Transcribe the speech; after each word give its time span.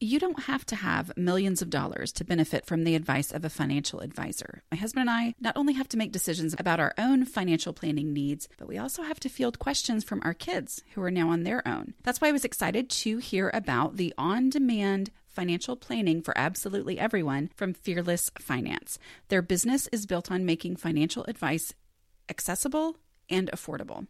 You 0.00 0.20
don't 0.20 0.44
have 0.44 0.64
to 0.66 0.76
have 0.76 1.16
millions 1.16 1.60
of 1.60 1.70
dollars 1.70 2.12
to 2.12 2.24
benefit 2.24 2.64
from 2.66 2.84
the 2.84 2.94
advice 2.94 3.32
of 3.32 3.44
a 3.44 3.50
financial 3.50 3.98
advisor. 3.98 4.62
My 4.70 4.76
husband 4.76 5.08
and 5.08 5.10
I 5.10 5.34
not 5.40 5.56
only 5.56 5.72
have 5.72 5.88
to 5.88 5.96
make 5.96 6.12
decisions 6.12 6.54
about 6.56 6.78
our 6.78 6.94
own 6.96 7.24
financial 7.24 7.72
planning 7.72 8.12
needs, 8.12 8.48
but 8.58 8.68
we 8.68 8.78
also 8.78 9.02
have 9.02 9.18
to 9.18 9.28
field 9.28 9.58
questions 9.58 10.04
from 10.04 10.20
our 10.22 10.34
kids 10.34 10.84
who 10.94 11.02
are 11.02 11.10
now 11.10 11.30
on 11.30 11.42
their 11.42 11.66
own. 11.66 11.94
That's 12.04 12.20
why 12.20 12.28
I 12.28 12.32
was 12.32 12.44
excited 12.44 12.88
to 12.90 13.18
hear 13.18 13.50
about 13.52 13.96
the 13.96 14.14
on 14.16 14.50
demand 14.50 15.10
financial 15.26 15.74
planning 15.74 16.22
for 16.22 16.36
absolutely 16.38 17.00
everyone 17.00 17.50
from 17.56 17.74
Fearless 17.74 18.30
Finance. 18.38 19.00
Their 19.30 19.42
business 19.42 19.88
is 19.90 20.06
built 20.06 20.30
on 20.30 20.46
making 20.46 20.76
financial 20.76 21.24
advice 21.24 21.74
accessible 22.28 22.98
and 23.28 23.50
affordable. 23.50 24.06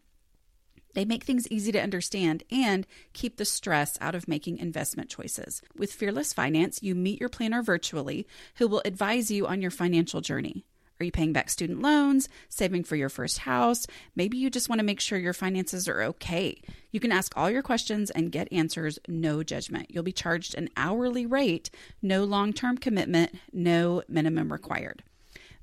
They 0.99 1.05
make 1.05 1.23
things 1.23 1.47
easy 1.47 1.71
to 1.71 1.81
understand 1.81 2.43
and 2.51 2.85
keep 3.13 3.37
the 3.37 3.45
stress 3.45 3.97
out 4.01 4.17
of 4.17 4.27
making 4.27 4.59
investment 4.59 5.09
choices. 5.09 5.63
With 5.77 5.93
Fearless 5.93 6.33
Finance, 6.33 6.83
you 6.83 6.97
meet 6.97 7.21
your 7.21 7.29
planner 7.29 7.63
virtually 7.63 8.27
who 8.57 8.67
will 8.67 8.83
advise 8.85 9.31
you 9.31 9.47
on 9.47 9.63
your 9.63 9.71
financial 9.71 10.21
journey. 10.21 10.65
Are 10.99 11.05
you 11.05 11.13
paying 11.13 11.33
back 11.33 11.51
student 11.51 11.81
loans, 11.83 12.29
saving 12.49 12.83
for 12.83 12.97
your 12.97 13.11
first 13.11 13.39
house? 13.39 13.87
Maybe 14.17 14.39
you 14.39 14.51
just 14.51 14.69
want 14.69 14.81
to 14.81 14.85
make 14.85 14.99
sure 14.99 15.21
your 15.21 15.33
finances 15.33 15.87
are 15.87 16.03
okay. 16.03 16.61
You 16.91 16.99
can 16.99 17.13
ask 17.13 17.33
all 17.37 17.49
your 17.49 17.63
questions 17.63 18.11
and 18.11 18.33
get 18.33 18.53
answers, 18.53 18.99
no 19.07 19.45
judgment. 19.45 19.93
You'll 19.93 20.03
be 20.03 20.11
charged 20.11 20.57
an 20.57 20.69
hourly 20.77 21.27
rate, 21.27 21.71
no 22.03 22.25
long 22.25 22.53
term 22.53 22.77
commitment, 22.77 23.37
no 23.53 24.03
minimum 24.09 24.51
required. 24.51 25.05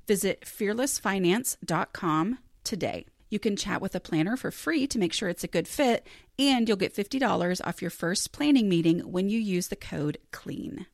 Visit 0.06 0.46
fearlessfinance.com 0.46 2.38
today. 2.64 3.04
You 3.28 3.40
can 3.40 3.56
chat 3.56 3.82
with 3.82 3.96
a 3.96 4.00
planner 4.00 4.36
for 4.36 4.52
free 4.52 4.86
to 4.86 5.00
make 5.00 5.12
sure 5.12 5.28
it's 5.28 5.42
a 5.42 5.48
good 5.48 5.66
fit, 5.66 6.06
and 6.38 6.68
you'll 6.68 6.76
get 6.76 6.94
$50 6.94 7.60
off 7.66 7.82
your 7.82 7.90
first 7.90 8.30
planning 8.30 8.68
meeting 8.68 9.00
when 9.00 9.28
you 9.28 9.40
use 9.40 9.66
the 9.66 9.74
code 9.74 10.18
CLEAN. 10.30 10.86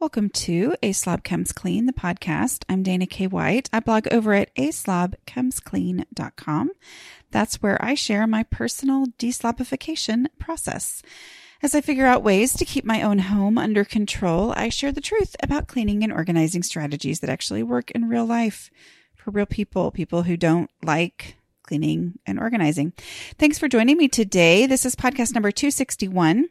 Welcome 0.00 0.30
to 0.30 0.74
A 0.82 0.90
Slob 0.90 1.22
Comes 1.22 1.52
Clean, 1.52 1.86
the 1.86 1.92
podcast. 1.92 2.64
I'm 2.68 2.82
Dana 2.82 3.06
K. 3.06 3.28
White. 3.28 3.70
I 3.72 3.78
blog 3.78 4.08
over 4.10 4.34
at 4.34 4.52
aslobcomesclean.com. 4.56 6.70
That's 7.30 7.62
where 7.62 7.80
I 7.82 7.94
share 7.94 8.26
my 8.26 8.42
personal 8.42 9.06
deslobification 9.16 10.26
process. 10.40 11.02
As 11.62 11.76
I 11.76 11.80
figure 11.80 12.06
out 12.06 12.24
ways 12.24 12.52
to 12.54 12.64
keep 12.64 12.84
my 12.84 13.00
own 13.00 13.20
home 13.20 13.58
under 13.58 13.84
control, 13.84 14.52
I 14.56 14.70
share 14.70 14.90
the 14.90 15.00
truth 15.00 15.36
about 15.40 15.68
cleaning 15.68 16.02
and 16.02 16.12
organizing 16.12 16.64
strategies 16.64 17.20
that 17.20 17.30
actually 17.30 17.62
work 17.62 17.92
in 17.92 18.08
real 18.08 18.26
life 18.26 18.72
for 19.14 19.30
real 19.30 19.46
people, 19.46 19.92
people 19.92 20.24
who 20.24 20.36
don't 20.36 20.68
like 20.82 21.36
cleaning 21.64 22.18
and 22.26 22.38
organizing. 22.38 22.92
Thanks 23.38 23.58
for 23.58 23.68
joining 23.68 23.96
me 23.96 24.06
today. 24.06 24.66
This 24.66 24.86
is 24.86 24.94
podcast 24.94 25.34
number 25.34 25.50
261, 25.50 26.48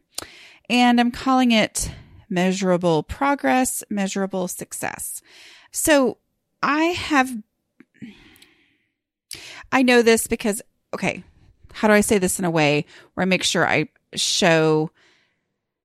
and 0.70 1.00
I'm 1.00 1.12
calling 1.12 1.52
it 1.52 1.92
Measurable 2.30 3.04
Progress, 3.04 3.84
Measurable 3.90 4.48
Success. 4.48 5.22
So 5.72 6.18
I 6.62 6.86
have, 6.86 7.32
I 9.72 9.84
know 9.84 10.02
this 10.02 10.28
because, 10.28 10.62
okay, 10.94 11.24
how 11.74 11.88
do 11.88 11.94
I 11.94 12.02
say 12.02 12.18
this 12.18 12.40
in 12.40 12.46
a 12.46 12.52
way 12.52 12.86
where 13.14 13.24
I 13.24 13.26
make 13.26 13.44
sure 13.44 13.68
I 13.68 13.90
show 14.16 14.92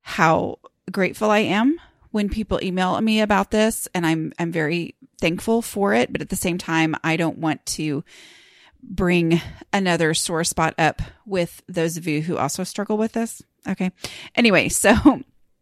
how 0.01 0.59
grateful 0.91 1.31
I 1.31 1.41
am 1.41 1.79
when 2.11 2.29
people 2.29 2.59
email 2.63 2.99
me 3.01 3.21
about 3.21 3.51
this 3.51 3.89
and 3.95 4.07
I'm 4.07 4.33
I'm 4.39 4.53
very 4.53 4.95
thankful 5.21 5.63
for 5.63 5.95
it, 5.95 6.13
but 6.13 6.23
at 6.23 6.31
the 6.31 6.37
same 6.37 6.59
time 6.59 6.95
I 7.05 7.17
don't 7.17 7.39
want 7.39 7.65
to 7.67 8.05
bring 8.83 9.41
another 9.73 10.15
sore 10.15 10.45
spot 10.45 10.75
up 10.79 11.03
with 11.27 11.63
those 11.69 11.97
of 11.97 12.07
you 12.07 12.23
who 12.23 12.37
also 12.37 12.65
struggle 12.65 12.97
with 12.97 13.13
this. 13.13 13.43
Okay. 13.67 13.91
Anyway, 14.35 14.69
so 14.69 14.93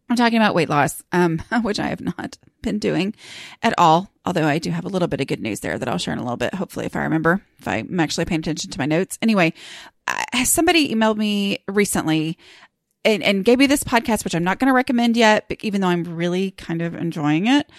I'm 0.09 0.15
talking 0.15 0.37
about 0.37 0.55
weight 0.55 0.69
loss, 0.69 1.03
um, 1.11 1.41
which 1.61 1.79
I 1.79 1.87
have 1.87 2.01
not 2.01 2.37
been 2.61 2.79
doing 2.79 3.13
at 3.61 3.73
all. 3.77 4.11
Although 4.25 4.45
I 4.45 4.59
do 4.59 4.71
have 4.71 4.85
a 4.85 4.89
little 4.89 5.07
bit 5.07 5.21
of 5.21 5.27
good 5.27 5.41
news 5.41 5.61
there 5.61 5.77
that 5.77 5.87
I'll 5.87 5.97
share 5.97 6.13
in 6.13 6.19
a 6.19 6.23
little 6.23 6.37
bit. 6.37 6.53
Hopefully, 6.53 6.85
if 6.85 6.95
I 6.95 7.03
remember, 7.03 7.41
if 7.59 7.67
I'm 7.67 7.99
actually 7.99 8.25
paying 8.25 8.39
attention 8.39 8.71
to 8.71 8.79
my 8.79 8.85
notes. 8.85 9.17
Anyway, 9.21 9.53
somebody 10.43 10.93
emailed 10.93 11.17
me 11.17 11.59
recently 11.67 12.37
and, 13.05 13.23
and 13.23 13.45
gave 13.45 13.57
me 13.57 13.67
this 13.67 13.83
podcast, 13.83 14.23
which 14.23 14.35
I'm 14.35 14.43
not 14.43 14.59
going 14.59 14.67
to 14.67 14.73
recommend 14.73 15.15
yet, 15.15 15.51
even 15.61 15.81
though 15.81 15.87
I'm 15.87 16.03
really 16.03 16.51
kind 16.51 16.81
of 16.81 16.93
enjoying 16.93 17.47
it. 17.47 17.69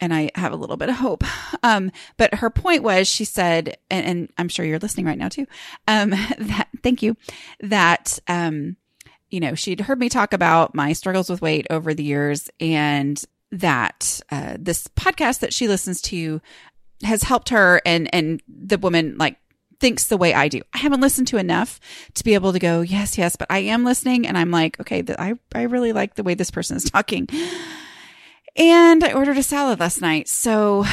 And 0.00 0.12
I 0.12 0.30
have 0.34 0.52
a 0.52 0.56
little 0.56 0.76
bit 0.76 0.88
of 0.88 0.96
hope. 0.96 1.24
Um, 1.62 1.90
but 2.16 2.34
her 2.34 2.50
point 2.50 2.82
was, 2.82 3.08
she 3.08 3.24
said, 3.24 3.76
and, 3.90 4.06
and 4.06 4.32
I'm 4.38 4.48
sure 4.48 4.64
you're 4.64 4.78
listening 4.78 5.06
right 5.06 5.18
now 5.18 5.28
too. 5.28 5.46
Um, 5.88 6.10
that, 6.38 6.68
thank 6.82 7.02
you. 7.02 7.16
That, 7.60 8.18
um, 8.28 8.76
you 9.30 9.40
know, 9.40 9.54
she'd 9.54 9.80
heard 9.80 9.98
me 9.98 10.08
talk 10.08 10.32
about 10.32 10.74
my 10.74 10.92
struggles 10.92 11.30
with 11.30 11.42
weight 11.42 11.66
over 11.70 11.94
the 11.94 12.04
years 12.04 12.48
and 12.60 13.22
that, 13.52 14.20
uh, 14.30 14.56
this 14.58 14.86
podcast 14.88 15.40
that 15.40 15.54
she 15.54 15.66
listens 15.66 16.00
to 16.02 16.40
has 17.02 17.22
helped 17.22 17.48
her 17.48 17.80
and, 17.84 18.12
and 18.14 18.42
the 18.48 18.78
woman 18.78 19.16
like 19.18 19.38
thinks 19.80 20.06
the 20.06 20.16
way 20.16 20.34
I 20.34 20.48
do. 20.48 20.62
I 20.72 20.78
haven't 20.78 21.00
listened 21.00 21.28
to 21.28 21.36
enough 21.36 21.80
to 22.14 22.24
be 22.24 22.34
able 22.34 22.52
to 22.52 22.58
go, 22.58 22.80
yes, 22.80 23.18
yes, 23.18 23.36
but 23.36 23.48
I 23.50 23.58
am 23.58 23.84
listening 23.84 24.26
and 24.26 24.36
I'm 24.38 24.50
like, 24.50 24.80
okay, 24.80 25.04
I, 25.18 25.34
I 25.54 25.62
really 25.62 25.92
like 25.92 26.14
the 26.14 26.22
way 26.22 26.34
this 26.34 26.50
person 26.50 26.76
is 26.76 26.84
talking. 26.84 27.28
And 28.56 29.04
I 29.04 29.12
ordered 29.12 29.38
a 29.38 29.42
salad 29.42 29.80
last 29.80 30.00
night. 30.00 30.28
So, 30.28 30.84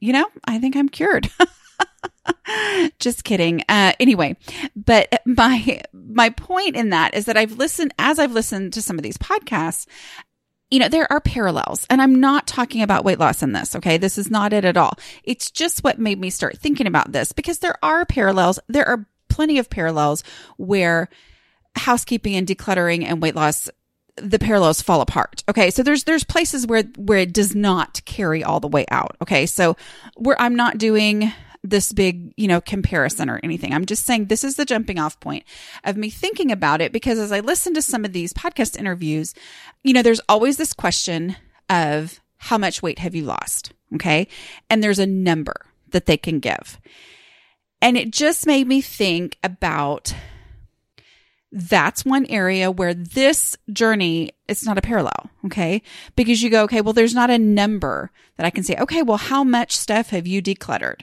you 0.00 0.12
know, 0.12 0.26
I 0.44 0.58
think 0.58 0.76
I'm 0.76 0.88
cured. 0.88 1.30
Just 2.98 3.24
kidding. 3.24 3.62
Uh, 3.68 3.92
anyway, 3.98 4.36
but 4.74 5.22
my 5.24 5.80
my 5.92 6.30
point 6.30 6.76
in 6.76 6.90
that 6.90 7.14
is 7.14 7.26
that 7.26 7.36
I've 7.36 7.56
listened 7.58 7.94
as 7.98 8.18
I've 8.18 8.32
listened 8.32 8.72
to 8.74 8.82
some 8.82 8.98
of 8.98 9.02
these 9.02 9.18
podcasts, 9.18 9.86
you 10.70 10.78
know, 10.78 10.88
there 10.88 11.10
are 11.10 11.20
parallels 11.20 11.86
and 11.88 12.02
I'm 12.02 12.20
not 12.20 12.46
talking 12.46 12.82
about 12.82 13.04
weight 13.04 13.18
loss 13.18 13.42
in 13.42 13.52
this. 13.52 13.76
Okay. 13.76 13.96
This 13.98 14.18
is 14.18 14.30
not 14.30 14.52
it 14.52 14.64
at 14.64 14.76
all. 14.76 14.98
It's 15.22 15.50
just 15.50 15.84
what 15.84 15.98
made 15.98 16.20
me 16.20 16.30
start 16.30 16.58
thinking 16.58 16.86
about 16.86 17.12
this 17.12 17.32
because 17.32 17.60
there 17.60 17.76
are 17.84 18.04
parallels. 18.04 18.58
There 18.68 18.86
are 18.86 19.06
plenty 19.28 19.58
of 19.58 19.70
parallels 19.70 20.24
where 20.56 21.08
housekeeping 21.76 22.34
and 22.34 22.46
decluttering 22.46 23.04
and 23.04 23.22
weight 23.22 23.36
loss 23.36 23.68
the 24.16 24.38
parallels 24.38 24.82
fall 24.82 25.00
apart. 25.00 25.44
Okay. 25.48 25.70
So 25.70 25.82
there's, 25.82 26.04
there's 26.04 26.24
places 26.24 26.66
where, 26.66 26.84
where 26.96 27.18
it 27.18 27.32
does 27.32 27.54
not 27.54 28.00
carry 28.04 28.42
all 28.42 28.60
the 28.60 28.68
way 28.68 28.86
out. 28.90 29.16
Okay. 29.22 29.46
So 29.46 29.76
where 30.16 30.40
I'm 30.40 30.56
not 30.56 30.78
doing 30.78 31.32
this 31.62 31.92
big, 31.92 32.32
you 32.36 32.48
know, 32.48 32.60
comparison 32.60 33.28
or 33.28 33.40
anything. 33.42 33.72
I'm 33.72 33.86
just 33.86 34.04
saying 34.04 34.26
this 34.26 34.44
is 34.44 34.56
the 34.56 34.64
jumping 34.64 34.98
off 34.98 35.18
point 35.20 35.44
of 35.84 35.96
me 35.96 36.10
thinking 36.10 36.52
about 36.52 36.80
it 36.80 36.92
because 36.92 37.18
as 37.18 37.32
I 37.32 37.40
listen 37.40 37.74
to 37.74 37.82
some 37.82 38.04
of 38.04 38.12
these 38.12 38.32
podcast 38.32 38.78
interviews, 38.78 39.34
you 39.82 39.92
know, 39.92 40.02
there's 40.02 40.20
always 40.28 40.56
this 40.56 40.72
question 40.72 41.36
of 41.68 42.20
how 42.38 42.58
much 42.58 42.82
weight 42.82 42.98
have 43.00 43.14
you 43.14 43.24
lost? 43.24 43.72
Okay. 43.94 44.28
And 44.70 44.82
there's 44.82 44.98
a 44.98 45.06
number 45.06 45.66
that 45.90 46.06
they 46.06 46.16
can 46.16 46.40
give. 46.40 46.78
And 47.80 47.96
it 47.96 48.10
just 48.10 48.46
made 48.46 48.66
me 48.66 48.80
think 48.80 49.38
about 49.42 50.14
that's 51.56 52.04
one 52.04 52.26
area 52.26 52.70
where 52.70 52.92
this 52.92 53.56
journey 53.72 54.30
it's 54.46 54.66
not 54.66 54.76
a 54.76 54.82
parallel 54.82 55.30
okay 55.44 55.80
because 56.14 56.42
you 56.42 56.50
go 56.50 56.64
okay 56.64 56.82
well 56.82 56.92
there's 56.92 57.14
not 57.14 57.30
a 57.30 57.38
number 57.38 58.10
that 58.36 58.44
i 58.44 58.50
can 58.50 58.62
say 58.62 58.76
okay 58.78 59.02
well 59.02 59.16
how 59.16 59.42
much 59.42 59.74
stuff 59.74 60.10
have 60.10 60.26
you 60.26 60.42
decluttered 60.42 61.00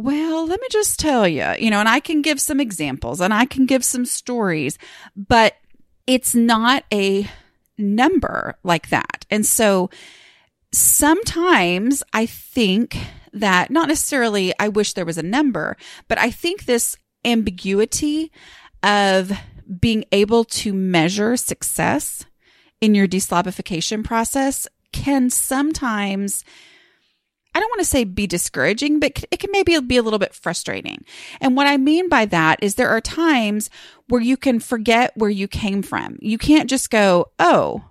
well, 0.00 0.46
let 0.46 0.60
me 0.60 0.68
just 0.70 1.00
tell 1.00 1.26
you, 1.26 1.44
you 1.58 1.70
know, 1.70 1.80
and 1.80 1.88
I 1.88 1.98
can 1.98 2.22
give 2.22 2.40
some 2.40 2.60
examples 2.60 3.20
and 3.20 3.34
I 3.34 3.46
can 3.46 3.66
give 3.66 3.84
some 3.84 4.04
stories, 4.06 4.78
but 5.16 5.56
it's 6.06 6.36
not 6.36 6.84
a 6.94 7.28
number 7.76 8.56
like 8.62 8.90
that. 8.90 9.26
And 9.28 9.44
so 9.44 9.90
sometimes 10.72 12.04
I 12.12 12.26
think 12.26 12.96
that 13.32 13.72
not 13.72 13.88
necessarily 13.88 14.54
I 14.60 14.68
wish 14.68 14.92
there 14.92 15.04
was 15.04 15.18
a 15.18 15.22
number, 15.22 15.76
but 16.06 16.16
I 16.16 16.30
think 16.30 16.66
this 16.66 16.96
ambiguity 17.24 18.30
of 18.82 19.32
being 19.80 20.04
able 20.12 20.44
to 20.44 20.72
measure 20.72 21.36
success 21.36 22.24
in 22.80 22.94
your 22.94 23.08
deslobification 23.08 24.04
process 24.04 24.66
can 24.92 25.30
sometimes 25.30 26.44
I 27.54 27.60
don't 27.60 27.70
want 27.70 27.80
to 27.80 27.86
say 27.86 28.04
be 28.04 28.28
discouraging, 28.28 29.00
but 29.00 29.24
it 29.32 29.40
can 29.40 29.50
maybe 29.50 29.76
be 29.80 29.96
a 29.96 30.02
little 30.02 30.20
bit 30.20 30.32
frustrating. 30.32 31.04
And 31.40 31.56
what 31.56 31.66
I 31.66 31.76
mean 31.76 32.08
by 32.08 32.24
that 32.26 32.62
is 32.62 32.74
there 32.74 32.90
are 32.90 33.00
times 33.00 33.68
where 34.06 34.20
you 34.20 34.36
can 34.36 34.60
forget 34.60 35.10
where 35.16 35.30
you 35.30 35.48
came 35.48 35.82
from. 35.82 36.18
You 36.20 36.38
can't 36.38 36.70
just 36.70 36.88
go, 36.88 37.32
oh, 37.40 37.82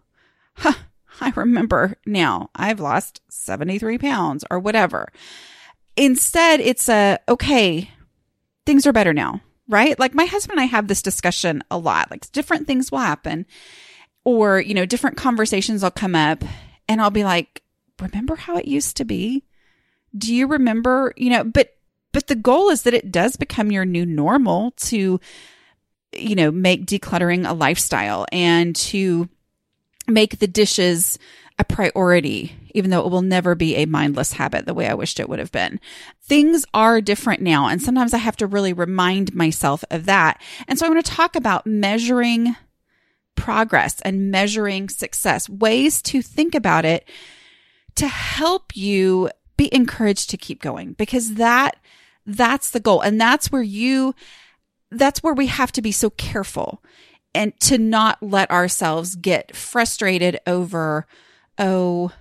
huh, 0.55 0.75
I 1.19 1.33
remember 1.35 1.97
now 2.05 2.49
I've 2.55 2.79
lost 2.79 3.19
73 3.29 3.97
pounds 3.97 4.45
or 4.49 4.57
whatever. 4.59 5.09
Instead, 5.97 6.61
it's 6.61 6.87
a, 6.87 7.19
okay, 7.27 7.91
things 8.65 8.87
are 8.87 8.93
better 8.93 9.13
now, 9.13 9.41
right? 9.67 9.97
Like 9.99 10.13
my 10.13 10.25
husband 10.25 10.59
and 10.59 10.61
I 10.61 10.71
have 10.71 10.87
this 10.87 11.01
discussion 11.01 11.63
a 11.69 11.77
lot. 11.77 12.09
Like 12.11 12.31
different 12.31 12.67
things 12.67 12.91
will 12.91 12.99
happen 12.99 13.45
or, 14.23 14.59
you 14.59 14.73
know, 14.73 14.85
different 14.85 15.17
conversations 15.17 15.83
will 15.83 15.91
come 15.91 16.15
up 16.15 16.43
and 16.87 17.01
I'll 17.01 17.11
be 17.11 17.23
like, 17.23 17.61
remember 17.99 18.35
how 18.35 18.57
it 18.57 18.65
used 18.65 18.97
to 18.97 19.05
be? 19.05 19.43
Do 20.17 20.33
you 20.33 20.47
remember, 20.47 21.13
you 21.17 21.29
know, 21.29 21.43
but 21.43 21.73
but 22.13 22.27
the 22.27 22.35
goal 22.35 22.69
is 22.69 22.83
that 22.83 22.93
it 22.93 23.11
does 23.11 23.35
become 23.35 23.71
your 23.71 23.85
new 23.85 24.05
normal 24.05 24.71
to 24.77 25.19
you 26.13 26.35
know, 26.35 26.51
make 26.51 26.85
decluttering 26.85 27.47
a 27.47 27.53
lifestyle 27.53 28.25
and 28.31 28.75
to 28.75 29.29
make 30.07 30.39
the 30.39 30.47
dishes 30.47 31.19
a 31.59 31.63
priority, 31.63 32.55
even 32.73 32.91
though 32.91 33.03
it 33.03 33.11
will 33.11 33.21
never 33.21 33.55
be 33.55 33.75
a 33.75 33.85
mindless 33.85 34.33
habit 34.33 34.65
the 34.65 34.73
way 34.73 34.87
I 34.87 34.93
wished 34.93 35.19
it 35.19 35.27
would 35.27 35.39
have 35.39 35.51
been. 35.51 35.79
Things 36.21 36.65
are 36.73 37.01
different 37.01 37.41
now. 37.41 37.67
And 37.67 37.81
sometimes 37.81 38.13
I 38.13 38.19
have 38.19 38.37
to 38.37 38.47
really 38.47 38.73
remind 38.73 39.33
myself 39.33 39.83
of 39.89 40.05
that. 40.05 40.41
And 40.67 40.77
so 40.77 40.85
I 40.85 40.89
want 40.89 41.03
to 41.03 41.11
talk 41.11 41.35
about 41.35 41.65
measuring 41.65 42.55
progress 43.35 43.99
and 44.01 44.29
measuring 44.29 44.89
success, 44.89 45.49
ways 45.49 46.01
to 46.03 46.21
think 46.21 46.53
about 46.53 46.85
it 46.85 47.07
to 47.95 48.07
help 48.07 48.75
you 48.75 49.29
be 49.55 49.73
encouraged 49.73 50.29
to 50.29 50.37
keep 50.37 50.61
going 50.61 50.93
because 50.93 51.35
that, 51.35 51.77
that's 52.25 52.69
the 52.69 52.79
goal. 52.79 53.01
And 53.01 53.19
that's 53.19 53.51
where 53.51 53.63
you, 53.63 54.13
that's 54.91 55.23
where 55.23 55.33
we 55.33 55.47
have 55.47 55.71
to 55.71 55.81
be 55.81 55.91
so 55.91 56.11
careful 56.11 56.83
and 57.33 57.59
to 57.61 57.77
not 57.77 58.21
let 58.21 58.49
ourselves 58.51 59.15
get 59.15 59.55
frustrated 59.55 60.39
over 60.45 61.07
oh, 61.57 62.11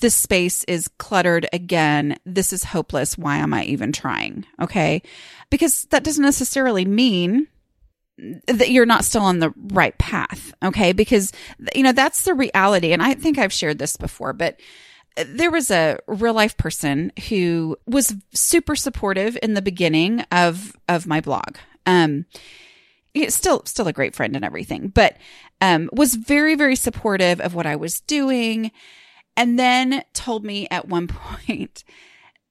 this 0.00 0.14
space 0.14 0.64
is 0.64 0.88
cluttered 0.98 1.48
again. 1.52 2.18
This 2.26 2.52
is 2.52 2.64
hopeless. 2.64 3.16
Why 3.16 3.38
am 3.38 3.54
I 3.54 3.64
even 3.64 3.92
trying? 3.92 4.44
Okay. 4.60 5.02
Because 5.48 5.84
that 5.90 6.02
doesn't 6.02 6.24
necessarily 6.24 6.84
mean 6.84 7.46
that 8.46 8.70
you're 8.70 8.84
not 8.84 9.04
still 9.04 9.22
on 9.22 9.38
the 9.38 9.54
right 9.56 9.96
path. 9.98 10.52
Okay. 10.62 10.92
Because, 10.92 11.32
you 11.74 11.82
know, 11.82 11.92
that's 11.92 12.24
the 12.24 12.34
reality. 12.34 12.92
And 12.92 13.02
I 13.02 13.14
think 13.14 13.38
I've 13.38 13.52
shared 13.52 13.78
this 13.78 13.96
before, 13.96 14.32
but 14.32 14.58
there 15.26 15.50
was 15.50 15.70
a 15.70 15.98
real 16.06 16.34
life 16.34 16.56
person 16.56 17.12
who 17.28 17.76
was 17.86 18.14
super 18.34 18.74
supportive 18.74 19.38
in 19.42 19.54
the 19.54 19.62
beginning 19.62 20.24
of, 20.32 20.76
of 20.88 21.06
my 21.06 21.20
blog. 21.20 21.56
Um, 21.86 22.26
still 23.28 23.62
still 23.66 23.88
a 23.88 23.92
great 23.92 24.14
friend 24.14 24.34
and 24.36 24.44
everything, 24.44 24.88
but 24.88 25.16
um, 25.62 25.88
was 25.92 26.16
very 26.16 26.56
very 26.56 26.76
supportive 26.76 27.40
of 27.40 27.54
what 27.54 27.66
I 27.66 27.76
was 27.76 28.00
doing, 28.00 28.72
and 29.36 29.58
then 29.58 30.02
told 30.12 30.44
me 30.44 30.68
at 30.70 30.88
one 30.88 31.06
point 31.08 31.84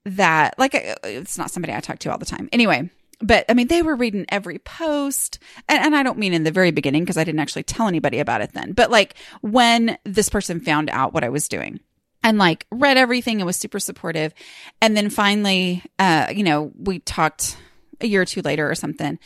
that 0.04 0.58
like 0.58 0.74
it's 0.74 1.38
not 1.38 1.52
somebody 1.52 1.72
I 1.72 1.80
talk 1.80 2.00
to 2.00 2.10
all 2.10 2.18
the 2.18 2.24
time. 2.24 2.48
Anyway, 2.50 2.90
but 3.20 3.44
I 3.48 3.54
mean 3.54 3.68
they 3.68 3.82
were 3.82 3.94
reading 3.94 4.24
every 4.30 4.58
post, 4.58 5.38
and, 5.68 5.84
and 5.84 5.94
I 5.94 6.02
don't 6.02 6.18
mean 6.18 6.32
in 6.32 6.42
the 6.42 6.50
very 6.50 6.72
beginning 6.72 7.04
because 7.04 7.18
I 7.18 7.24
didn't 7.24 7.40
actually 7.40 7.64
tell 7.64 7.86
anybody 7.86 8.18
about 8.18 8.40
it 8.40 8.54
then, 8.54 8.72
but 8.72 8.90
like 8.90 9.14
when 9.42 9.98
this 10.04 10.30
person 10.30 10.58
found 10.58 10.90
out 10.90 11.12
what 11.12 11.22
I 11.22 11.28
was 11.28 11.48
doing 11.48 11.80
and 12.24 12.38
like 12.38 12.66
read 12.70 12.96
everything 12.96 13.40
and 13.40 13.46
was 13.46 13.56
super 13.56 13.80
supportive. 13.80 14.32
And 14.80 14.96
then 14.96 15.10
finally, 15.10 15.82
uh, 15.98 16.28
you 16.34 16.44
know, 16.44 16.70
we 16.78 17.00
talked 17.00 17.56
a 18.00 18.06
year 18.06 18.22
or 18.22 18.24
two 18.24 18.42
later 18.42 18.70
or 18.70 18.74
something 18.74 19.18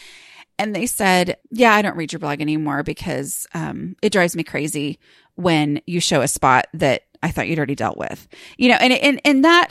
and 0.59 0.75
they 0.75 0.87
said, 0.87 1.37
"Yeah, 1.51 1.75
I 1.75 1.83
don't 1.83 1.97
read 1.97 2.13
your 2.13 2.21
blog 2.21 2.41
anymore 2.41 2.83
because 2.83 3.47
um, 3.55 3.97
it 4.03 4.13
drives 4.13 4.37
me 4.37 4.43
crazy 4.43 4.99
when 5.35 5.81
you 5.87 6.01
show 6.01 6.23
a 6.23 6.29
spot 6.29 6.67
that 6.75 7.03
I 7.23 7.31
thought 7.31 7.49
you'd 7.49 7.59
already 7.59 7.75
dealt 7.75 7.99
with." 7.99 8.27
You 8.57 8.71
know, 8.71 8.77
and 8.81 8.93
and 8.93 9.21
and 9.25 9.45
that 9.45 9.69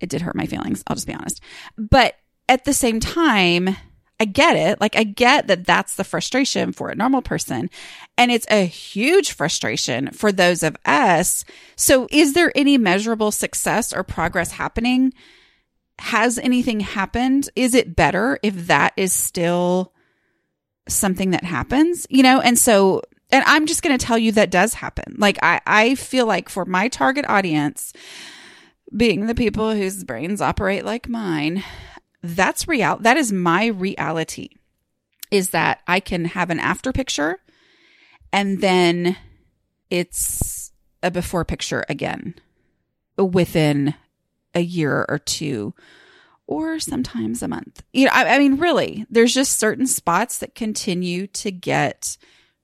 it 0.00 0.08
did 0.08 0.22
hurt 0.22 0.36
my 0.36 0.46
feelings. 0.46 0.82
I'll 0.86 0.96
just 0.96 1.06
be 1.06 1.14
honest, 1.14 1.40
but 1.76 2.14
at 2.48 2.64
the 2.64 2.74
same 2.74 3.00
time. 3.00 3.76
I 4.20 4.24
get 4.24 4.54
it. 4.54 4.80
Like, 4.80 4.94
I 4.94 5.02
get 5.02 5.48
that 5.48 5.66
that's 5.66 5.96
the 5.96 6.04
frustration 6.04 6.70
for 6.70 6.90
a 6.90 6.94
normal 6.94 7.22
person. 7.22 7.68
And 8.16 8.30
it's 8.30 8.46
a 8.48 8.64
huge 8.66 9.32
frustration 9.32 10.10
for 10.12 10.30
those 10.30 10.62
of 10.62 10.76
us. 10.84 11.44
So, 11.74 12.06
is 12.08 12.32
there 12.32 12.52
any 12.54 12.78
measurable 12.78 13.32
success 13.32 13.92
or 13.92 14.04
progress 14.04 14.52
happening? 14.52 15.12
Has 15.98 16.38
anything 16.38 16.80
happened? 16.80 17.48
Is 17.56 17.74
it 17.74 17.96
better 17.96 18.38
if 18.42 18.66
that 18.66 18.92
is 18.96 19.12
still 19.12 19.92
something 20.88 21.30
that 21.30 21.44
happens? 21.44 22.06
You 22.10 22.22
know, 22.22 22.40
and 22.40 22.58
so 22.58 23.02
and 23.30 23.44
I'm 23.46 23.66
just 23.66 23.82
going 23.82 23.96
to 23.96 24.04
tell 24.04 24.18
you 24.18 24.32
that 24.32 24.50
does 24.50 24.74
happen. 24.74 25.16
Like 25.18 25.38
I 25.42 25.60
I 25.66 25.94
feel 25.94 26.26
like 26.26 26.48
for 26.48 26.64
my 26.64 26.88
target 26.88 27.24
audience 27.28 27.92
being 28.94 29.26
the 29.26 29.34
people 29.34 29.74
whose 29.74 30.04
brains 30.04 30.42
operate 30.42 30.84
like 30.84 31.08
mine, 31.08 31.64
that's 32.22 32.68
real 32.68 32.96
that 32.98 33.16
is 33.16 33.32
my 33.32 33.66
reality. 33.66 34.50
Is 35.30 35.50
that 35.50 35.80
I 35.86 36.00
can 36.00 36.26
have 36.26 36.50
an 36.50 36.60
after 36.60 36.92
picture 36.92 37.38
and 38.32 38.60
then 38.60 39.16
it's 39.88 40.72
a 41.02 41.10
before 41.10 41.44
picture 41.44 41.84
again 41.88 42.34
within 43.16 43.94
a 44.54 44.60
year 44.60 45.04
or 45.08 45.18
two 45.18 45.74
or 46.46 46.78
sometimes 46.78 47.42
a 47.42 47.48
month. 47.48 47.82
You 47.92 48.06
know, 48.06 48.12
I, 48.12 48.36
I, 48.36 48.38
mean, 48.38 48.56
really, 48.56 49.06
there's 49.10 49.32
just 49.32 49.58
certain 49.58 49.86
spots 49.86 50.38
that 50.38 50.54
continue 50.54 51.26
to 51.28 51.50
get 51.50 52.16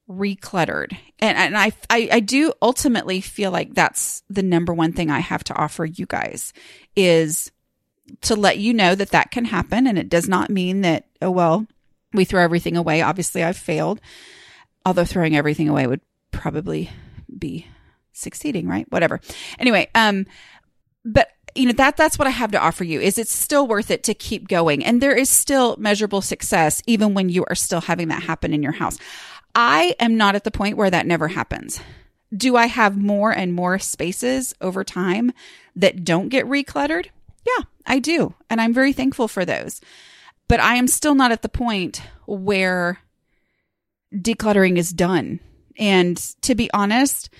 recluttered. 0.08 0.96
And, 1.18 1.38
and 1.38 1.56
I, 1.56 1.72
I, 1.90 2.08
I 2.12 2.20
do 2.20 2.52
ultimately 2.60 3.20
feel 3.20 3.50
like 3.50 3.74
that's 3.74 4.22
the 4.28 4.42
number 4.42 4.72
one 4.72 4.92
thing 4.92 5.10
I 5.10 5.20
have 5.20 5.44
to 5.44 5.54
offer 5.54 5.84
you 5.84 6.06
guys 6.06 6.52
is 6.96 7.50
to 8.22 8.36
let 8.36 8.58
you 8.58 8.72
know 8.72 8.94
that 8.94 9.10
that 9.10 9.30
can 9.30 9.44
happen. 9.44 9.86
And 9.86 9.98
it 9.98 10.08
does 10.08 10.28
not 10.28 10.50
mean 10.50 10.80
that, 10.82 11.06
oh, 11.20 11.30
well, 11.30 11.66
we 12.12 12.24
throw 12.24 12.42
everything 12.42 12.76
away. 12.76 13.02
Obviously, 13.02 13.44
I've 13.44 13.56
failed, 13.56 14.00
although 14.84 15.04
throwing 15.04 15.36
everything 15.36 15.68
away 15.68 15.86
would 15.86 16.00
probably 16.30 16.90
be 17.36 17.66
succeeding, 18.12 18.66
right? 18.66 18.90
Whatever. 18.90 19.20
Anyway, 19.58 19.88
um, 19.94 20.26
but 21.04 21.28
you 21.54 21.66
know 21.66 21.72
that 21.72 21.96
that's 21.96 22.18
what 22.18 22.28
I 22.28 22.32
have 22.32 22.52
to 22.52 22.60
offer 22.60 22.84
you 22.84 23.00
is 23.00 23.18
it's 23.18 23.34
still 23.34 23.66
worth 23.66 23.90
it 23.90 24.04
to 24.04 24.14
keep 24.14 24.48
going 24.48 24.84
and 24.84 25.00
there 25.00 25.16
is 25.16 25.28
still 25.28 25.76
measurable 25.78 26.20
success 26.20 26.82
even 26.86 27.14
when 27.14 27.28
you 27.28 27.44
are 27.48 27.54
still 27.54 27.80
having 27.80 28.08
that 28.08 28.22
happen 28.22 28.52
in 28.52 28.62
your 28.62 28.72
house. 28.72 28.98
I 29.54 29.94
am 29.98 30.16
not 30.16 30.34
at 30.34 30.44
the 30.44 30.50
point 30.50 30.76
where 30.76 30.90
that 30.90 31.06
never 31.06 31.28
happens. 31.28 31.80
Do 32.36 32.56
I 32.56 32.66
have 32.66 32.96
more 32.96 33.32
and 33.32 33.54
more 33.54 33.78
spaces 33.78 34.54
over 34.60 34.84
time 34.84 35.32
that 35.74 36.04
don't 36.04 36.28
get 36.28 36.46
recluttered? 36.46 37.06
Yeah, 37.46 37.64
I 37.86 37.98
do. 37.98 38.34
And 38.50 38.60
I'm 38.60 38.74
very 38.74 38.92
thankful 38.92 39.28
for 39.28 39.44
those. 39.44 39.80
But 40.46 40.60
I 40.60 40.76
am 40.76 40.88
still 40.88 41.14
not 41.14 41.32
at 41.32 41.42
the 41.42 41.48
point 41.48 42.02
where 42.26 42.98
decluttering 44.14 44.76
is 44.76 44.90
done. 44.90 45.40
And 45.78 46.16
to 46.42 46.54
be 46.54 46.70
honest, 46.72 47.30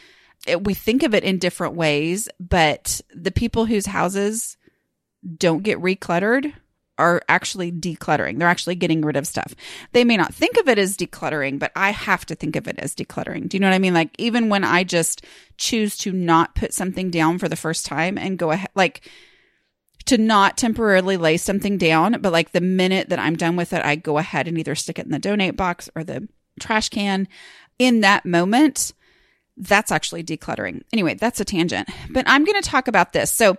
it, 0.46 0.64
we 0.64 0.74
think 0.74 1.02
of 1.02 1.14
it 1.14 1.24
in 1.24 1.38
different 1.38 1.74
ways, 1.74 2.28
but 2.38 3.00
the 3.14 3.30
people 3.30 3.66
whose 3.66 3.86
houses 3.86 4.56
don't 5.36 5.62
get 5.62 5.78
recluttered 5.78 6.52
are 6.98 7.22
actually 7.28 7.70
decluttering. 7.70 8.38
They're 8.38 8.48
actually 8.48 8.74
getting 8.74 9.02
rid 9.02 9.16
of 9.16 9.26
stuff. 9.26 9.54
They 9.92 10.04
may 10.04 10.16
not 10.16 10.34
think 10.34 10.56
of 10.56 10.68
it 10.68 10.78
as 10.78 10.96
decluttering, 10.96 11.58
but 11.58 11.70
I 11.76 11.90
have 11.90 12.26
to 12.26 12.34
think 12.34 12.56
of 12.56 12.66
it 12.66 12.78
as 12.78 12.94
decluttering. 12.94 13.48
Do 13.48 13.56
you 13.56 13.60
know 13.60 13.68
what 13.68 13.74
I 13.74 13.78
mean? 13.78 13.94
Like 13.94 14.10
even 14.18 14.48
when 14.48 14.64
I 14.64 14.84
just 14.84 15.24
choose 15.56 15.96
to 15.98 16.12
not 16.12 16.56
put 16.56 16.74
something 16.74 17.10
down 17.10 17.38
for 17.38 17.48
the 17.48 17.56
first 17.56 17.86
time 17.86 18.18
and 18.18 18.38
go 18.38 18.50
ahead, 18.50 18.70
like 18.74 19.08
to 20.06 20.18
not 20.18 20.56
temporarily 20.56 21.16
lay 21.16 21.36
something 21.36 21.78
down, 21.78 22.20
but 22.20 22.32
like 22.32 22.50
the 22.50 22.60
minute 22.60 23.10
that 23.10 23.18
I'm 23.18 23.36
done 23.36 23.56
with 23.56 23.72
it, 23.72 23.84
I 23.84 23.94
go 23.94 24.18
ahead 24.18 24.48
and 24.48 24.58
either 24.58 24.74
stick 24.74 24.98
it 24.98 25.06
in 25.06 25.12
the 25.12 25.18
donate 25.18 25.56
box 25.56 25.88
or 25.94 26.02
the 26.02 26.28
trash 26.58 26.88
can. 26.88 27.28
In 27.78 28.00
that 28.00 28.26
moment, 28.26 28.92
that's 29.58 29.92
actually 29.92 30.24
decluttering. 30.24 30.82
Anyway, 30.92 31.14
that's 31.14 31.40
a 31.40 31.44
tangent, 31.44 31.88
but 32.10 32.24
I'm 32.26 32.44
going 32.44 32.60
to 32.60 32.68
talk 32.68 32.88
about 32.88 33.12
this. 33.12 33.32
So 33.32 33.56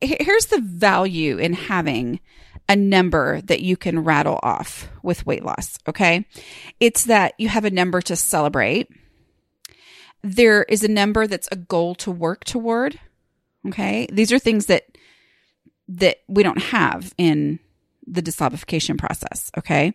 here's 0.00 0.46
the 0.46 0.60
value 0.60 1.38
in 1.38 1.52
having 1.52 2.20
a 2.68 2.76
number 2.76 3.40
that 3.42 3.60
you 3.60 3.76
can 3.76 4.04
rattle 4.04 4.38
off 4.42 4.88
with 5.02 5.26
weight 5.26 5.44
loss. 5.44 5.78
Okay. 5.88 6.26
It's 6.80 7.04
that 7.04 7.34
you 7.38 7.48
have 7.48 7.64
a 7.64 7.70
number 7.70 8.00
to 8.02 8.16
celebrate. 8.16 8.88
There 10.22 10.62
is 10.64 10.84
a 10.84 10.88
number 10.88 11.26
that's 11.26 11.48
a 11.50 11.56
goal 11.56 11.94
to 11.96 12.10
work 12.10 12.44
toward. 12.44 12.98
Okay. 13.66 14.06
These 14.12 14.32
are 14.32 14.38
things 14.38 14.66
that, 14.66 14.84
that 15.88 16.18
we 16.28 16.42
don't 16.42 16.62
have 16.62 17.12
in 17.18 17.58
the 18.06 18.22
deslobification 18.22 18.98
process. 18.98 19.50
Okay. 19.56 19.94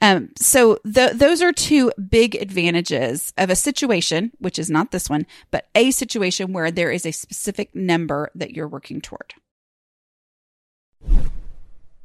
Um, 0.00 0.30
so 0.36 0.78
those 0.84 1.40
are 1.40 1.52
two 1.52 1.92
big 2.08 2.34
advantages 2.34 3.32
of 3.38 3.50
a 3.50 3.56
situation, 3.56 4.32
which 4.38 4.58
is 4.58 4.70
not 4.70 4.90
this 4.90 5.08
one, 5.08 5.26
but 5.50 5.66
a 5.74 5.90
situation 5.90 6.52
where 6.52 6.70
there 6.70 6.90
is 6.90 7.06
a 7.06 7.12
specific 7.12 7.74
number 7.74 8.30
that 8.34 8.50
you're 8.50 8.68
working 8.68 9.00
toward. 9.00 9.34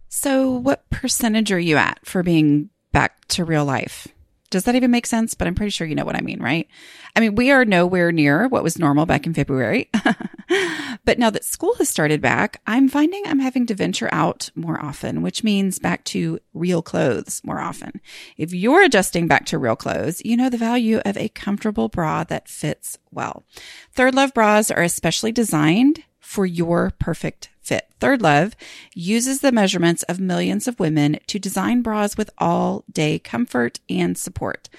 So 0.10 0.51
what 0.51 0.89
percentage 0.89 1.51
are 1.51 1.60
you 1.60 1.77
at 1.77 2.00
for 2.03 2.24
being 2.24 2.70
back 2.91 3.25
to 3.29 3.46
real 3.46 3.65
life? 3.65 4.08
Does 4.50 4.63
that 4.63 4.75
even 4.75 4.91
make 4.91 5.06
sense? 5.06 5.34
But 5.34 5.48
I'm 5.48 5.56
pretty 5.56 5.70
sure 5.70 5.86
you 5.86 5.96
know 5.96 6.06
what 6.06 6.15
I 6.15 6.22
mean, 6.22 6.41
right? 6.41 6.68
I 7.15 7.20
mean, 7.20 7.36
we 7.36 7.51
are 7.51 7.65
nowhere 7.65 8.12
near 8.12 8.48
what 8.48 8.63
was 8.63 8.79
normal 8.79 9.06
back 9.06 9.25
in 9.25 9.34
February. 9.34 9.89
but 11.06 11.20
now 11.20 11.29
that 11.29 11.44
school 11.44 11.75
has 11.75 11.89
started 11.89 12.22
back, 12.22 12.62
I'm 12.65 12.89
finding 12.89 13.24
I'm 13.25 13.39
having 13.39 13.65
to 13.68 13.75
venture 13.75 14.10
out 14.12 14.50
more 14.56 14.84
often, 14.84 15.22
which 15.22 15.44
means 15.44 15.79
back 15.79 16.03
to 16.06 16.39
real 16.53 16.82
clothes 16.82 17.41
more 17.44 17.60
often. 17.60 18.01
If 18.38 18.53
you're 18.53 18.84
adjusting 18.84 19.27
back 19.27 19.46
to 19.48 19.58
real 19.58 19.75
clothes, 19.75 20.22
you 20.25 20.36
know 20.36 20.50
the 20.50 20.58
value 20.58 21.00
of 21.06 21.18
a 21.18 21.29
comfortable 21.29 21.89
bra 21.89 22.24
that 22.25 22.48
fits 22.48 22.98
well. 23.12 23.44
Third 23.94 24.15
Love 24.15 24.34
bras 24.34 24.72
are 24.72 24.82
especially 24.82 25.32
designed 25.32 26.03
for 26.30 26.46
your 26.46 26.94
perfect 27.00 27.50
fit. 27.60 27.90
Third 28.00 28.22
Love 28.22 28.56
uses 28.94 29.42
the 29.42 29.52
measurements 29.52 30.04
of 30.04 30.20
millions 30.20 30.68
of 30.68 30.80
women 30.80 31.18
to 31.26 31.40
design 31.40 31.82
bras 31.82 32.18
with 32.18 32.30
all 32.38 32.84
day 32.92 33.18
comfort 33.18 33.80
and 33.90 34.16
support. 34.16 34.70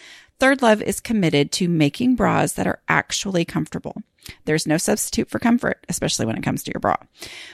Third 0.41 0.63
Love 0.63 0.81
is 0.81 1.01
committed 1.01 1.53
to 1.53 1.69
making 1.69 2.17
bras 2.17 2.55
that 2.55 2.67
are 2.67 2.81
actually 2.89 3.45
comfortable. 3.45 4.03
There's 4.47 4.67
no 4.67 4.79
substitute 4.79 5.29
for 5.29 5.39
comfort, 5.39 5.85
especially 5.89 6.25
when 6.25 6.37
it 6.37 6.43
comes 6.43 6.63
to 6.63 6.73
your 6.73 6.81
bra. 6.81 6.97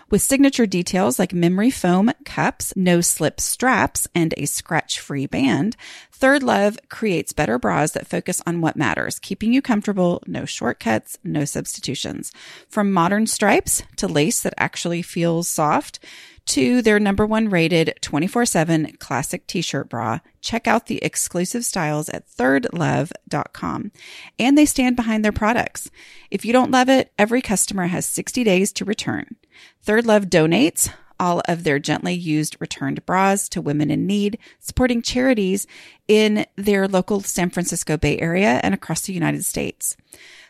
With 0.08 0.22
signature 0.22 0.66
details 0.66 1.18
like 1.18 1.32
memory 1.32 1.70
foam 1.70 2.12
cups, 2.24 2.72
no 2.76 3.00
slip 3.00 3.40
straps, 3.40 4.06
and 4.14 4.34
a 4.36 4.46
scratch 4.46 5.00
free 5.00 5.26
band, 5.26 5.76
Third 6.12 6.44
Love 6.44 6.78
creates 6.88 7.32
better 7.32 7.58
bras 7.58 7.90
that 7.92 8.06
focus 8.06 8.40
on 8.46 8.60
what 8.60 8.76
matters, 8.76 9.18
keeping 9.18 9.52
you 9.52 9.62
comfortable, 9.62 10.22
no 10.26 10.44
shortcuts, 10.44 11.18
no 11.24 11.44
substitutions. 11.44 12.32
From 12.68 12.92
modern 12.92 13.26
stripes 13.26 13.82
to 13.96 14.06
lace 14.06 14.40
that 14.42 14.54
actually 14.58 15.02
feels 15.02 15.48
soft, 15.48 15.98
to 16.46 16.80
their 16.80 16.98
number 16.98 17.26
one 17.26 17.48
rated 17.48 17.94
24 18.00 18.46
7 18.46 18.96
classic 18.98 19.46
t 19.46 19.60
shirt 19.60 19.88
bra, 19.88 20.20
check 20.40 20.66
out 20.66 20.86
the 20.86 21.02
exclusive 21.04 21.64
styles 21.64 22.08
at 22.08 22.28
thirdlove.com. 22.28 23.92
And 24.38 24.56
they 24.56 24.66
stand 24.66 24.96
behind 24.96 25.24
their 25.24 25.32
products. 25.32 25.90
If 26.30 26.44
you 26.44 26.52
don't 26.52 26.70
love 26.70 26.88
it, 26.88 27.12
every 27.18 27.42
customer 27.42 27.86
has 27.88 28.06
60 28.06 28.44
days 28.44 28.72
to 28.74 28.84
return. 28.84 29.36
Third 29.82 30.06
Love 30.06 30.24
donates 30.26 30.90
all 31.18 31.40
of 31.48 31.64
their 31.64 31.78
gently 31.78 32.14
used 32.14 32.56
returned 32.60 33.04
bras 33.06 33.48
to 33.50 33.60
women 33.60 33.90
in 33.90 34.06
need, 34.06 34.38
supporting 34.58 35.02
charities 35.02 35.66
in 36.08 36.46
their 36.56 36.86
local 36.86 37.20
San 37.20 37.50
Francisco 37.50 37.96
Bay 37.96 38.18
Area 38.18 38.60
and 38.62 38.74
across 38.74 39.02
the 39.02 39.12
United 39.12 39.44
States. 39.44 39.96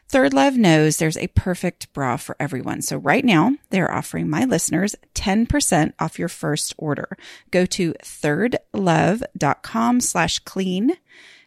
Third 0.08 0.32
Love 0.32 0.56
knows 0.56 0.96
there's 0.96 1.16
a 1.16 1.26
perfect 1.28 1.92
bra 1.92 2.16
for 2.16 2.36
everyone. 2.38 2.80
So 2.80 2.96
right 2.96 3.24
now 3.24 3.56
they're 3.70 3.92
offering 3.92 4.30
my 4.30 4.44
listeners 4.44 4.94
10% 5.14 5.92
off 5.98 6.18
your 6.18 6.28
first 6.28 6.74
order. 6.78 7.16
Go 7.50 7.66
to 7.66 7.92
thirdlove.com 7.94 10.00
slash 10.00 10.38
clean 10.40 10.92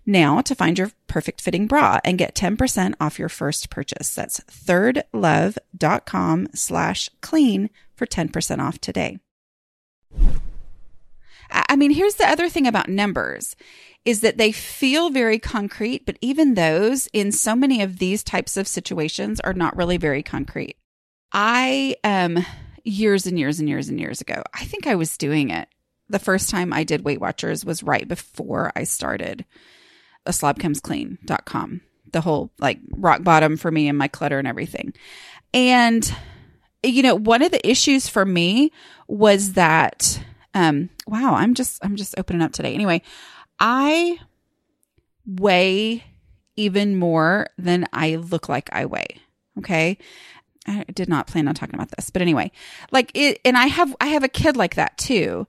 now 0.05 0.41
to 0.41 0.55
find 0.55 0.77
your 0.77 0.91
perfect 1.07 1.39
fitting 1.39 1.67
bra 1.67 1.99
and 2.03 2.17
get 2.17 2.35
10% 2.35 2.95
off 2.99 3.17
your 3.17 3.29
first 3.29 3.69
purchase. 3.69 4.13
That's 4.13 4.41
thirdlove.com 4.41 6.47
slash 6.53 7.09
clean 7.21 7.69
for 7.95 8.05
10% 8.05 8.59
off 8.59 8.79
today. 8.79 9.19
I 11.51 11.75
mean, 11.75 11.91
here's 11.91 12.15
the 12.15 12.27
other 12.27 12.49
thing 12.49 12.67
about 12.67 12.89
numbers 12.89 13.55
is 14.05 14.21
that 14.21 14.37
they 14.37 14.51
feel 14.51 15.09
very 15.09 15.39
concrete, 15.39 16.05
but 16.05 16.17
even 16.21 16.53
those 16.53 17.07
in 17.13 17.31
so 17.31 17.55
many 17.55 17.81
of 17.81 17.99
these 17.99 18.23
types 18.23 18.57
of 18.57 18.67
situations 18.67 19.39
are 19.41 19.53
not 19.53 19.75
really 19.75 19.97
very 19.97 20.23
concrete. 20.23 20.77
I, 21.31 21.95
um, 22.03 22.45
years 22.83 23.27
and 23.27 23.37
years 23.37 23.59
and 23.59 23.67
years 23.67 23.89
and 23.89 23.99
years 23.99 24.21
ago, 24.21 24.41
I 24.53 24.65
think 24.65 24.87
I 24.87 24.95
was 24.95 25.17
doing 25.17 25.49
it. 25.49 25.67
The 26.07 26.19
first 26.19 26.49
time 26.49 26.73
I 26.73 26.83
did 26.83 27.03
Weight 27.03 27.21
Watchers 27.21 27.63
was 27.63 27.83
right 27.83 28.07
before 28.07 28.71
I 28.75 28.83
started 28.83 29.45
a 30.25 30.31
slobcomesclean.com. 30.31 31.81
The 32.11 32.21
whole 32.21 32.51
like 32.57 32.79
rock 32.91 33.23
bottom 33.23 33.57
for 33.57 33.69
me 33.69 33.87
and 33.87 33.97
my 33.97 34.07
clutter 34.07 34.39
and 34.39 34.47
everything. 34.47 34.93
And, 35.53 36.11
you 36.81 37.03
know, 37.03 37.15
one 37.15 37.43
of 37.43 37.51
the 37.51 37.67
issues 37.69 38.07
for 38.07 38.25
me 38.25 38.71
was 39.07 39.53
that, 39.53 40.19
um, 40.53 40.89
wow, 41.07 41.35
I'm 41.35 41.53
just, 41.53 41.83
I'm 41.83 41.95
just 41.95 42.17
opening 42.17 42.41
up 42.41 42.51
today. 42.51 42.73
Anyway, 42.73 43.01
I 43.59 44.19
weigh 45.25 46.03
even 46.55 46.97
more 46.97 47.47
than 47.57 47.85
I 47.93 48.15
look 48.15 48.49
like 48.49 48.69
I 48.71 48.85
weigh. 48.85 49.21
Okay. 49.59 49.97
I 50.67 50.85
did 50.93 51.09
not 51.09 51.27
plan 51.27 51.47
on 51.47 51.55
talking 51.55 51.75
about 51.75 51.91
this, 51.95 52.09
but 52.09 52.21
anyway, 52.21 52.51
like 52.91 53.11
it, 53.13 53.39
and 53.45 53.57
I 53.57 53.67
have, 53.67 53.95
I 54.01 54.07
have 54.07 54.23
a 54.23 54.29
kid 54.29 54.57
like 54.57 54.75
that 54.75 54.97
too. 54.97 55.47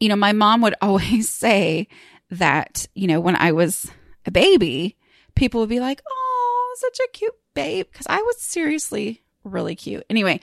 You 0.00 0.08
know, 0.08 0.16
my 0.16 0.32
mom 0.32 0.62
would 0.62 0.74
always 0.82 1.28
say 1.28 1.88
that, 2.30 2.86
you 2.94 3.06
know, 3.06 3.20
when 3.20 3.36
I 3.36 3.52
was 3.52 3.90
a 4.24 4.30
baby, 4.30 4.96
people 5.34 5.60
would 5.60 5.68
be 5.68 5.80
like, 5.80 6.02
oh, 6.08 6.76
such 6.78 6.98
a 7.04 7.08
cute 7.12 7.34
babe. 7.54 7.86
Cause 7.92 8.06
I 8.08 8.20
was 8.22 8.40
seriously 8.40 9.22
really 9.46 9.74
cute. 9.74 10.04
Anyway, 10.10 10.40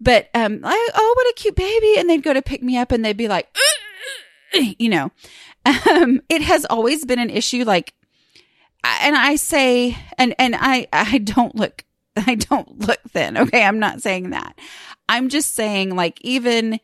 but, 0.00 0.28
um, 0.34 0.60
like, 0.60 0.74
oh, 0.94 1.14
what 1.16 1.30
a 1.30 1.34
cute 1.34 1.56
baby. 1.56 1.98
And 1.98 2.08
they'd 2.08 2.22
go 2.22 2.32
to 2.32 2.42
pick 2.42 2.62
me 2.62 2.76
up 2.76 2.92
and 2.92 3.04
they'd 3.04 3.16
be 3.16 3.28
like, 3.28 3.48
you 4.54 4.88
know, 4.88 5.10
um, 5.64 6.20
it 6.28 6.42
has 6.42 6.64
always 6.66 7.04
been 7.04 7.18
an 7.18 7.30
issue. 7.30 7.64
Like, 7.64 7.94
and 8.84 9.16
I 9.16 9.36
say, 9.36 9.96
and, 10.18 10.34
and 10.38 10.54
I, 10.56 10.88
I 10.92 11.18
don't 11.18 11.54
look, 11.54 11.84
I 12.16 12.34
don't 12.34 12.80
look 12.80 13.00
thin. 13.08 13.36
Okay. 13.36 13.62
I'm 13.62 13.78
not 13.78 14.02
saying 14.02 14.30
that. 14.30 14.58
I'm 15.08 15.28
just 15.28 15.54
saying 15.54 15.94
like, 15.94 16.20
even, 16.22 16.80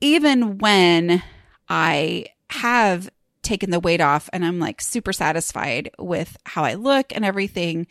even 0.00 0.58
when 0.58 1.22
I 1.68 2.26
have 2.50 3.10
taken 3.42 3.70
the 3.70 3.80
weight 3.80 4.00
off 4.00 4.28
and 4.32 4.44
I'm 4.44 4.58
like 4.58 4.80
super 4.80 5.12
satisfied 5.12 5.90
with 5.98 6.36
how 6.44 6.64
I 6.64 6.74
look 6.74 7.14
and 7.14 7.24
everything, 7.24 7.86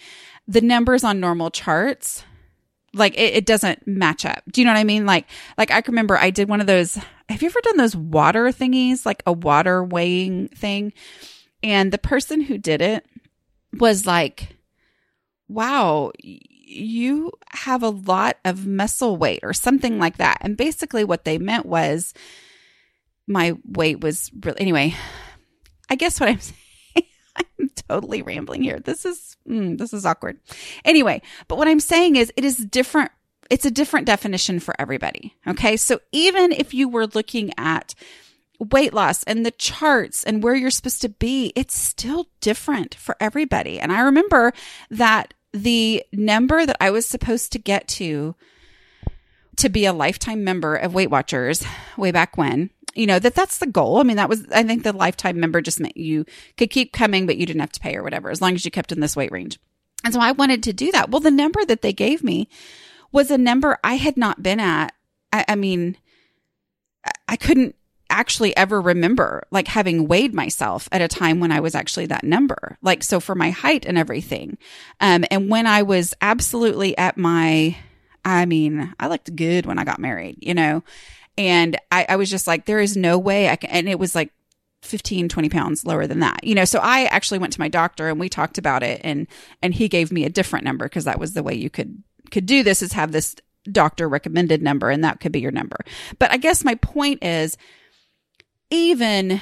the 0.47 0.61
numbers 0.61 1.03
on 1.03 1.19
normal 1.19 1.49
charts, 1.49 2.23
like 2.93 3.13
it, 3.15 3.35
it, 3.35 3.45
doesn't 3.45 3.87
match 3.87 4.25
up. 4.25 4.43
Do 4.51 4.61
you 4.61 4.65
know 4.65 4.71
what 4.71 4.79
I 4.79 4.83
mean? 4.83 5.05
Like, 5.05 5.27
like 5.57 5.71
I 5.71 5.81
remember 5.85 6.17
I 6.17 6.29
did 6.29 6.49
one 6.49 6.61
of 6.61 6.67
those. 6.67 6.95
Have 7.29 7.41
you 7.41 7.47
ever 7.47 7.61
done 7.61 7.77
those 7.77 7.95
water 7.95 8.45
thingies, 8.45 9.05
like 9.05 9.21
a 9.25 9.33
water 9.33 9.83
weighing 9.83 10.47
thing? 10.49 10.93
And 11.61 11.91
the 11.91 11.97
person 11.97 12.41
who 12.41 12.57
did 12.57 12.81
it 12.81 13.05
was 13.77 14.05
like, 14.05 14.55
wow, 15.47 16.11
you 16.21 17.31
have 17.51 17.83
a 17.83 17.89
lot 17.89 18.37
of 18.45 18.65
muscle 18.65 19.17
weight 19.17 19.41
or 19.43 19.53
something 19.53 19.99
like 19.99 20.17
that. 20.17 20.37
And 20.41 20.57
basically 20.57 21.03
what 21.03 21.25
they 21.25 21.37
meant 21.37 21.65
was 21.65 22.13
my 23.27 23.57
weight 23.65 24.01
was 24.01 24.31
really, 24.43 24.61
anyway, 24.61 24.95
I 25.89 25.95
guess 25.95 26.19
what 26.19 26.29
I'm 26.29 26.39
saying 26.39 26.58
I'm 27.59 27.69
totally 27.89 28.21
rambling 28.21 28.63
here. 28.63 28.79
This 28.79 29.05
is 29.05 29.37
mm, 29.47 29.77
this 29.77 29.93
is 29.93 30.05
awkward. 30.05 30.39
Anyway, 30.85 31.21
but 31.47 31.57
what 31.57 31.67
I'm 31.67 31.79
saying 31.79 32.15
is 32.15 32.31
it 32.35 32.45
is 32.45 32.57
different 32.57 33.11
it's 33.49 33.65
a 33.65 33.71
different 33.71 34.05
definition 34.05 34.59
for 34.59 34.75
everybody. 34.79 35.35
Okay? 35.47 35.75
So 35.75 35.99
even 36.11 36.51
if 36.51 36.73
you 36.73 36.87
were 36.87 37.07
looking 37.07 37.51
at 37.57 37.95
weight 38.59 38.93
loss 38.93 39.23
and 39.23 39.45
the 39.45 39.51
charts 39.51 40.23
and 40.23 40.43
where 40.43 40.53
you're 40.53 40.69
supposed 40.69 41.01
to 41.01 41.09
be, 41.09 41.51
it's 41.55 41.77
still 41.77 42.27
different 42.41 42.93
for 42.95 43.15
everybody. 43.19 43.79
And 43.79 43.91
I 43.91 44.01
remember 44.01 44.53
that 44.91 45.33
the 45.51 46.03
number 46.13 46.65
that 46.65 46.77
I 46.79 46.91
was 46.91 47.07
supposed 47.07 47.51
to 47.53 47.59
get 47.59 47.87
to 47.89 48.35
to 49.57 49.69
be 49.69 49.85
a 49.85 49.91
lifetime 49.93 50.43
member 50.43 50.75
of 50.75 50.93
Weight 50.93 51.09
Watchers 51.09 51.65
way 51.97 52.11
back 52.11 52.37
when 52.37 52.69
you 52.99 53.07
know, 53.07 53.17
that 53.17 53.33
that's 53.33 53.59
the 53.59 53.67
goal. 53.67 53.97
I 53.97 54.03
mean, 54.03 54.17
that 54.17 54.27
was, 54.27 54.45
I 54.51 54.63
think 54.63 54.83
the 54.83 54.91
lifetime 54.91 55.39
member 55.39 55.61
just 55.61 55.79
meant 55.79 55.95
you 55.95 56.25
could 56.57 56.69
keep 56.69 56.91
coming, 56.91 57.25
but 57.25 57.37
you 57.37 57.45
didn't 57.45 57.61
have 57.61 57.71
to 57.71 57.79
pay 57.79 57.95
or 57.95 58.03
whatever, 58.03 58.29
as 58.29 58.41
long 58.41 58.55
as 58.55 58.65
you 58.65 58.71
kept 58.71 58.91
in 58.91 58.99
this 58.99 59.15
weight 59.15 59.31
range. 59.31 59.57
And 60.03 60.13
so 60.13 60.19
I 60.19 60.33
wanted 60.33 60.63
to 60.63 60.73
do 60.73 60.91
that. 60.91 61.09
Well, 61.09 61.21
the 61.21 61.31
number 61.31 61.63
that 61.63 61.81
they 61.81 61.93
gave 61.93 62.23
me 62.23 62.49
was 63.13 63.31
a 63.31 63.37
number 63.37 63.77
I 63.85 63.95
had 63.95 64.17
not 64.17 64.43
been 64.43 64.59
at. 64.59 64.93
I, 65.31 65.45
I 65.47 65.55
mean, 65.55 65.95
I 67.27 67.37
couldn't 67.37 67.75
actually 68.09 68.55
ever 68.57 68.81
remember 68.81 69.47
like 69.49 69.67
having 69.67 70.07
weighed 70.07 70.33
myself 70.33 70.89
at 70.91 71.01
a 71.01 71.07
time 71.07 71.39
when 71.39 71.53
I 71.53 71.61
was 71.61 71.75
actually 71.75 72.07
that 72.07 72.25
number. 72.25 72.77
Like, 72.81 73.01
so 73.03 73.21
for 73.21 73.33
my 73.35 73.51
height 73.51 73.85
and 73.85 73.97
everything. 73.97 74.57
Um, 74.99 75.23
and 75.31 75.49
when 75.49 75.67
I 75.67 75.83
was 75.83 76.13
absolutely 76.21 76.97
at 76.97 77.17
my, 77.17 77.77
I 78.25 78.45
mean, 78.45 78.93
I 78.99 79.07
looked 79.07 79.33
good 79.35 79.65
when 79.65 79.79
I 79.79 79.85
got 79.85 79.99
married, 79.99 80.37
you 80.41 80.53
know, 80.53 80.83
and 81.39 81.77
I, 81.89 82.05
I 82.09 82.15
was 82.17 82.29
just 82.29 82.47
like, 82.47 82.65
there 82.65 82.81
is 82.81 82.97
no 82.97 83.17
way 83.17 83.49
I 83.49 83.55
can, 83.55 83.69
and 83.69 83.89
it 83.89 83.97
was 83.97 84.13
like 84.13 84.31
15 84.81 85.27
20 85.27 85.49
pounds 85.49 85.85
lower 85.85 86.07
than 86.07 86.19
that 86.21 86.41
you 86.41 86.55
know? 86.55 86.63
So 86.63 86.79
i 86.79 87.03
actually 87.05 87.39
went 87.39 87.51
to 87.51 87.59
my 87.59 87.67
doctor 87.67 88.07
and 88.07 88.17
we 88.17 88.29
talked 88.29 88.57
about 88.57 88.81
it 88.81 89.01
and 89.03 89.27
and 89.61 89.73
he 89.73 89.89
gave 89.89 90.09
me 90.09 90.23
a 90.23 90.29
different 90.29 90.63
number 90.63 90.85
because 90.85 91.03
that 91.03 91.19
was 91.19 91.33
the 91.33 91.43
way 91.43 91.53
you 91.53 91.69
could 91.69 92.01
could 92.31 92.45
do 92.45 92.63
this 92.63 92.81
is 92.81 92.93
have 92.93 93.11
this 93.11 93.35
doctor 93.69 94.07
recommended 94.07 94.61
number 94.61 94.89
and 94.89 95.03
that 95.03 95.19
could 95.19 95.33
be 95.33 95.41
your 95.41 95.51
number. 95.51 95.77
But 96.17 96.31
i 96.31 96.37
guess 96.37 96.63
my 96.63 96.75
point 96.75 97.21
is 97.21 97.57
even 98.69 99.41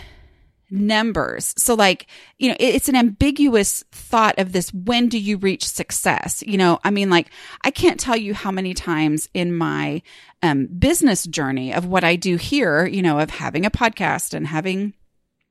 numbers. 0.70 1.54
So 1.58 1.74
like, 1.74 2.08
you 2.38 2.50
know, 2.50 2.56
it's 2.60 2.90
an 2.90 2.96
ambiguous 2.96 3.84
thought 3.92 4.38
of 4.38 4.52
this. 4.52 4.74
When 4.74 5.08
do 5.08 5.18
you 5.18 5.38
reach 5.38 5.66
success? 5.68 6.44
You 6.46 6.58
know, 6.58 6.80
I 6.84 6.92
mean, 6.92 7.10
like, 7.10 7.30
I 7.64 7.72
can't 7.72 8.00
tell 8.00 8.18
you 8.18 8.34
how 8.34 8.52
many 8.52 8.74
times 8.74 9.30
in 9.34 9.56
my 9.56 10.02
um, 10.44 10.68
business 10.68 11.26
journey 11.26 11.74
of 11.74 11.86
what 11.86 12.04
I 12.04 12.16
do 12.16 12.36
here, 12.36 12.86
you 12.86 13.02
know, 13.02 13.20
of 13.20 13.30
having 13.30 13.66
a 13.66 13.72
podcast 13.72 14.34
and 14.34 14.48
having 14.48 14.94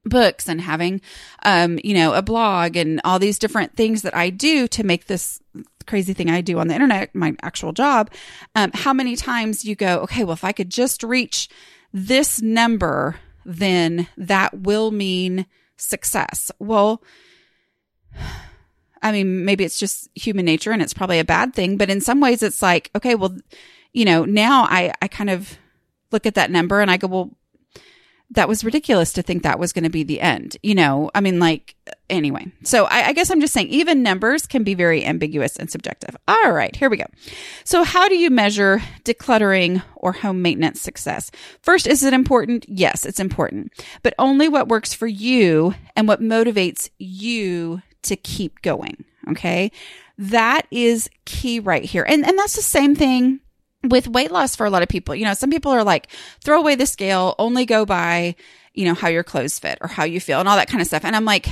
books 0.04 0.48
and 0.48 0.60
having, 0.60 1.00
um, 1.44 1.78
you 1.82 1.94
know, 1.94 2.12
a 2.14 2.22
blog 2.22 2.76
and 2.76 3.00
all 3.04 3.18
these 3.18 3.38
different 3.38 3.74
things 3.76 4.02
that 4.02 4.16
I 4.16 4.30
do 4.30 4.68
to 4.68 4.84
make 4.84 5.06
this 5.06 5.40
crazy 5.86 6.12
thing 6.12 6.30
I 6.30 6.40
do 6.40 6.58
on 6.58 6.68
the 6.68 6.74
internet, 6.74 7.14
my 7.14 7.34
actual 7.42 7.72
job. 7.72 8.10
Um, 8.54 8.70
how 8.74 8.92
many 8.92 9.16
times 9.16 9.64
you 9.64 9.74
go, 9.74 10.00
okay, 10.00 10.24
well, 10.24 10.34
if 10.34 10.44
I 10.44 10.52
could 10.52 10.70
just 10.70 11.02
reach 11.02 11.48
this 11.92 12.42
number 12.42 13.16
then 13.46 14.08
that 14.16 14.62
will 14.62 14.90
mean 14.90 15.46
success. 15.76 16.50
Well, 16.58 17.02
I 19.02 19.12
mean, 19.12 19.44
maybe 19.44 19.64
it's 19.64 19.78
just 19.78 20.08
human 20.14 20.44
nature 20.44 20.72
and 20.72 20.82
it's 20.82 20.94
probably 20.94 21.20
a 21.20 21.24
bad 21.24 21.54
thing, 21.54 21.76
but 21.76 21.90
in 21.90 22.00
some 22.00 22.20
ways 22.20 22.42
it's 22.42 22.60
like, 22.60 22.90
okay, 22.96 23.14
well, 23.14 23.36
you 23.92 24.04
know, 24.04 24.24
now 24.24 24.64
I, 24.64 24.92
I 25.00 25.08
kind 25.08 25.30
of 25.30 25.56
look 26.10 26.26
at 26.26 26.34
that 26.34 26.50
number 26.50 26.80
and 26.80 26.90
I 26.90 26.96
go, 26.96 27.06
well, 27.06 27.30
that 28.30 28.48
was 28.48 28.64
ridiculous 28.64 29.12
to 29.12 29.22
think 29.22 29.42
that 29.42 29.58
was 29.58 29.72
going 29.72 29.84
to 29.84 29.90
be 29.90 30.02
the 30.02 30.20
end. 30.20 30.56
You 30.62 30.74
know, 30.74 31.10
I 31.14 31.20
mean, 31.20 31.38
like, 31.38 31.76
anyway. 32.10 32.46
So 32.64 32.86
I, 32.86 33.08
I, 33.08 33.12
guess 33.12 33.30
I'm 33.30 33.40
just 33.40 33.54
saying, 33.54 33.68
even 33.68 34.02
numbers 34.02 34.46
can 34.46 34.64
be 34.64 34.74
very 34.74 35.04
ambiguous 35.04 35.56
and 35.56 35.70
subjective. 35.70 36.16
All 36.26 36.50
right, 36.50 36.74
here 36.74 36.90
we 36.90 36.96
go. 36.96 37.06
So, 37.64 37.84
how 37.84 38.08
do 38.08 38.16
you 38.16 38.30
measure 38.30 38.82
decluttering 39.04 39.82
or 39.94 40.12
home 40.12 40.42
maintenance 40.42 40.80
success? 40.80 41.30
First, 41.62 41.86
is 41.86 42.02
it 42.02 42.12
important? 42.12 42.66
Yes, 42.68 43.06
it's 43.06 43.20
important, 43.20 43.72
but 44.02 44.14
only 44.18 44.48
what 44.48 44.68
works 44.68 44.92
for 44.92 45.06
you 45.06 45.74
and 45.94 46.08
what 46.08 46.20
motivates 46.20 46.90
you 46.98 47.82
to 48.02 48.16
keep 48.16 48.62
going. 48.62 49.04
Okay. 49.30 49.70
That 50.18 50.66
is 50.70 51.10
key 51.26 51.60
right 51.60 51.84
here. 51.84 52.04
And, 52.08 52.26
and 52.26 52.38
that's 52.38 52.56
the 52.56 52.62
same 52.62 52.94
thing 52.94 53.40
with 53.88 54.08
weight 54.08 54.30
loss 54.30 54.56
for 54.56 54.66
a 54.66 54.70
lot 54.70 54.82
of 54.82 54.88
people. 54.88 55.14
You 55.14 55.24
know, 55.24 55.34
some 55.34 55.50
people 55.50 55.72
are 55.72 55.84
like, 55.84 56.08
throw 56.42 56.58
away 56.58 56.74
the 56.74 56.86
scale, 56.86 57.34
only 57.38 57.64
go 57.64 57.84
by, 57.84 58.36
you 58.74 58.84
know, 58.84 58.94
how 58.94 59.08
your 59.08 59.24
clothes 59.24 59.58
fit 59.58 59.78
or 59.80 59.88
how 59.88 60.04
you 60.04 60.20
feel 60.20 60.40
and 60.40 60.48
all 60.48 60.56
that 60.56 60.68
kind 60.68 60.80
of 60.80 60.86
stuff. 60.86 61.04
And 61.04 61.16
I'm 61.16 61.24
like, 61.24 61.48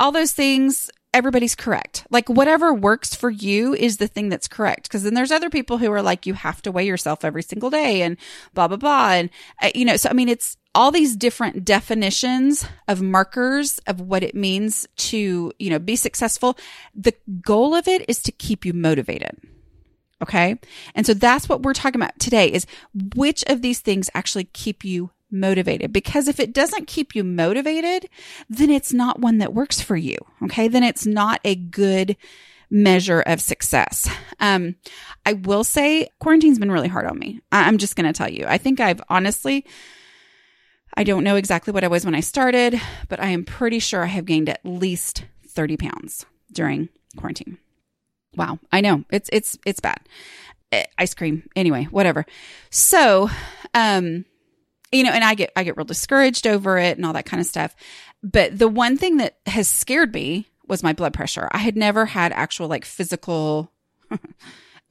all 0.00 0.12
those 0.12 0.32
things, 0.32 0.90
everybody's 1.12 1.54
correct. 1.54 2.06
Like 2.10 2.28
whatever 2.28 2.74
works 2.74 3.14
for 3.14 3.30
you 3.30 3.72
is 3.74 3.98
the 3.98 4.08
thing 4.08 4.28
that's 4.28 4.48
correct. 4.48 4.90
Cause 4.90 5.04
then 5.04 5.14
there's 5.14 5.30
other 5.30 5.48
people 5.48 5.78
who 5.78 5.90
are 5.92 6.02
like, 6.02 6.26
you 6.26 6.34
have 6.34 6.60
to 6.62 6.72
weigh 6.72 6.86
yourself 6.86 7.24
every 7.24 7.42
single 7.42 7.70
day 7.70 8.02
and 8.02 8.16
blah, 8.52 8.68
blah, 8.68 8.76
blah. 8.76 9.12
And, 9.12 9.30
uh, 9.62 9.70
you 9.74 9.84
know, 9.84 9.96
so 9.96 10.10
I 10.10 10.12
mean, 10.12 10.28
it's 10.28 10.56
all 10.74 10.90
these 10.90 11.14
different 11.14 11.64
definitions 11.64 12.66
of 12.88 13.00
markers 13.00 13.78
of 13.86 14.00
what 14.00 14.24
it 14.24 14.34
means 14.34 14.88
to, 14.96 15.52
you 15.58 15.70
know, 15.70 15.78
be 15.78 15.94
successful. 15.94 16.58
The 16.96 17.14
goal 17.40 17.74
of 17.76 17.86
it 17.86 18.04
is 18.08 18.20
to 18.24 18.32
keep 18.32 18.64
you 18.64 18.72
motivated. 18.72 19.38
Okay. 20.24 20.58
And 20.94 21.06
so 21.06 21.12
that's 21.12 21.48
what 21.48 21.62
we're 21.62 21.74
talking 21.74 22.00
about 22.00 22.18
today 22.18 22.50
is 22.50 22.66
which 23.14 23.44
of 23.46 23.60
these 23.60 23.80
things 23.80 24.08
actually 24.14 24.44
keep 24.44 24.84
you 24.84 25.10
motivated? 25.30 25.92
Because 25.92 26.28
if 26.28 26.40
it 26.40 26.54
doesn't 26.54 26.86
keep 26.86 27.14
you 27.14 27.22
motivated, 27.22 28.08
then 28.48 28.70
it's 28.70 28.92
not 28.92 29.20
one 29.20 29.36
that 29.38 29.52
works 29.52 29.82
for 29.82 29.96
you. 29.96 30.16
Okay. 30.44 30.66
Then 30.68 30.82
it's 30.82 31.04
not 31.04 31.40
a 31.44 31.54
good 31.54 32.16
measure 32.70 33.20
of 33.20 33.40
success. 33.40 34.08
Um, 34.40 34.76
I 35.26 35.34
will 35.34 35.62
say 35.62 36.08
quarantine's 36.20 36.58
been 36.58 36.72
really 36.72 36.88
hard 36.88 37.06
on 37.06 37.18
me. 37.18 37.40
I- 37.52 37.68
I'm 37.68 37.76
just 37.78 37.96
going 37.96 38.06
to 38.10 38.16
tell 38.16 38.30
you. 38.30 38.46
I 38.48 38.56
think 38.56 38.80
I've 38.80 39.02
honestly, 39.10 39.66
I 40.94 41.04
don't 41.04 41.24
know 41.24 41.36
exactly 41.36 41.72
what 41.72 41.84
I 41.84 41.88
was 41.88 42.04
when 42.06 42.14
I 42.14 42.20
started, 42.20 42.80
but 43.08 43.20
I 43.20 43.28
am 43.28 43.44
pretty 43.44 43.78
sure 43.78 44.02
I 44.02 44.06
have 44.06 44.24
gained 44.24 44.48
at 44.48 44.64
least 44.64 45.24
30 45.48 45.76
pounds 45.76 46.24
during 46.50 46.88
quarantine. 47.16 47.58
Wow. 48.36 48.58
I 48.72 48.80
know 48.80 49.04
it's, 49.10 49.30
it's, 49.32 49.58
it's 49.64 49.80
bad. 49.80 50.00
Eh, 50.72 50.84
ice 50.98 51.14
cream. 51.14 51.48
Anyway, 51.54 51.84
whatever. 51.84 52.26
So, 52.70 53.30
um, 53.74 54.24
you 54.92 55.02
know, 55.04 55.10
and 55.10 55.24
I 55.24 55.34
get, 55.34 55.52
I 55.56 55.64
get 55.64 55.76
real 55.76 55.84
discouraged 55.84 56.46
over 56.46 56.78
it 56.78 56.96
and 56.96 57.06
all 57.06 57.12
that 57.12 57.26
kind 57.26 57.40
of 57.40 57.46
stuff. 57.46 57.74
But 58.22 58.58
the 58.58 58.68
one 58.68 58.96
thing 58.96 59.18
that 59.18 59.36
has 59.46 59.68
scared 59.68 60.14
me 60.14 60.48
was 60.66 60.82
my 60.82 60.92
blood 60.92 61.12
pressure. 61.12 61.48
I 61.52 61.58
had 61.58 61.76
never 61.76 62.06
had 62.06 62.32
actual 62.32 62.68
like 62.68 62.84
physical, 62.84 63.70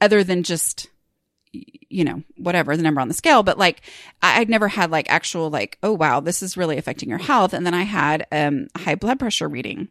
other 0.00 0.22
than 0.22 0.42
just, 0.42 0.88
you 1.52 2.04
know, 2.04 2.22
whatever 2.36 2.76
the 2.76 2.82
number 2.82 3.00
on 3.00 3.08
the 3.08 3.14
scale, 3.14 3.42
but 3.42 3.58
like 3.58 3.82
I'd 4.22 4.48
never 4.48 4.68
had 4.68 4.90
like 4.90 5.10
actual 5.10 5.50
like, 5.50 5.78
oh 5.82 5.92
wow, 5.92 6.20
this 6.20 6.42
is 6.42 6.56
really 6.56 6.78
affecting 6.78 7.08
your 7.08 7.18
health. 7.18 7.52
And 7.52 7.64
then 7.64 7.74
I 7.74 7.82
had 7.82 8.26
um 8.30 8.68
high 8.76 8.94
blood 8.94 9.18
pressure 9.18 9.48
reading 9.48 9.88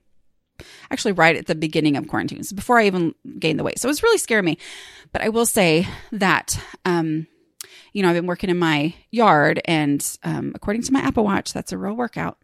actually 0.92 1.14
right 1.14 1.36
at 1.36 1.46
the 1.46 1.56
beginning 1.56 1.98
of 1.98 2.08
quarantine, 2.08 2.44
so 2.44 2.56
before 2.56 2.80
I 2.80 2.88
even 2.88 3.16
gained 3.40 3.60
the 3.60 3.64
weight. 3.64 3.80
So 3.80 3.88
it 3.88 3.92
was 3.92 4.04
really 4.04 4.18
scaring 4.18 4.46
me. 4.46 4.58
But 5.12 5.22
I 5.22 5.30
will 5.30 5.46
say 5.46 5.88
that, 6.12 6.60
um, 6.86 7.28
you 7.94 8.02
know, 8.02 8.10
I've 8.10 8.16
been 8.16 8.26
working 8.26 8.50
in 8.50 8.58
my 8.58 8.96
yard, 9.12 9.62
and 9.66 10.06
um, 10.24 10.54
according 10.56 10.84
to 10.84 10.94
my 10.94 11.00
Apple 11.02 11.24
Watch, 11.24 11.54
that's 11.54 11.72
a 11.72 11.78
real 11.78 11.94
workout. 11.94 12.38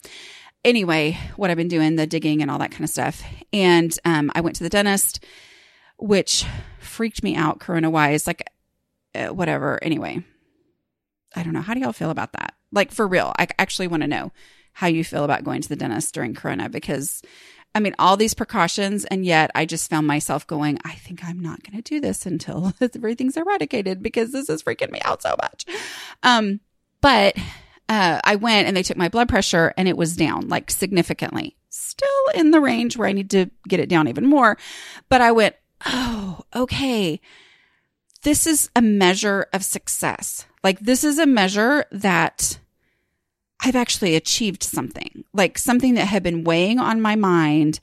Anyway, 0.64 1.18
what 1.36 1.50
I've 1.50 1.58
been 1.58 1.68
doing, 1.70 1.96
the 1.96 2.06
digging 2.06 2.42
and 2.42 2.52
all 2.52 2.60
that 2.60 2.72
kind 2.72 2.84
of 2.84 2.90
stuff. 2.90 3.24
And 3.54 3.98
um, 4.04 4.30
I 4.36 4.42
went 4.42 4.58
to 4.58 4.64
the 4.64 4.70
dentist, 4.70 5.24
which 5.98 6.46
freaked 6.80 7.24
me 7.24 7.36
out 7.36 7.60
corona 7.60 7.90
wise. 7.90 8.28
Like, 8.28 8.48
uh, 9.16 9.28
whatever. 9.28 9.80
Anyway, 9.82 10.24
I 11.36 11.44
don't 11.44 11.54
know. 11.54 11.62
How 11.62 11.74
do 11.74 11.80
y'all 11.80 11.94
feel 11.94 12.10
about 12.10 12.34
that? 12.34 12.56
Like, 12.72 12.92
for 12.92 13.08
real, 13.08 13.34
I 13.40 13.48
actually 13.58 13.88
want 13.88 14.04
to 14.04 14.08
know 14.08 14.32
how 14.74 14.88
you 14.88 15.04
feel 15.04 15.24
about 15.24 15.44
going 15.44 15.62
to 15.62 15.70
the 15.70 15.76
dentist 15.76 16.14
during 16.14 16.34
corona 16.34 16.70
because 16.70 17.22
I 17.76 17.80
mean, 17.80 17.96
all 18.00 18.18
these 18.18 18.34
precautions. 18.34 19.06
And 19.06 19.26
yet 19.26 19.52
I 19.56 19.66
just 19.66 19.90
found 19.90 20.08
myself 20.08 20.48
going, 20.48 20.80
I 20.84 20.94
think 20.96 21.24
I'm 21.24 21.40
not 21.40 21.64
going 21.64 21.82
to 21.82 21.88
do 21.88 22.00
this 22.00 22.26
until 22.26 22.74
everything's 22.82 23.38
eradicated 23.38 24.02
because 24.02 24.32
this 24.32 24.50
is 24.50 24.64
freaking 24.64 24.92
me 24.92 25.00
out 25.02 25.22
so 25.22 25.36
much. 25.42 25.66
Um, 26.24 26.60
but, 27.02 27.38
uh, 27.88 28.20
I 28.24 28.36
went 28.36 28.68
and 28.68 28.78
they 28.78 28.84
took 28.84 28.98
my 28.98 29.10
blood 29.10 29.30
pressure 29.30 29.74
and 29.76 29.88
it 29.88 29.98
was 29.98 30.16
down 30.16 30.48
like 30.48 30.70
significantly, 30.70 31.58
still 31.70 32.10
in 32.36 32.52
the 32.52 32.62
range 32.62 32.98
where 32.98 33.08
I 33.08 33.14
need 33.14 33.32
to 33.32 33.50
get 33.68 33.80
it 33.80 33.90
down 33.90 34.08
even 34.08 34.28
more. 34.28 34.58
But 35.10 35.22
I 35.22 35.32
went, 35.32 35.56
Oh, 35.86 36.42
okay. 36.56 37.22
This 38.24 38.46
is 38.46 38.70
a 38.76 38.82
measure 38.82 39.48
of 39.54 39.64
success. 39.64 40.46
Like 40.64 40.80
this 40.80 41.04
is 41.04 41.20
a 41.20 41.26
measure 41.26 41.86
that 41.92 42.59
I've 43.62 43.76
actually 43.76 44.16
achieved 44.16 44.64
something, 44.64 45.24
like 45.34 45.58
something 45.58 45.96
that 45.96 46.06
had 46.06 46.24
been 46.24 46.44
weighing 46.44 46.80
on 46.80 47.02
my 47.02 47.16
mind 47.16 47.80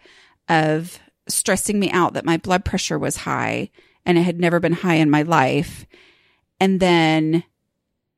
of 0.49 0.99
stressing 1.29 1.79
me 1.79 1.91
out 1.91 2.15
that 2.15 2.25
my 2.25 2.37
blood 2.37 2.65
pressure 2.65 2.99
was 2.99 3.19
high 3.19 3.71
and 4.05 4.17
it 4.17 4.23
had 4.23 4.41
never 4.41 4.61
been 4.61 4.73
high 4.73 4.95
in 4.95 5.11
my 5.11 5.23
life. 5.23 5.87
And 6.61 6.81
then, 6.81 7.45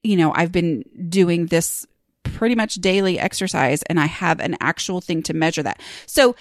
you 0.02 0.16
know, 0.16 0.32
I've 0.34 0.52
been 0.52 0.84
doing 1.08 1.46
this 1.46 1.86
pretty 2.22 2.54
much 2.54 2.76
daily 2.76 3.18
exercise 3.18 3.82
and 3.84 3.98
I 3.98 4.06
have 4.06 4.38
an 4.38 4.56
actual 4.60 5.00
thing 5.00 5.22
to 5.24 5.34
measure 5.34 5.62
that. 5.62 5.80
So 6.06 6.36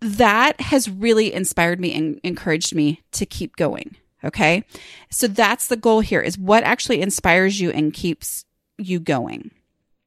that 0.00 0.60
has 0.60 0.90
really 0.90 1.32
inspired 1.32 1.80
me 1.80 1.94
and 1.94 2.20
encouraged 2.22 2.74
me 2.74 3.00
to 3.12 3.24
keep 3.24 3.56
going. 3.56 3.96
Okay. 4.22 4.64
So 5.10 5.26
that's 5.26 5.68
the 5.68 5.76
goal 5.76 6.00
here 6.00 6.20
is 6.20 6.36
what 6.36 6.64
actually 6.64 7.00
inspires 7.00 7.60
you 7.60 7.70
and 7.70 7.94
keeps 7.94 8.44
you 8.76 9.00
going 9.00 9.50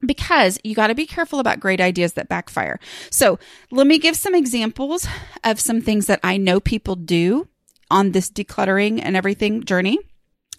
because 0.05 0.59
you 0.63 0.75
got 0.75 0.87
to 0.87 0.95
be 0.95 1.05
careful 1.05 1.39
about 1.39 1.59
great 1.59 1.81
ideas 1.81 2.13
that 2.13 2.29
backfire. 2.29 2.79
So 3.09 3.39
let 3.71 3.87
me 3.87 3.99
give 3.99 4.15
some 4.15 4.35
examples 4.35 5.07
of 5.43 5.59
some 5.59 5.81
things 5.81 6.07
that 6.07 6.19
I 6.23 6.37
know 6.37 6.59
people 6.59 6.95
do 6.95 7.47
on 7.89 8.11
this 8.11 8.29
decluttering 8.29 8.99
and 9.03 9.15
everything 9.15 9.63
journey. 9.63 9.99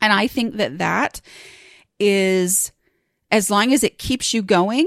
And 0.00 0.12
I 0.12 0.26
think 0.26 0.56
that 0.56 0.78
that 0.78 1.20
is, 1.98 2.72
as 3.30 3.50
long 3.50 3.72
as 3.72 3.82
it 3.82 3.98
keeps 3.98 4.34
you 4.34 4.42
going, 4.42 4.86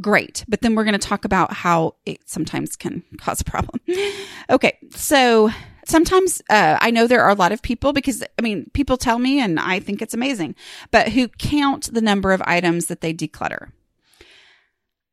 great. 0.00 0.44
But 0.48 0.60
then 0.60 0.74
we're 0.74 0.84
going 0.84 0.98
to 0.98 1.08
talk 1.08 1.24
about 1.24 1.52
how 1.52 1.96
it 2.06 2.28
sometimes 2.28 2.76
can 2.76 3.02
cause 3.18 3.40
a 3.40 3.44
problem. 3.44 3.80
okay. 4.50 4.78
So 4.90 5.50
sometimes 5.86 6.42
uh, 6.48 6.78
I 6.80 6.90
know 6.90 7.06
there 7.06 7.22
are 7.22 7.30
a 7.30 7.34
lot 7.34 7.52
of 7.52 7.62
people 7.62 7.92
because 7.92 8.22
I 8.38 8.42
mean, 8.42 8.70
people 8.72 8.96
tell 8.96 9.18
me 9.18 9.40
and 9.40 9.58
I 9.58 9.80
think 9.80 10.02
it's 10.02 10.14
amazing, 10.14 10.54
but 10.90 11.10
who 11.10 11.28
count 11.28 11.92
the 11.92 12.00
number 12.00 12.32
of 12.32 12.42
items 12.44 12.86
that 12.86 13.00
they 13.00 13.12
declutter. 13.12 13.70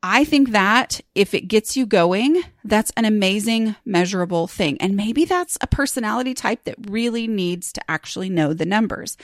I 0.01 0.23
think 0.23 0.51
that 0.51 1.01
if 1.13 1.33
it 1.33 1.49
gets 1.49 1.75
you 1.75 1.85
going, 1.85 2.41
that's 2.63 2.91
an 2.95 3.03
amazing 3.03 3.75
measurable 3.83 4.47
thing. 4.47 4.77
And 4.79 4.95
maybe 4.95 5.25
that's 5.25 5.57
a 5.59 5.67
personality 5.67 6.33
type 6.33 6.63
that 6.63 6.89
really 6.89 7.27
needs 7.27 7.73
to 7.73 7.81
actually 7.89 8.29
know 8.29 8.53
the 8.53 8.65
numbers. 8.65 9.17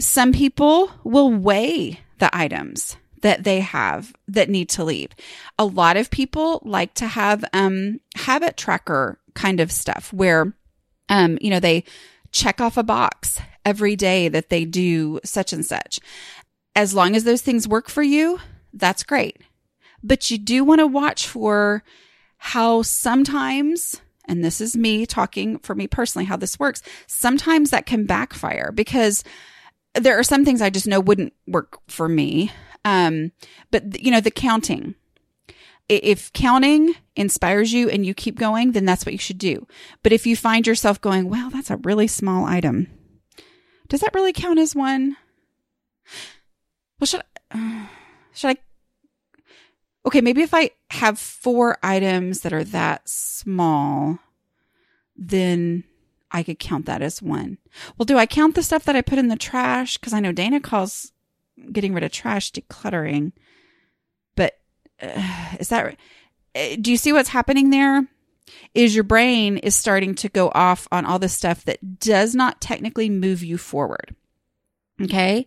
Some 0.00 0.32
people 0.32 0.90
will 1.04 1.30
weigh 1.32 2.00
the 2.18 2.34
items 2.36 2.96
that 3.22 3.44
they 3.44 3.60
have 3.60 4.14
that 4.26 4.50
need 4.50 4.68
to 4.70 4.84
leave. 4.84 5.10
A 5.58 5.64
lot 5.64 5.96
of 5.96 6.10
people 6.10 6.60
like 6.64 6.94
to 6.94 7.06
have 7.06 7.44
um 7.52 8.00
habit 8.16 8.56
tracker 8.56 9.18
kind 9.34 9.60
of 9.60 9.72
stuff 9.72 10.12
where 10.12 10.54
um 11.08 11.38
you 11.40 11.50
know 11.50 11.60
they 11.60 11.84
check 12.32 12.60
off 12.60 12.76
a 12.76 12.82
box 12.82 13.40
every 13.64 13.96
day 13.96 14.28
that 14.28 14.48
they 14.48 14.64
do 14.64 15.20
such 15.24 15.52
and 15.52 15.64
such. 15.64 16.00
As 16.74 16.94
long 16.94 17.16
as 17.16 17.24
those 17.24 17.42
things 17.42 17.66
work 17.66 17.88
for 17.88 18.02
you, 18.02 18.38
that's 18.72 19.02
great. 19.02 19.38
But 20.06 20.30
you 20.30 20.38
do 20.38 20.62
want 20.62 20.78
to 20.78 20.86
watch 20.86 21.26
for 21.26 21.82
how 22.38 22.82
sometimes, 22.82 24.00
and 24.26 24.44
this 24.44 24.60
is 24.60 24.76
me 24.76 25.04
talking 25.04 25.58
for 25.58 25.74
me 25.74 25.88
personally, 25.88 26.24
how 26.24 26.36
this 26.36 26.60
works. 26.60 26.80
Sometimes 27.08 27.70
that 27.70 27.86
can 27.86 28.06
backfire 28.06 28.70
because 28.70 29.24
there 29.94 30.16
are 30.16 30.22
some 30.22 30.44
things 30.44 30.62
I 30.62 30.70
just 30.70 30.86
know 30.86 31.00
wouldn't 31.00 31.32
work 31.48 31.80
for 31.88 32.08
me. 32.08 32.52
Um, 32.84 33.32
but 33.72 34.00
you 34.00 34.12
know, 34.12 34.20
the 34.20 34.30
counting, 34.30 34.94
if 35.88 36.32
counting 36.32 36.94
inspires 37.16 37.72
you 37.72 37.90
and 37.90 38.06
you 38.06 38.14
keep 38.14 38.38
going, 38.38 38.72
then 38.72 38.84
that's 38.84 39.04
what 39.04 39.12
you 39.12 39.18
should 39.18 39.38
do. 39.38 39.66
But 40.04 40.12
if 40.12 40.24
you 40.24 40.36
find 40.36 40.68
yourself 40.68 41.00
going, 41.00 41.28
well, 41.28 41.50
that's 41.50 41.70
a 41.70 41.78
really 41.78 42.06
small 42.06 42.44
item. 42.44 42.86
Does 43.88 44.00
that 44.02 44.14
really 44.14 44.32
count 44.32 44.60
as 44.60 44.76
one? 44.76 45.16
Well, 47.00 47.06
should 47.06 47.22
I, 47.50 47.58
uh, 47.84 47.86
should 48.32 48.50
I 48.50 48.56
okay, 50.06 50.20
maybe 50.20 50.42
if 50.42 50.54
I 50.54 50.70
have 50.90 51.18
four 51.18 51.78
items 51.82 52.40
that 52.40 52.52
are 52.52 52.64
that 52.64 53.08
small, 53.08 54.18
then 55.16 55.84
I 56.30 56.42
could 56.42 56.58
count 56.58 56.86
that 56.86 57.02
as 57.02 57.20
one. 57.20 57.58
Well, 57.96 58.06
do 58.06 58.16
I 58.16 58.26
count 58.26 58.54
the 58.54 58.62
stuff 58.62 58.84
that 58.84 58.96
I 58.96 59.02
put 59.02 59.18
in 59.18 59.28
the 59.28 59.36
trash? 59.36 59.98
Because 59.98 60.12
I 60.12 60.20
know 60.20 60.32
Dana 60.32 60.60
calls 60.60 61.12
getting 61.72 61.94
rid 61.94 62.04
of 62.04 62.12
trash 62.12 62.52
decluttering. 62.52 63.32
But 64.36 64.58
uh, 65.02 65.56
is 65.58 65.68
that 65.68 65.96
uh, 66.54 66.76
do 66.80 66.90
you 66.90 66.96
see 66.96 67.12
what's 67.12 67.30
happening 67.30 67.70
there? 67.70 68.06
Is 68.74 68.94
your 68.94 69.04
brain 69.04 69.58
is 69.58 69.74
starting 69.74 70.14
to 70.16 70.28
go 70.28 70.52
off 70.54 70.86
on 70.92 71.04
all 71.04 71.18
the 71.18 71.28
stuff 71.28 71.64
that 71.64 71.98
does 71.98 72.34
not 72.34 72.60
technically 72.60 73.10
move 73.10 73.42
you 73.42 73.58
forward. 73.58 74.14
Okay? 75.02 75.46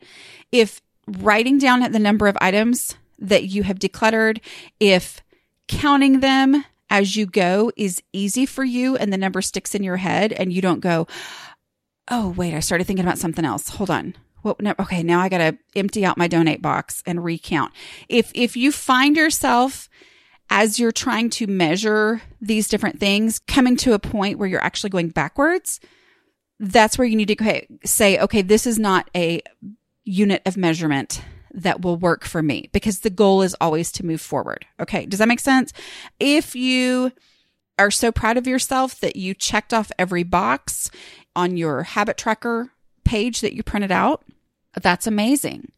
If 0.52 0.82
writing 1.08 1.58
down 1.58 1.92
the 1.92 2.00
number 2.00 2.28
of 2.28 2.38
items 2.42 2.96
that 3.20 3.46
you 3.46 3.64
have 3.64 3.80
decluttered, 3.80 4.40
if 4.80 5.22
counting 5.68 6.20
them 6.20 6.66
as 6.90 7.16
you 7.16 7.26
go 7.26 7.72
is 7.78 8.02
easy 8.14 8.46
for 8.46 8.64
you 8.64 8.96
and 8.96 9.14
the 9.14 9.18
number 9.18 9.42
sticks 9.42 9.76
in 9.76 9.84
your 9.84 9.98
head 9.98 10.34
and 10.34 10.52
you 10.52 10.62
don't 10.62 10.80
go, 10.80 11.08
oh, 12.10 12.30
wait, 12.30 12.54
I 12.54 12.60
started 12.60 12.86
thinking 12.86 13.06
about 13.06 13.20
something 13.20 13.46
else. 13.46 13.70
Hold 13.70 13.90
on. 13.90 14.16
Well, 14.42 14.56
no, 14.60 14.74
okay, 14.80 15.04
now 15.04 15.20
I 15.20 15.30
got 15.30 15.40
to 15.40 15.58
empty 15.76 16.06
out 16.06 16.18
my 16.18 16.28
donate 16.28 16.62
box 16.62 17.04
and 17.06 17.24
recount. 17.24 17.74
If 18.08 18.32
if 18.34 18.56
you 18.56 18.72
find 18.72 19.18
yourself 19.18 19.90
as 20.50 20.80
you're 20.80 20.92
trying 20.92 21.30
to 21.30 21.46
measure 21.46 22.22
these 22.42 22.68
different 22.68 23.00
things 23.00 23.40
coming 23.40 23.76
to 23.78 23.94
a 23.94 24.00
point 24.00 24.40
where 24.40 24.48
you're 24.48 24.64
actually 24.64 24.90
going 24.90 25.10
backwards, 25.10 25.80
that's 26.60 26.98
where 26.98 27.08
you 27.08 27.16
need 27.16 27.38
to 27.38 27.66
say, 27.86 28.18
okay, 28.18 28.42
this 28.42 28.66
is 28.66 28.80
not 28.80 29.10
a 29.16 29.42
unit 30.06 30.42
of 30.46 30.58
measurement 30.58 31.22
that 31.54 31.82
will 31.82 31.98
work 31.98 32.26
for 32.26 32.42
me 32.42 32.70
because 32.72 33.00
the 33.00 33.10
goal 33.10 33.42
is 33.42 33.56
always 33.60 33.92
to 33.94 34.06
move 34.06 34.22
forward. 34.22 34.66
Okay. 34.80 35.06
Does 35.06 35.20
that 35.20 35.28
make 35.28 35.40
sense? 35.40 35.74
If 36.20 36.56
you 36.56 37.12
are 37.78 37.92
so 37.92 38.12
proud 38.12 38.38
of 38.38 38.48
yourself 38.48 39.00
that 39.00 39.16
you 39.16 39.34
checked 39.34 39.74
off 39.74 39.92
every 39.98 40.24
box 40.24 40.92
on 41.36 41.58
your 41.58 41.84
habit 41.84 42.18
tracker 42.18 42.72
page 43.04 43.42
that 43.42 43.54
you 43.54 43.64
printed 43.64 43.92
out, 43.92 44.24
that's 44.82 45.08
amazing. 45.08 45.72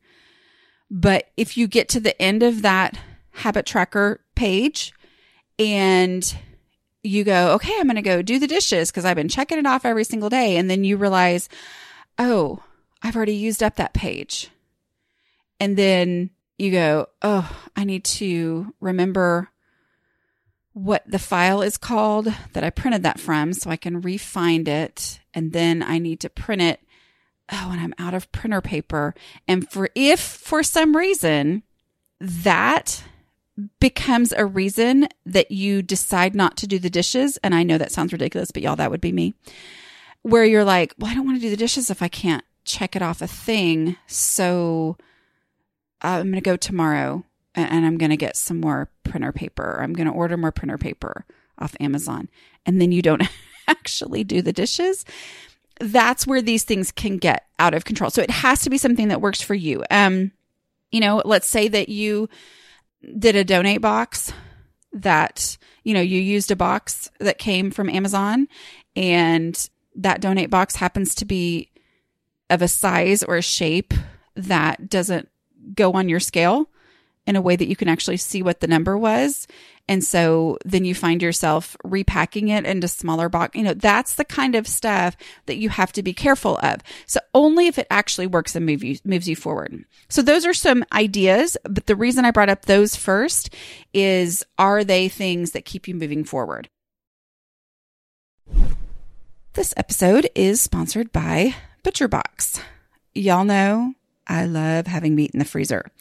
But 0.89 1.29
if 1.37 1.57
you 1.57 1.67
get 1.67 1.87
to 1.89 1.99
the 1.99 2.19
end 2.21 2.43
of 2.43 2.63
that 2.63 2.99
habit 3.31 3.65
tracker 3.65 4.19
page 4.35 4.93
and 5.57 6.35
you 7.03 7.23
go, 7.23 7.53
okay, 7.53 7.73
I'm 7.77 7.85
going 7.85 7.95
to 7.95 8.01
go 8.01 8.21
do 8.21 8.39
the 8.39 8.47
dishes 8.47 8.91
because 8.91 9.05
I've 9.05 9.15
been 9.15 9.29
checking 9.29 9.57
it 9.57 9.65
off 9.65 9.85
every 9.85 10.03
single 10.03 10.29
day. 10.29 10.57
And 10.57 10.69
then 10.69 10.83
you 10.83 10.97
realize, 10.97 11.49
oh, 12.19 12.61
I've 13.01 13.15
already 13.15 13.35
used 13.35 13.63
up 13.63 13.75
that 13.77 13.93
page. 13.93 14.49
And 15.61 15.77
then 15.77 16.31
you 16.57 16.71
go, 16.71 17.07
oh, 17.21 17.55
I 17.75 17.83
need 17.83 18.03
to 18.05 18.73
remember 18.81 19.49
what 20.73 21.03
the 21.05 21.19
file 21.19 21.61
is 21.61 21.77
called 21.77 22.33
that 22.53 22.63
I 22.63 22.71
printed 22.71 23.03
that 23.03 23.19
from 23.19 23.53
so 23.53 23.69
I 23.69 23.75
can 23.75 24.01
refind 24.01 24.67
it. 24.67 25.19
And 25.35 25.53
then 25.53 25.83
I 25.83 25.99
need 25.99 26.19
to 26.21 26.31
print 26.31 26.63
it. 26.63 26.79
Oh, 27.51 27.69
and 27.71 27.79
I'm 27.79 27.93
out 27.99 28.15
of 28.15 28.31
printer 28.31 28.61
paper. 28.61 29.13
And 29.47 29.69
for 29.69 29.89
if 29.93 30.19
for 30.19 30.63
some 30.63 30.97
reason 30.97 31.61
that 32.19 33.03
becomes 33.79 34.31
a 34.31 34.45
reason 34.45 35.09
that 35.27 35.51
you 35.51 35.83
decide 35.83 36.33
not 36.33 36.57
to 36.57 36.67
do 36.67 36.79
the 36.79 36.89
dishes, 36.89 37.37
and 37.43 37.53
I 37.53 37.61
know 37.61 37.77
that 37.77 37.91
sounds 37.91 38.13
ridiculous, 38.13 38.49
but 38.49 38.63
y'all, 38.63 38.77
that 38.77 38.89
would 38.89 39.01
be 39.01 39.11
me, 39.11 39.35
where 40.23 40.45
you're 40.45 40.63
like, 40.63 40.95
well, 40.97 41.11
I 41.11 41.13
don't 41.13 41.25
want 41.25 41.37
to 41.37 41.41
do 41.41 41.51
the 41.51 41.57
dishes 41.57 41.91
if 41.91 42.01
I 42.01 42.07
can't 42.07 42.43
check 42.63 42.95
it 42.95 43.03
off 43.03 43.21
a 43.21 43.27
thing. 43.27 43.97
So 44.07 44.97
I'm 46.01 46.23
going 46.23 46.35
to 46.35 46.41
go 46.41 46.55
tomorrow 46.55 47.23
and 47.53 47.85
I'm 47.85 47.97
going 47.97 48.11
to 48.11 48.17
get 48.17 48.37
some 48.37 48.59
more 48.59 48.89
printer 49.03 49.31
paper. 49.31 49.79
I'm 49.81 49.93
going 49.93 50.07
to 50.07 50.13
order 50.13 50.37
more 50.37 50.51
printer 50.51 50.77
paper 50.77 51.25
off 51.59 51.75
Amazon. 51.79 52.29
And 52.65 52.81
then 52.81 52.91
you 52.91 53.01
don't 53.01 53.23
actually 53.67 54.23
do 54.23 54.41
the 54.41 54.53
dishes. 54.53 55.05
That's 55.79 56.25
where 56.25 56.41
these 56.41 56.63
things 56.63 56.91
can 56.91 57.17
get 57.17 57.45
out 57.59 57.73
of 57.73 57.85
control. 57.85 58.09
So 58.09 58.21
it 58.21 58.29
has 58.29 58.61
to 58.61 58.69
be 58.69 58.77
something 58.77 59.09
that 59.09 59.21
works 59.21 59.41
for 59.41 59.55
you. 59.55 59.83
Um, 59.89 60.31
you 60.91 60.99
know, 60.99 61.21
let's 61.25 61.47
say 61.47 61.67
that 61.67 61.89
you 61.89 62.29
did 63.17 63.35
a 63.35 63.43
donate 63.43 63.81
box 63.81 64.31
that, 64.93 65.57
you 65.83 65.93
know, 65.93 66.01
you 66.01 66.19
used 66.19 66.51
a 66.51 66.55
box 66.55 67.09
that 67.19 67.37
came 67.37 67.71
from 67.71 67.89
Amazon 67.89 68.47
and 68.95 69.69
that 69.95 70.21
donate 70.21 70.49
box 70.49 70.75
happens 70.75 71.15
to 71.15 71.25
be 71.25 71.69
of 72.49 72.61
a 72.61 72.67
size 72.67 73.23
or 73.23 73.37
a 73.37 73.41
shape 73.41 73.93
that 74.35 74.89
doesn't 74.89 75.29
go 75.75 75.93
on 75.93 76.09
your 76.09 76.19
scale 76.19 76.69
in 77.27 77.35
a 77.35 77.41
way 77.41 77.55
that 77.55 77.67
you 77.67 77.75
can 77.75 77.87
actually 77.87 78.17
see 78.17 78.41
what 78.41 78.59
the 78.59 78.67
number 78.67 78.97
was. 78.97 79.47
And 79.87 80.03
so 80.03 80.57
then 80.65 80.85
you 80.85 80.95
find 80.95 81.21
yourself 81.21 81.75
repacking 81.83 82.47
it 82.47 82.65
into 82.65 82.87
smaller 82.87 83.29
box. 83.29 83.55
You 83.55 83.63
know, 83.63 83.73
that's 83.73 84.15
the 84.15 84.25
kind 84.25 84.55
of 84.55 84.67
stuff 84.67 85.15
that 85.45 85.57
you 85.57 85.69
have 85.69 85.91
to 85.93 86.03
be 86.03 86.13
careful 86.13 86.57
of. 86.63 86.81
So 87.05 87.19
only 87.33 87.67
if 87.67 87.77
it 87.77 87.87
actually 87.89 88.27
works 88.27 88.55
and 88.55 88.65
move 88.65 88.83
you, 88.83 88.97
moves 89.03 89.27
you 89.27 89.35
forward. 89.35 89.85
So 90.09 90.21
those 90.21 90.45
are 90.45 90.53
some 90.53 90.83
ideas. 90.93 91.57
But 91.63 91.85
the 91.85 91.95
reason 91.95 92.25
I 92.25 92.31
brought 92.31 92.49
up 92.49 92.65
those 92.65 92.95
first 92.95 93.53
is 93.93 94.43
are 94.57 94.83
they 94.83 95.09
things 95.09 95.51
that 95.51 95.65
keep 95.65 95.87
you 95.87 95.95
moving 95.95 96.23
forward? 96.23 96.69
This 99.53 99.73
episode 99.75 100.29
is 100.33 100.61
sponsored 100.61 101.11
by 101.11 101.55
ButcherBox. 101.83 102.61
Y'all 103.13 103.43
know 103.43 103.93
I 104.31 104.45
love 104.45 104.87
having 104.87 105.13
meat 105.13 105.31
in 105.31 105.39
the 105.39 105.45
freezer. 105.45 105.91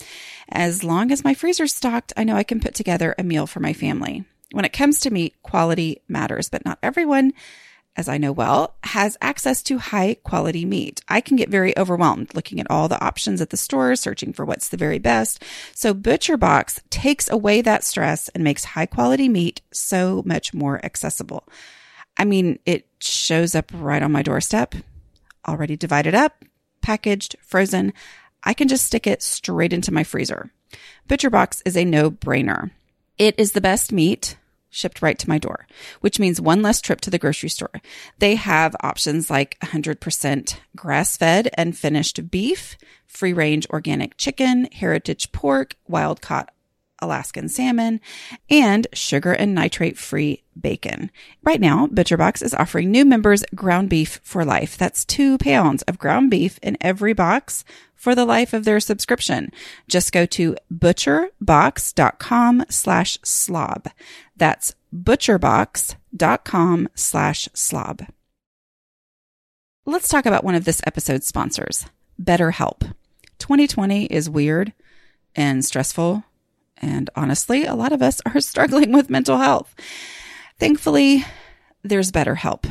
As 0.48 0.84
long 0.84 1.10
as 1.10 1.24
my 1.24 1.34
freezer's 1.34 1.74
stocked, 1.74 2.12
I 2.16 2.22
know 2.22 2.36
I 2.36 2.44
can 2.44 2.60
put 2.60 2.76
together 2.76 3.12
a 3.18 3.24
meal 3.24 3.48
for 3.48 3.58
my 3.58 3.72
family. 3.72 4.24
When 4.52 4.64
it 4.64 4.72
comes 4.72 5.00
to 5.00 5.10
meat, 5.10 5.34
quality 5.42 6.02
matters, 6.06 6.48
but 6.48 6.64
not 6.64 6.78
everyone, 6.80 7.32
as 7.96 8.08
I 8.08 8.18
know 8.18 8.30
well, 8.30 8.76
has 8.84 9.18
access 9.20 9.64
to 9.64 9.78
high 9.78 10.14
quality 10.22 10.64
meat. 10.64 11.02
I 11.08 11.20
can 11.20 11.36
get 11.36 11.48
very 11.48 11.76
overwhelmed 11.76 12.32
looking 12.32 12.60
at 12.60 12.70
all 12.70 12.86
the 12.86 13.04
options 13.04 13.40
at 13.40 13.50
the 13.50 13.56
store, 13.56 13.96
searching 13.96 14.32
for 14.32 14.44
what's 14.44 14.68
the 14.68 14.76
very 14.76 15.00
best. 15.00 15.42
So 15.74 15.92
ButcherBox 15.92 16.82
takes 16.88 17.28
away 17.28 17.62
that 17.62 17.82
stress 17.82 18.28
and 18.28 18.44
makes 18.44 18.64
high 18.64 18.86
quality 18.86 19.28
meat 19.28 19.60
so 19.72 20.22
much 20.24 20.54
more 20.54 20.84
accessible. 20.84 21.48
I 22.16 22.24
mean, 22.24 22.60
it 22.64 22.86
shows 23.00 23.56
up 23.56 23.72
right 23.74 24.04
on 24.04 24.12
my 24.12 24.22
doorstep, 24.22 24.76
already 25.48 25.76
divided 25.76 26.14
up, 26.14 26.44
packaged, 26.80 27.36
frozen. 27.42 27.92
I 28.42 28.54
can 28.54 28.68
just 28.68 28.86
stick 28.86 29.06
it 29.06 29.22
straight 29.22 29.72
into 29.72 29.92
my 29.92 30.04
freezer. 30.04 30.50
ButcherBox 31.08 31.62
is 31.64 31.76
a 31.76 31.84
no 31.84 32.10
brainer. 32.10 32.70
It 33.18 33.34
is 33.38 33.52
the 33.52 33.60
best 33.60 33.92
meat 33.92 34.36
shipped 34.70 35.02
right 35.02 35.18
to 35.18 35.28
my 35.28 35.36
door, 35.36 35.66
which 36.00 36.18
means 36.18 36.40
one 36.40 36.62
less 36.62 36.80
trip 36.80 37.00
to 37.02 37.10
the 37.10 37.18
grocery 37.18 37.48
store. 37.48 37.82
They 38.18 38.36
have 38.36 38.76
options 38.80 39.28
like 39.28 39.58
100% 39.60 40.56
grass 40.76 41.16
fed 41.16 41.50
and 41.54 41.76
finished 41.76 42.30
beef, 42.30 42.78
free 43.06 43.32
range 43.32 43.66
organic 43.70 44.16
chicken, 44.16 44.66
heritage 44.72 45.32
pork, 45.32 45.74
wild 45.88 46.22
caught 46.22 46.50
Alaskan 47.00 47.48
salmon, 47.48 48.00
and 48.48 48.86
sugar 48.92 49.32
and 49.32 49.54
nitrate 49.54 49.98
free 49.98 50.42
bacon. 50.60 51.10
Right 51.42 51.60
now, 51.60 51.86
ButcherBox 51.86 52.42
is 52.42 52.54
offering 52.54 52.90
new 52.90 53.04
members 53.04 53.44
ground 53.54 53.88
beef 53.88 54.20
for 54.22 54.44
life. 54.44 54.76
That's 54.76 55.04
two 55.04 55.38
pounds 55.38 55.82
of 55.82 55.98
ground 55.98 56.30
beef 56.30 56.58
in 56.62 56.76
every 56.80 57.12
box 57.12 57.64
for 57.94 58.14
the 58.14 58.24
life 58.24 58.52
of 58.52 58.64
their 58.64 58.80
subscription. 58.80 59.52
Just 59.88 60.12
go 60.12 60.24
to 60.26 60.56
butcherbox.com 60.72 62.64
slash 62.68 63.18
slob. 63.22 63.88
That's 64.36 64.74
butcherbox.com 64.94 66.88
slash 66.94 67.48
slob. 67.54 68.06
Let's 69.86 70.08
talk 70.08 70.26
about 70.26 70.44
one 70.44 70.54
of 70.54 70.64
this 70.64 70.80
episode's 70.86 71.26
sponsors, 71.26 71.86
BetterHelp. 72.22 72.94
2020 73.38 74.04
is 74.06 74.30
weird 74.30 74.72
and 75.34 75.64
stressful 75.64 76.24
and 76.80 77.10
honestly, 77.14 77.64
a 77.64 77.74
lot 77.74 77.92
of 77.92 78.02
us 78.02 78.20
are 78.26 78.40
struggling 78.40 78.92
with 78.92 79.10
mental 79.10 79.38
health. 79.38 79.74
Thankfully, 80.58 81.24
there's 81.82 82.10
better 82.10 82.36
help. 82.36 82.66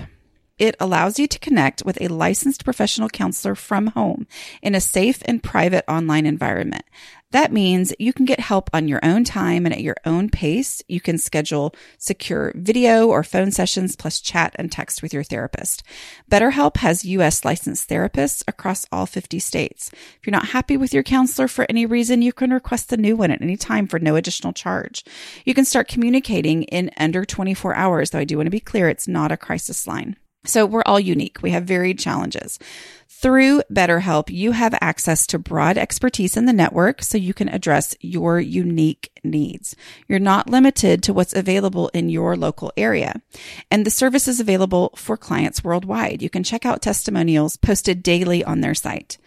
It 0.57 0.75
allows 0.79 1.17
you 1.17 1.25
to 1.27 1.39
connect 1.39 1.85
with 1.85 1.99
a 2.01 2.09
licensed 2.09 2.65
professional 2.65 3.07
counselor 3.07 3.55
from 3.55 3.87
home 3.87 4.27
in 4.61 4.75
a 4.75 4.81
safe 4.81 5.21
and 5.25 5.41
private 5.41 5.85
online 5.87 6.25
environment. 6.25 6.83
That 7.31 7.51
means 7.51 7.93
you 7.99 8.11
can 8.11 8.25
get 8.25 8.39
help 8.39 8.71
on 8.73 8.87
your 8.87 8.99
own 9.03 9.23
time 9.23 9.67
and 9.67 9.73
at 9.73 9.83
your 9.83 9.97
own 10.03 10.29
pace. 10.29 10.81
You 10.87 10.99
can 10.99 11.19
schedule 11.19 11.75
secure 11.99 12.51
video 12.55 13.07
or 13.07 13.23
phone 13.23 13.51
sessions 13.51 13.95
plus 13.95 14.19
chat 14.19 14.55
and 14.57 14.71
text 14.71 15.03
with 15.03 15.13
your 15.13 15.23
therapist. 15.23 15.83
BetterHelp 16.31 16.77
has 16.77 17.05
US 17.05 17.45
licensed 17.45 17.87
therapists 17.87 18.43
across 18.47 18.87
all 18.91 19.05
50 19.05 19.37
states. 19.37 19.91
If 19.91 20.25
you're 20.25 20.31
not 20.31 20.49
happy 20.49 20.75
with 20.75 20.91
your 20.91 21.03
counselor 21.03 21.47
for 21.47 21.67
any 21.69 21.85
reason, 21.85 22.23
you 22.23 22.33
can 22.33 22.49
request 22.49 22.91
a 22.93 22.97
new 22.97 23.15
one 23.15 23.29
at 23.29 23.43
any 23.43 23.57
time 23.57 23.85
for 23.85 23.99
no 23.99 24.15
additional 24.15 24.51
charge. 24.51 25.05
You 25.45 25.53
can 25.53 25.65
start 25.65 25.87
communicating 25.87 26.63
in 26.63 26.89
under 26.97 27.25
24 27.25 27.75
hours, 27.75 28.09
though 28.09 28.19
I 28.19 28.23
do 28.23 28.37
want 28.37 28.47
to 28.47 28.51
be 28.51 28.59
clear, 28.59 28.89
it's 28.89 29.07
not 29.07 29.31
a 29.31 29.37
crisis 29.37 29.85
line. 29.85 30.15
So 30.45 30.65
we're 30.65 30.83
all 30.85 30.99
unique. 30.99 31.41
We 31.41 31.51
have 31.51 31.65
varied 31.65 31.99
challenges. 31.99 32.59
Through 33.07 33.63
BetterHelp, 33.71 34.29
you 34.29 34.53
have 34.53 34.73
access 34.79 35.27
to 35.27 35.39
broad 35.39 35.77
expertise 35.77 36.37
in 36.37 36.45
the 36.45 36.53
network 36.53 37.03
so 37.03 37.17
you 37.17 37.33
can 37.33 37.49
address 37.49 37.93
your 37.99 38.39
unique 38.39 39.11
needs. 39.23 39.75
You're 40.07 40.19
not 40.19 40.49
limited 40.49 41.03
to 41.03 41.13
what's 41.13 41.35
available 41.35 41.89
in 41.89 42.07
your 42.09 42.37
local 42.37 42.71
area. 42.77 43.21
And 43.69 43.85
the 43.85 43.91
service 43.91 44.27
is 44.29 44.39
available 44.39 44.93
for 44.95 45.17
clients 45.17 45.63
worldwide. 45.63 46.21
You 46.21 46.29
can 46.29 46.43
check 46.43 46.65
out 46.65 46.81
testimonials 46.81 47.57
posted 47.57 48.01
daily 48.01 48.41
on 48.41 48.61
their 48.61 48.75
site. 48.75 49.17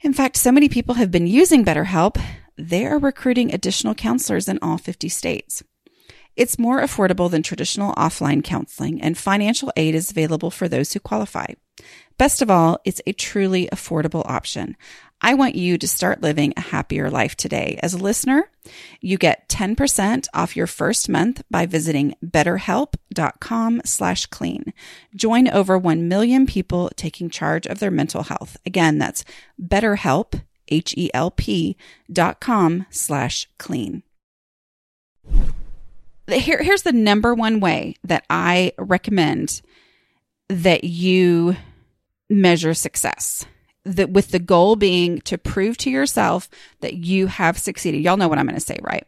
In 0.00 0.14
fact, 0.14 0.36
so 0.38 0.50
many 0.50 0.70
people 0.70 0.94
have 0.94 1.10
been 1.10 1.26
using 1.26 1.64
BetterHelp 1.64 2.16
they 2.56 2.86
are 2.86 2.98
recruiting 2.98 3.52
additional 3.52 3.94
counselors 3.94 4.48
in 4.48 4.58
all 4.62 4.78
50 4.78 5.08
states. 5.08 5.62
It's 6.36 6.58
more 6.58 6.80
affordable 6.80 7.30
than 7.30 7.42
traditional 7.42 7.94
offline 7.94 8.44
counseling, 8.44 9.00
and 9.00 9.16
financial 9.16 9.72
aid 9.74 9.94
is 9.94 10.10
available 10.10 10.50
for 10.50 10.68
those 10.68 10.92
who 10.92 11.00
qualify. 11.00 11.46
Best 12.18 12.42
of 12.42 12.50
all, 12.50 12.78
it's 12.84 13.00
a 13.06 13.12
truly 13.12 13.68
affordable 13.72 14.22
option. 14.28 14.76
I 15.22 15.32
want 15.32 15.54
you 15.54 15.78
to 15.78 15.88
start 15.88 16.20
living 16.20 16.52
a 16.54 16.60
happier 16.60 17.10
life 17.10 17.36
today. 17.36 17.78
As 17.82 17.94
a 17.94 17.98
listener, 17.98 18.50
you 19.00 19.16
get 19.16 19.48
10% 19.48 20.26
off 20.34 20.56
your 20.56 20.66
first 20.66 21.08
month 21.08 21.42
by 21.50 21.64
visiting 21.64 22.14
betterhelp.com 22.22 23.80
slash 23.86 24.26
clean. 24.26 24.74
Join 25.14 25.48
over 25.48 25.78
1 25.78 26.06
million 26.06 26.46
people 26.46 26.90
taking 26.96 27.30
charge 27.30 27.66
of 27.66 27.78
their 27.78 27.90
mental 27.90 28.24
health. 28.24 28.58
Again, 28.66 28.98
that's 28.98 29.24
betterhelp, 29.60 30.42
H-E-L-P 30.68 31.76
dot 32.12 32.40
com 32.40 32.86
slash 32.90 33.48
clean 33.56 34.02
here, 36.28 36.62
here's 36.62 36.82
the 36.82 36.92
number 36.92 37.34
one 37.34 37.60
way 37.60 37.96
that 38.04 38.24
I 38.28 38.72
recommend 38.78 39.62
that 40.48 40.84
you 40.84 41.56
measure 42.28 42.74
success. 42.74 43.44
That 43.84 44.10
with 44.10 44.32
the 44.32 44.40
goal 44.40 44.74
being 44.74 45.20
to 45.20 45.38
prove 45.38 45.76
to 45.78 45.90
yourself 45.90 46.48
that 46.80 46.94
you 46.94 47.28
have 47.28 47.56
succeeded. 47.56 48.02
Y'all 48.02 48.16
know 48.16 48.26
what 48.26 48.38
I'm 48.38 48.46
going 48.46 48.58
to 48.58 48.60
say, 48.60 48.78
right? 48.82 49.06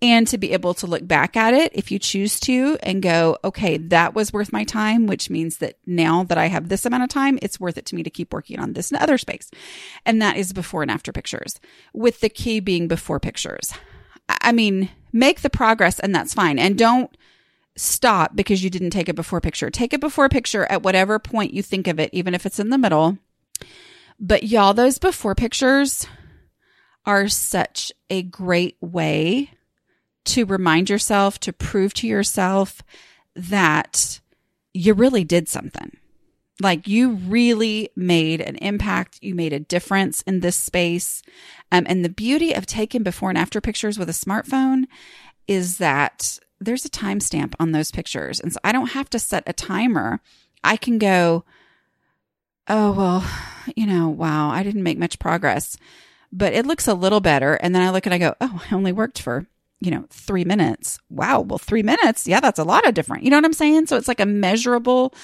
And 0.00 0.26
to 0.28 0.38
be 0.38 0.52
able 0.52 0.74
to 0.74 0.86
look 0.86 1.06
back 1.06 1.36
at 1.36 1.54
it 1.54 1.72
if 1.74 1.90
you 1.90 1.98
choose 1.98 2.38
to 2.40 2.78
and 2.82 3.02
go, 3.02 3.38
okay, 3.42 3.76
that 3.78 4.14
was 4.14 4.32
worth 4.32 4.52
my 4.52 4.62
time, 4.62 5.06
which 5.06 5.30
means 5.30 5.58
that 5.58 5.78
now 5.86 6.24
that 6.24 6.38
I 6.38 6.46
have 6.46 6.68
this 6.68 6.84
amount 6.84 7.04
of 7.04 7.08
time, 7.08 7.38
it's 7.42 7.58
worth 7.58 7.78
it 7.78 7.86
to 7.86 7.96
me 7.96 8.02
to 8.02 8.10
keep 8.10 8.32
working 8.32 8.60
on 8.60 8.74
this 8.74 8.92
other 8.92 9.18
space. 9.18 9.50
And 10.04 10.22
that 10.22 10.36
is 10.36 10.52
before 10.52 10.82
and 10.82 10.90
after 10.90 11.10
pictures, 11.10 11.58
with 11.92 12.20
the 12.20 12.28
key 12.28 12.60
being 12.60 12.86
before 12.86 13.18
pictures. 13.18 13.72
I 14.28 14.52
mean, 14.52 14.90
make 15.14 15.40
the 15.40 15.48
progress 15.48 15.98
and 16.00 16.14
that's 16.14 16.34
fine. 16.34 16.58
And 16.58 16.76
don't 16.76 17.16
stop 17.76 18.36
because 18.36 18.62
you 18.62 18.68
didn't 18.68 18.90
take 18.90 19.08
a 19.08 19.14
before 19.14 19.40
picture. 19.40 19.70
Take 19.70 19.92
a 19.92 19.98
before 19.98 20.28
picture 20.28 20.66
at 20.66 20.82
whatever 20.82 21.18
point 21.18 21.54
you 21.54 21.62
think 21.62 21.86
of 21.86 21.98
it, 21.98 22.10
even 22.12 22.34
if 22.34 22.44
it's 22.44 22.58
in 22.58 22.70
the 22.70 22.76
middle. 22.76 23.16
But 24.20 24.42
y'all, 24.42 24.74
those 24.74 24.98
before 24.98 25.34
pictures 25.34 26.06
are 27.06 27.28
such 27.28 27.92
a 28.10 28.22
great 28.22 28.76
way 28.80 29.50
to 30.24 30.44
remind 30.44 30.90
yourself, 30.90 31.38
to 31.40 31.52
prove 31.52 31.94
to 31.94 32.06
yourself 32.06 32.82
that 33.34 34.20
you 34.72 34.94
really 34.94 35.24
did 35.24 35.48
something. 35.48 35.96
Like 36.60 36.86
you 36.86 37.14
really 37.14 37.90
made 37.96 38.40
an 38.40 38.56
impact. 38.56 39.18
You 39.22 39.34
made 39.34 39.52
a 39.52 39.60
difference 39.60 40.22
in 40.22 40.40
this 40.40 40.56
space. 40.56 41.22
Um, 41.72 41.84
and 41.88 42.04
the 42.04 42.08
beauty 42.08 42.52
of 42.52 42.66
taking 42.66 43.02
before 43.02 43.28
and 43.28 43.38
after 43.38 43.60
pictures 43.60 43.98
with 43.98 44.08
a 44.08 44.12
smartphone 44.12 44.84
is 45.48 45.78
that 45.78 46.38
there's 46.60 46.84
a 46.84 46.90
timestamp 46.90 47.54
on 47.58 47.72
those 47.72 47.90
pictures. 47.90 48.40
And 48.40 48.52
so 48.52 48.60
I 48.62 48.72
don't 48.72 48.92
have 48.92 49.10
to 49.10 49.18
set 49.18 49.42
a 49.46 49.52
timer. 49.52 50.20
I 50.62 50.76
can 50.76 50.98
go, 50.98 51.44
oh, 52.68 52.92
well, 52.92 53.30
you 53.76 53.86
know, 53.86 54.08
wow, 54.08 54.50
I 54.50 54.62
didn't 54.62 54.82
make 54.82 54.98
much 54.98 55.18
progress, 55.18 55.76
but 56.32 56.52
it 56.52 56.66
looks 56.66 56.88
a 56.88 56.94
little 56.94 57.20
better. 57.20 57.54
And 57.54 57.74
then 57.74 57.82
I 57.82 57.90
look 57.90 58.06
and 58.06 58.14
I 58.14 58.18
go, 58.18 58.34
oh, 58.40 58.62
I 58.70 58.74
only 58.74 58.92
worked 58.92 59.20
for, 59.20 59.46
you 59.80 59.90
know, 59.90 60.06
three 60.10 60.44
minutes. 60.44 60.98
Wow. 61.10 61.40
Well, 61.40 61.58
three 61.58 61.82
minutes. 61.82 62.26
Yeah, 62.26 62.40
that's 62.40 62.58
a 62.58 62.64
lot 62.64 62.86
of 62.86 62.94
different. 62.94 63.24
You 63.24 63.30
know 63.30 63.36
what 63.36 63.44
I'm 63.44 63.52
saying? 63.52 63.86
So 63.86 63.96
it's 63.96 64.08
like 64.08 64.20
a 64.20 64.26
measurable 64.26 65.14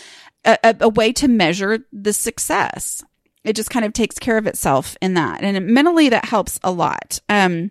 a, 0.44 0.76
a, 0.80 0.88
way 0.88 1.12
to 1.12 1.28
measure 1.28 1.80
the 1.92 2.12
success. 2.12 3.02
It 3.44 3.56
just 3.56 3.70
kind 3.70 3.84
of 3.84 3.92
takes 3.92 4.18
care 4.18 4.38
of 4.38 4.46
itself 4.46 4.96
in 5.00 5.14
that. 5.14 5.42
And 5.42 5.66
mentally, 5.68 6.08
that 6.10 6.26
helps 6.26 6.58
a 6.62 6.70
lot. 6.70 7.20
Um, 7.28 7.70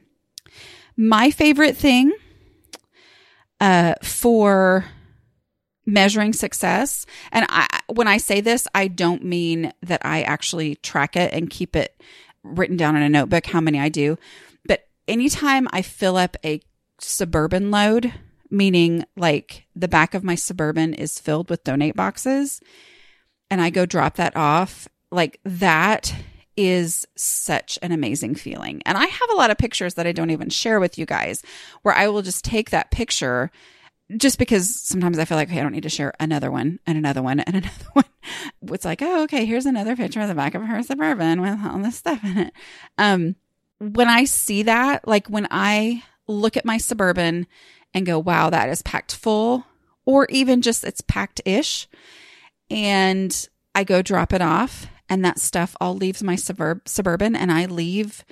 my 0.98 1.32
favorite 1.32 1.78
thing 1.78 2.12
uh, 3.60 3.96
for 4.04 4.86
measuring 5.86 6.34
success, 6.34 7.06
and 7.32 7.46
I, 7.50 7.68
when 7.88 8.08
I 8.08 8.18
say 8.18 8.42
this, 8.42 8.68
I 8.74 8.88
don't 8.88 9.24
mean 9.24 9.74
that 9.84 10.02
I 10.04 10.22
actually 10.24 10.76
track 10.76 11.16
it 11.16 11.34
and 11.34 11.50
keep 11.50 11.76
it 11.76 12.02
written 12.44 12.78
down 12.78 12.96
in 12.96 13.02
a 13.02 13.10
notebook 13.10 13.46
how 13.46 13.62
many 13.62 13.80
I 13.80 13.90
do. 13.90 14.18
But 14.66 14.88
anytime 15.08 15.68
I 15.72 15.82
fill 15.82 16.18
up 16.18 16.38
a 16.44 16.62
suburban 17.00 17.72
load, 17.72 18.14
meaning 18.50 19.06
like 19.16 19.66
the 19.76 19.88
back 19.88 20.14
of 20.14 20.24
my 20.24 20.36
suburban 20.36 20.94
is 20.94 21.20
filled 21.20 21.50
with 21.50 21.64
donate 21.64 21.96
boxes 21.96 22.62
and 23.50 23.62
I 23.62 23.70
go 23.70 23.86
drop 23.86 24.16
that 24.16 24.36
off, 24.36 24.88
like 25.12 25.40
that 25.44 26.14
is 26.56 27.06
such 27.16 27.80
an 27.82 27.92
amazing 27.92 28.36
feeling. 28.36 28.82
And 28.86 28.98
I 28.98 29.06
have 29.06 29.30
a 29.32 29.36
lot 29.36 29.50
of 29.50 29.58
pictures 29.58 29.94
that 29.96 30.06
I 30.06 30.12
don't 30.12 30.30
even 30.30 30.50
share 30.50 30.80
with 30.80 30.98
you 30.98 31.06
guys 31.06 31.42
where 31.82 31.96
I 31.96 32.08
will 32.10 32.22
just 32.22 32.44
take 32.44 32.70
that 32.70 32.92
picture 32.92 33.50
just 34.18 34.40
because 34.40 34.82
sometimes 34.82 35.20
I 35.20 35.26
feel 35.26 35.38
like, 35.38 35.50
okay, 35.50 35.60
I 35.60 35.64
don't 35.64 35.72
need 35.72 35.84
to 35.84 35.90
share 35.90 36.14
another 36.20 36.52
one 36.52 36.80
and 36.86 36.98
another 36.98 37.22
one 37.22 37.40
and 37.40 37.56
another 37.56 37.86
one. 37.94 38.06
It's 38.74 38.86
like, 38.86 39.02
oh, 39.02 39.24
okay, 39.24 39.46
here's 39.46 39.66
another 39.66 39.96
picture 39.96 40.22
of 40.22 40.28
the 40.28 40.36
back 40.36 40.54
of 40.54 40.64
her 40.64 40.84
suburban 40.84 41.42
with 41.42 41.58
all 41.66 41.80
this 41.80 41.96
stuff 41.96 42.24
in 42.24 42.38
it. 42.38 42.54
Um, 42.98 43.36
when 43.80 44.10
I 44.10 44.26
see 44.26 44.64
that, 44.64 45.08
like 45.08 45.28
when 45.28 45.48
I 45.50 46.04
look 46.30 46.56
at 46.56 46.66
my 46.66 46.78
suburban 46.78 47.48
and 47.94 48.06
go, 48.06 48.20
wow, 48.20 48.50
that 48.50 48.70
is 48.70 48.82
packed 48.84 49.16
full, 49.16 49.66
or 50.06 50.28
even 50.30 50.62
just 50.62 50.84
it's 50.84 51.02
packed 51.02 51.42
ish. 51.46 51.88
And 52.70 53.50
I 53.74 53.84
go 53.84 54.02
drop 54.02 54.32
it 54.32 54.42
off, 54.42 54.88
and 55.10 55.26
that 55.26 55.40
stuff 55.40 55.76
all 55.82 55.96
leaves 55.96 56.22
my 56.22 56.36
suburb- 56.36 56.88
suburban, 56.88 57.36
and 57.36 57.52
I 57.52 57.66
leave 57.66 58.24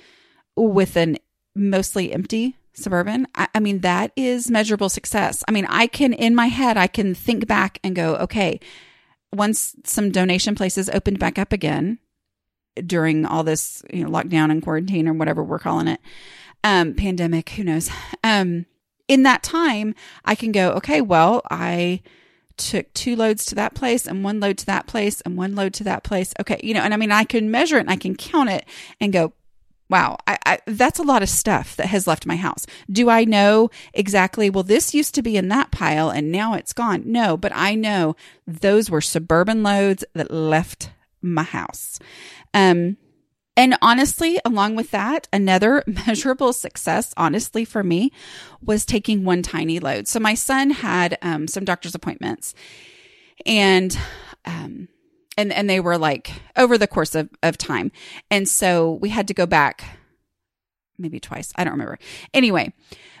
with 0.56 0.96
an 0.96 1.18
mostly 1.54 2.12
empty 2.12 2.56
suburban. 2.72 3.26
I, 3.34 3.48
I 3.54 3.60
mean, 3.60 3.80
that 3.80 4.12
is 4.16 4.50
measurable 4.50 4.88
success. 4.88 5.42
I 5.48 5.50
mean, 5.50 5.66
I 5.68 5.88
can, 5.88 6.12
in 6.12 6.34
my 6.34 6.46
head, 6.46 6.76
I 6.76 6.86
can 6.86 7.14
think 7.14 7.48
back 7.48 7.80
and 7.82 7.96
go, 7.96 8.14
okay, 8.16 8.60
once 9.32 9.74
some 9.84 10.10
donation 10.10 10.54
places 10.54 10.88
opened 10.90 11.18
back 11.18 11.38
up 11.38 11.52
again 11.52 11.98
during 12.86 13.26
all 13.26 13.42
this, 13.42 13.82
you 13.92 14.04
know, 14.04 14.10
lockdown 14.10 14.52
and 14.52 14.62
quarantine 14.62 15.08
or 15.08 15.12
whatever 15.12 15.42
we're 15.42 15.58
calling 15.58 15.88
it, 15.88 16.00
um, 16.64 16.94
pandemic, 16.94 17.50
who 17.50 17.64
knows? 17.64 17.90
Um, 18.22 18.66
in 19.06 19.22
that 19.22 19.42
time, 19.42 19.94
I 20.24 20.34
can 20.34 20.52
go, 20.52 20.72
okay, 20.72 21.00
well, 21.00 21.42
I 21.50 22.02
took 22.56 22.92
two 22.92 23.16
loads 23.16 23.44
to 23.46 23.54
that 23.54 23.74
place 23.74 24.06
and 24.06 24.24
one 24.24 24.40
load 24.40 24.58
to 24.58 24.66
that 24.66 24.86
place 24.86 25.20
and 25.22 25.36
one 25.36 25.54
load 25.54 25.72
to 25.74 25.84
that 25.84 26.02
place. 26.02 26.34
Okay, 26.40 26.60
you 26.62 26.74
know, 26.74 26.80
and 26.80 26.92
I 26.92 26.96
mean, 26.96 27.12
I 27.12 27.24
can 27.24 27.50
measure 27.50 27.78
it 27.78 27.82
and 27.82 27.90
I 27.90 27.96
can 27.96 28.16
count 28.16 28.50
it 28.50 28.66
and 29.00 29.12
go, 29.12 29.32
wow, 29.88 30.18
I, 30.26 30.38
I, 30.44 30.58
that's 30.66 30.98
a 30.98 31.04
lot 31.04 31.22
of 31.22 31.30
stuff 31.30 31.76
that 31.76 31.86
has 31.86 32.06
left 32.06 32.26
my 32.26 32.36
house. 32.36 32.66
Do 32.90 33.08
I 33.08 33.24
know 33.24 33.70
exactly, 33.94 34.50
well, 34.50 34.64
this 34.64 34.94
used 34.94 35.14
to 35.14 35.22
be 35.22 35.36
in 35.36 35.48
that 35.48 35.70
pile 35.70 36.10
and 36.10 36.30
now 36.30 36.54
it's 36.54 36.74
gone? 36.74 37.04
No, 37.06 37.36
but 37.36 37.52
I 37.54 37.74
know 37.74 38.14
those 38.46 38.90
were 38.90 39.00
suburban 39.00 39.62
loads 39.62 40.04
that 40.14 40.30
left 40.30 40.90
my 41.22 41.44
house. 41.44 41.98
Um, 42.52 42.98
and 43.58 43.76
honestly, 43.82 44.38
along 44.44 44.76
with 44.76 44.92
that, 44.92 45.26
another 45.32 45.82
measurable 46.06 46.52
success, 46.52 47.12
honestly, 47.16 47.64
for 47.64 47.82
me 47.82 48.12
was 48.62 48.86
taking 48.86 49.24
one 49.24 49.42
tiny 49.42 49.80
load. 49.80 50.06
So 50.06 50.20
my 50.20 50.34
son 50.34 50.70
had 50.70 51.18
um, 51.22 51.48
some 51.48 51.64
doctor's 51.64 51.96
appointments 51.96 52.54
and, 53.44 53.98
um, 54.44 54.86
and, 55.36 55.52
and 55.52 55.68
they 55.68 55.80
were 55.80 55.98
like 55.98 56.30
over 56.56 56.78
the 56.78 56.86
course 56.86 57.16
of, 57.16 57.30
of 57.42 57.58
time. 57.58 57.90
And 58.30 58.48
so 58.48 58.92
we 58.92 59.08
had 59.08 59.26
to 59.26 59.34
go 59.34 59.44
back 59.44 59.84
maybe 60.96 61.18
twice. 61.18 61.52
I 61.56 61.64
don't 61.64 61.72
remember. 61.72 61.98
Anyway, 62.32 62.72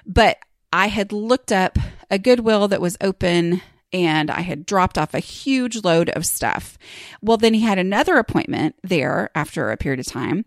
but 0.06 0.38
I 0.72 0.86
had 0.86 1.12
looked 1.12 1.50
up 1.50 1.78
a 2.12 2.18
Goodwill 2.18 2.68
that 2.68 2.80
was 2.80 2.96
open 3.00 3.60
and 3.92 4.30
I 4.30 4.40
had 4.40 4.66
dropped 4.66 4.98
off 4.98 5.14
a 5.14 5.20
huge 5.20 5.82
load 5.82 6.10
of 6.10 6.26
stuff. 6.26 6.78
Well, 7.22 7.36
then 7.36 7.54
he 7.54 7.60
had 7.60 7.78
another 7.78 8.18
appointment 8.18 8.76
there 8.82 9.30
after 9.34 9.70
a 9.70 9.76
period 9.76 10.00
of 10.00 10.06
time. 10.06 10.44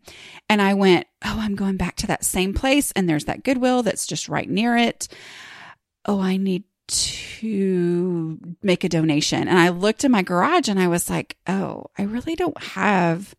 And 0.50 0.62
I 0.62 0.74
went, 0.74 1.08
Oh, 1.24 1.38
I'm 1.40 1.56
going 1.56 1.78
back 1.78 1.96
to 1.98 2.08
that 2.08 2.26
same 2.26 2.54
place. 2.54 2.92
And 2.92 3.08
there's 3.08 3.26
that 3.26 3.44
Goodwill 3.44 3.84
that's 3.84 4.08
just 4.08 4.30
right 4.30 4.50
near 4.50 4.76
it. 4.78 5.08
Oh, 6.06 6.20
I 6.20 6.38
need 6.38 6.64
to 6.88 8.40
make 8.62 8.84
a 8.84 8.90
donation. 8.90 9.48
And 9.48 9.58
I 9.58 9.70
looked 9.70 10.04
in 10.04 10.12
my 10.12 10.24
garage 10.24 10.68
and 10.68 10.80
I 10.80 10.88
was 10.88 11.10
like, 11.10 11.38
Oh, 11.48 11.86
I 11.98 12.04
really 12.04 12.36
don't 12.36 12.62
have 12.62 13.36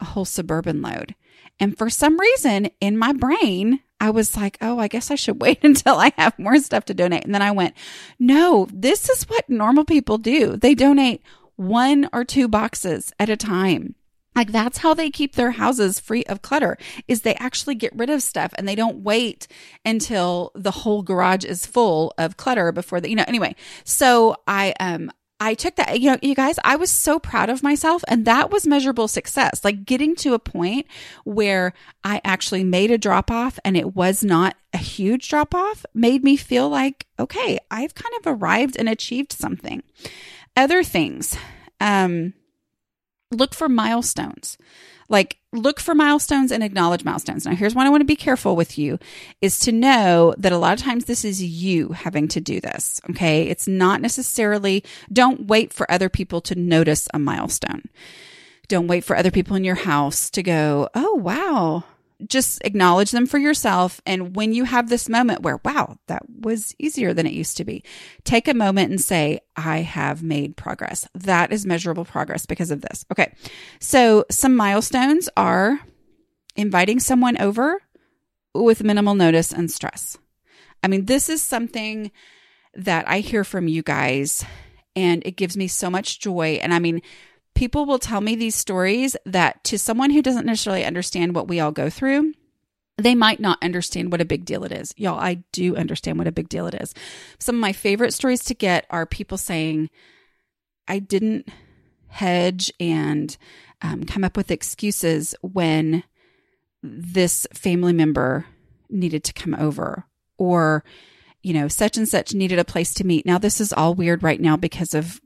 a 0.00 0.04
whole 0.04 0.24
suburban 0.24 0.82
load. 0.82 1.14
And 1.58 1.76
for 1.76 1.88
some 1.88 2.18
reason 2.18 2.70
in 2.80 2.98
my 2.98 3.12
brain, 3.12 3.80
I 4.00 4.10
was 4.10 4.36
like, 4.36 4.58
oh, 4.60 4.78
I 4.78 4.88
guess 4.88 5.10
I 5.10 5.14
should 5.14 5.40
wait 5.42 5.64
until 5.64 5.96
I 5.96 6.12
have 6.16 6.38
more 6.38 6.58
stuff 6.58 6.84
to 6.86 6.94
donate. 6.94 7.24
And 7.24 7.34
then 7.34 7.42
I 7.42 7.50
went, 7.50 7.74
no, 8.18 8.68
this 8.72 9.08
is 9.08 9.24
what 9.24 9.48
normal 9.48 9.84
people 9.84 10.18
do. 10.18 10.56
They 10.56 10.74
donate 10.74 11.22
one 11.56 12.08
or 12.12 12.24
two 12.24 12.48
boxes 12.48 13.12
at 13.18 13.30
a 13.30 13.36
time. 13.36 13.94
Like 14.34 14.52
that's 14.52 14.78
how 14.78 14.92
they 14.92 15.10
keep 15.10 15.34
their 15.34 15.52
houses 15.52 15.98
free 15.98 16.22
of 16.24 16.42
clutter 16.42 16.76
is 17.08 17.22
they 17.22 17.34
actually 17.36 17.74
get 17.74 17.96
rid 17.96 18.10
of 18.10 18.22
stuff 18.22 18.52
and 18.58 18.68
they 18.68 18.74
don't 18.74 18.98
wait 18.98 19.48
until 19.82 20.52
the 20.54 20.70
whole 20.70 21.02
garage 21.02 21.44
is 21.46 21.64
full 21.64 22.12
of 22.18 22.36
clutter 22.36 22.70
before 22.70 23.00
they, 23.00 23.08
you 23.08 23.16
know, 23.16 23.24
anyway. 23.26 23.56
So 23.84 24.36
I, 24.46 24.74
um, 24.78 25.10
I 25.38 25.52
took 25.54 25.76
that, 25.76 26.00
you 26.00 26.10
know, 26.10 26.18
you 26.22 26.34
guys, 26.34 26.58
I 26.64 26.76
was 26.76 26.90
so 26.90 27.18
proud 27.18 27.50
of 27.50 27.62
myself 27.62 28.02
and 28.08 28.24
that 28.24 28.50
was 28.50 28.66
measurable 28.66 29.06
success. 29.06 29.62
Like 29.64 29.84
getting 29.84 30.14
to 30.16 30.32
a 30.32 30.38
point 30.38 30.86
where 31.24 31.74
I 32.02 32.22
actually 32.24 32.64
made 32.64 32.90
a 32.90 32.96
drop 32.96 33.30
off 33.30 33.58
and 33.62 33.76
it 33.76 33.94
was 33.94 34.24
not 34.24 34.56
a 34.72 34.78
huge 34.78 35.28
drop 35.28 35.54
off 35.54 35.84
made 35.92 36.24
me 36.24 36.36
feel 36.36 36.70
like, 36.70 37.06
okay, 37.18 37.58
I've 37.70 37.94
kind 37.94 38.14
of 38.18 38.26
arrived 38.26 38.76
and 38.78 38.88
achieved 38.88 39.32
something. 39.32 39.82
Other 40.56 40.82
things, 40.82 41.36
um, 41.80 42.32
look 43.30 43.54
for 43.54 43.68
milestones. 43.68 44.56
Like 45.08 45.38
look 45.52 45.80
for 45.80 45.94
milestones 45.94 46.52
and 46.52 46.62
acknowledge 46.62 47.04
milestones. 47.04 47.46
Now, 47.46 47.54
here's 47.54 47.74
what 47.74 47.86
I 47.86 47.90
want 47.90 48.00
to 48.02 48.06
be 48.06 48.16
careful 48.16 48.56
with 48.56 48.78
you 48.78 48.98
is 49.40 49.58
to 49.60 49.72
know 49.72 50.34
that 50.38 50.52
a 50.52 50.58
lot 50.58 50.78
of 50.78 50.84
times 50.84 51.04
this 51.04 51.24
is 51.24 51.42
you 51.42 51.88
having 51.88 52.28
to 52.28 52.40
do 52.40 52.60
this. 52.60 53.00
Okay. 53.10 53.48
It's 53.48 53.68
not 53.68 54.00
necessarily, 54.00 54.84
don't 55.12 55.46
wait 55.46 55.72
for 55.72 55.90
other 55.90 56.08
people 56.08 56.40
to 56.42 56.54
notice 56.54 57.08
a 57.14 57.18
milestone. 57.18 57.84
Don't 58.68 58.88
wait 58.88 59.04
for 59.04 59.16
other 59.16 59.30
people 59.30 59.56
in 59.56 59.64
your 59.64 59.76
house 59.76 60.28
to 60.30 60.42
go, 60.42 60.88
Oh, 60.94 61.14
wow 61.14 61.84
just 62.28 62.62
acknowledge 62.64 63.10
them 63.10 63.26
for 63.26 63.38
yourself. 63.38 64.00
And 64.06 64.34
when 64.34 64.52
you 64.52 64.64
have 64.64 64.88
this 64.88 65.08
moment 65.08 65.42
where, 65.42 65.60
wow, 65.64 65.96
that 66.06 66.22
was 66.28 66.74
easier 66.78 67.12
than 67.12 67.26
it 67.26 67.32
used 67.32 67.56
to 67.58 67.64
be, 67.64 67.82
take 68.24 68.48
a 68.48 68.54
moment 68.54 68.90
and 68.90 69.00
say, 69.00 69.40
I 69.54 69.78
have 69.78 70.22
made 70.22 70.56
progress. 70.56 71.06
That 71.14 71.52
is 71.52 71.66
measurable 71.66 72.04
progress 72.04 72.46
because 72.46 72.70
of 72.70 72.80
this. 72.80 73.04
Okay. 73.12 73.34
So 73.80 74.24
some 74.30 74.56
milestones 74.56 75.28
are 75.36 75.80
inviting 76.56 77.00
someone 77.00 77.38
over 77.38 77.80
with 78.54 78.82
minimal 78.82 79.14
notice 79.14 79.52
and 79.52 79.70
stress. 79.70 80.16
I 80.82 80.88
mean, 80.88 81.04
this 81.06 81.28
is 81.28 81.42
something 81.42 82.10
that 82.74 83.08
I 83.08 83.20
hear 83.20 83.44
from 83.44 83.68
you 83.68 83.82
guys 83.82 84.44
and 84.94 85.22
it 85.26 85.36
gives 85.36 85.56
me 85.56 85.68
so 85.68 85.90
much 85.90 86.20
joy. 86.20 86.58
And 86.62 86.72
I 86.72 86.78
mean, 86.78 87.02
people 87.56 87.86
will 87.86 87.98
tell 87.98 88.20
me 88.20 88.36
these 88.36 88.54
stories 88.54 89.16
that 89.24 89.64
to 89.64 89.78
someone 89.78 90.10
who 90.10 90.22
doesn't 90.22 90.46
necessarily 90.46 90.84
understand 90.84 91.34
what 91.34 91.48
we 91.48 91.58
all 91.58 91.72
go 91.72 91.90
through, 91.90 92.32
they 92.98 93.14
might 93.14 93.40
not 93.40 93.62
understand 93.62 94.12
what 94.12 94.20
a 94.20 94.26
big 94.26 94.44
deal 94.44 94.62
it 94.62 94.72
is. 94.72 94.94
Y'all, 94.96 95.18
I 95.18 95.42
do 95.52 95.74
understand 95.74 96.18
what 96.18 96.28
a 96.28 96.32
big 96.32 96.48
deal 96.48 96.66
it 96.66 96.74
is. 96.74 96.94
Some 97.38 97.56
of 97.56 97.60
my 97.60 97.72
favorite 97.72 98.14
stories 98.14 98.44
to 98.44 98.54
get 98.54 98.86
are 98.90 99.06
people 99.06 99.38
saying, 99.38 99.90
I 100.86 100.98
didn't 100.98 101.48
hedge 102.08 102.72
and 102.78 103.36
um, 103.82 104.04
come 104.04 104.22
up 104.22 104.36
with 104.36 104.50
excuses 104.50 105.34
when 105.42 106.04
this 106.82 107.46
family 107.52 107.92
member 107.92 108.46
needed 108.88 109.24
to 109.24 109.32
come 109.32 109.54
over 109.54 110.04
or 110.38 110.84
you 111.42 111.52
know 111.52 111.66
such 111.66 111.96
and 111.96 112.08
such 112.08 112.32
needed 112.32 112.58
a 112.58 112.64
place 112.64 112.94
to 112.94 113.04
meet 113.04 113.26
now 113.26 113.36
this 113.36 113.60
is 113.60 113.72
all 113.72 113.94
weird 113.94 114.22
right 114.22 114.40
now 114.40 114.56
because 114.56 114.94
of 114.94 115.20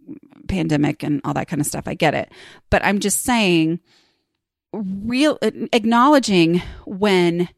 pandemic 0.50 1.02
and 1.02 1.20
all 1.24 1.34
that 1.34 1.48
kind 1.48 1.60
of 1.60 1.66
stuff. 1.66 1.86
I 1.86 1.94
get 1.94 2.14
it. 2.14 2.30
But 2.68 2.84
I'm 2.84 2.98
just 2.98 3.22
saying, 3.22 3.80
real 4.72 5.38
uh, 5.42 5.50
acknowledging 5.72 6.62
when 6.84 7.48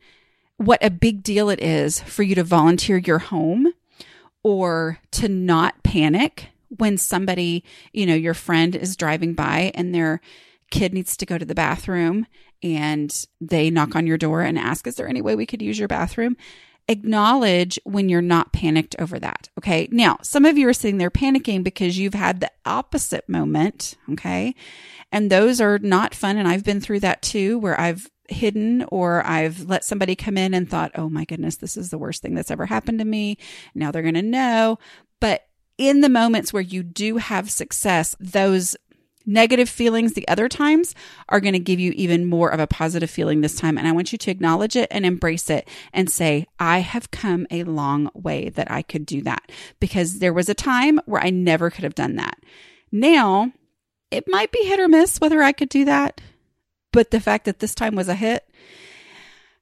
what 0.56 0.84
a 0.84 0.90
big 0.90 1.22
deal 1.22 1.50
it 1.50 1.60
is 1.60 2.00
for 2.00 2.22
you 2.22 2.34
to 2.34 2.44
volunteer 2.44 2.98
your 2.98 3.18
home 3.18 3.72
or 4.42 4.98
to 5.12 5.28
not 5.28 5.82
panic 5.82 6.48
when 6.68 6.96
somebody, 6.96 7.64
you 7.92 8.06
know, 8.06 8.14
your 8.14 8.34
friend 8.34 8.74
is 8.74 8.96
driving 8.96 9.34
by 9.34 9.72
and 9.74 9.94
their 9.94 10.20
kid 10.70 10.94
needs 10.94 11.16
to 11.16 11.26
go 11.26 11.36
to 11.36 11.44
the 11.44 11.54
bathroom 11.54 12.26
and 12.62 13.26
they 13.40 13.70
knock 13.70 13.96
on 13.96 14.06
your 14.06 14.16
door 14.16 14.42
and 14.42 14.58
ask, 14.58 14.86
Is 14.86 14.94
there 14.94 15.08
any 15.08 15.20
way 15.20 15.34
we 15.34 15.46
could 15.46 15.60
use 15.60 15.78
your 15.78 15.88
bathroom? 15.88 16.36
Acknowledge 16.88 17.78
when 17.84 18.08
you're 18.08 18.20
not 18.20 18.52
panicked 18.52 18.96
over 18.98 19.18
that. 19.18 19.48
Okay. 19.58 19.88
Now, 19.90 20.18
some 20.22 20.44
of 20.44 20.58
you 20.58 20.68
are 20.68 20.74
sitting 20.74 20.98
there 20.98 21.10
panicking 21.10 21.62
because 21.62 21.98
you've 21.98 22.14
had 22.14 22.40
the 22.40 22.50
opposite 22.64 23.28
moment. 23.28 23.96
Okay. 24.12 24.54
And 25.10 25.30
those 25.30 25.60
are 25.60 25.78
not 25.78 26.14
fun. 26.14 26.36
And 26.36 26.48
I've 26.48 26.64
been 26.64 26.80
through 26.80 27.00
that 27.00 27.22
too, 27.22 27.58
where 27.58 27.78
I've 27.80 28.10
hidden 28.28 28.84
or 28.90 29.24
I've 29.26 29.68
let 29.68 29.84
somebody 29.84 30.16
come 30.16 30.38
in 30.38 30.54
and 30.54 30.68
thought, 30.68 30.92
oh 30.94 31.08
my 31.08 31.24
goodness, 31.24 31.56
this 31.56 31.76
is 31.76 31.90
the 31.90 31.98
worst 31.98 32.22
thing 32.22 32.34
that's 32.34 32.50
ever 32.50 32.66
happened 32.66 32.98
to 32.98 33.04
me. 33.04 33.38
Now 33.74 33.90
they're 33.90 34.02
going 34.02 34.14
to 34.14 34.22
know. 34.22 34.78
But 35.20 35.46
in 35.78 36.00
the 36.00 36.08
moments 36.08 36.52
where 36.52 36.62
you 36.62 36.82
do 36.82 37.16
have 37.16 37.50
success, 37.50 38.16
those 38.20 38.76
negative 39.26 39.68
feelings 39.68 40.12
the 40.12 40.26
other 40.28 40.48
times 40.48 40.94
are 41.28 41.40
going 41.40 41.52
to 41.52 41.58
give 41.58 41.80
you 41.80 41.92
even 41.92 42.26
more 42.26 42.50
of 42.50 42.60
a 42.60 42.66
positive 42.66 43.10
feeling 43.10 43.40
this 43.40 43.56
time. 43.56 43.78
And 43.78 43.86
I 43.86 43.92
want 43.92 44.12
you 44.12 44.18
to 44.18 44.30
acknowledge 44.30 44.76
it 44.76 44.88
and 44.90 45.06
embrace 45.06 45.50
it 45.50 45.68
and 45.92 46.10
say, 46.10 46.46
I 46.58 46.78
have 46.80 47.10
come 47.10 47.46
a 47.50 47.64
long 47.64 48.10
way 48.14 48.48
that 48.50 48.70
I 48.70 48.82
could 48.82 49.06
do 49.06 49.22
that 49.22 49.50
because 49.80 50.18
there 50.18 50.32
was 50.32 50.48
a 50.48 50.54
time 50.54 51.00
where 51.06 51.22
I 51.22 51.30
never 51.30 51.70
could 51.70 51.84
have 51.84 51.94
done 51.94 52.16
that. 52.16 52.38
Now, 52.90 53.52
it 54.10 54.24
might 54.28 54.52
be 54.52 54.64
hit 54.64 54.80
or 54.80 54.88
miss 54.88 55.20
whether 55.20 55.42
I 55.42 55.52
could 55.52 55.70
do 55.70 55.84
that, 55.86 56.20
but 56.92 57.10
the 57.10 57.20
fact 57.20 57.46
that 57.46 57.60
this 57.60 57.74
time 57.74 57.94
was 57.94 58.08
a 58.08 58.14
hit, 58.14 58.46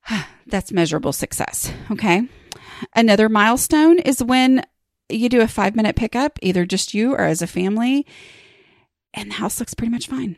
that's 0.47 0.73
measurable 0.73 1.13
success. 1.13 1.73
Okay. 1.91 2.29
Another 2.95 3.29
milestone 3.29 3.99
is 3.99 4.23
when 4.23 4.65
you 5.09 5.29
do 5.29 5.41
a 5.41 5.49
five 5.49 5.77
minute 5.77 5.97
pickup, 5.97 6.39
either 6.43 6.65
just 6.65 6.95
you 6.95 7.13
or 7.13 7.21
as 7.21 7.43
a 7.43 7.47
family 7.47 8.07
and 9.15 9.31
the 9.31 9.35
house 9.35 9.61
looks 9.61 9.75
pretty 9.75 9.91
much 9.91 10.07
fine 10.07 10.37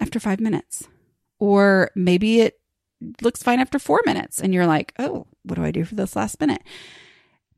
after 0.00 0.18
five 0.20 0.40
minutes. 0.40 0.88
Or 1.38 1.90
maybe 1.94 2.40
it 2.40 2.58
looks 3.20 3.42
fine 3.42 3.60
after 3.60 3.78
four 3.78 4.00
minutes 4.06 4.40
and 4.40 4.54
you're 4.54 4.66
like, 4.66 4.94
oh, 4.98 5.26
what 5.42 5.56
do 5.56 5.64
I 5.64 5.70
do 5.70 5.84
for 5.84 5.94
this 5.94 6.16
last 6.16 6.40
minute? 6.40 6.62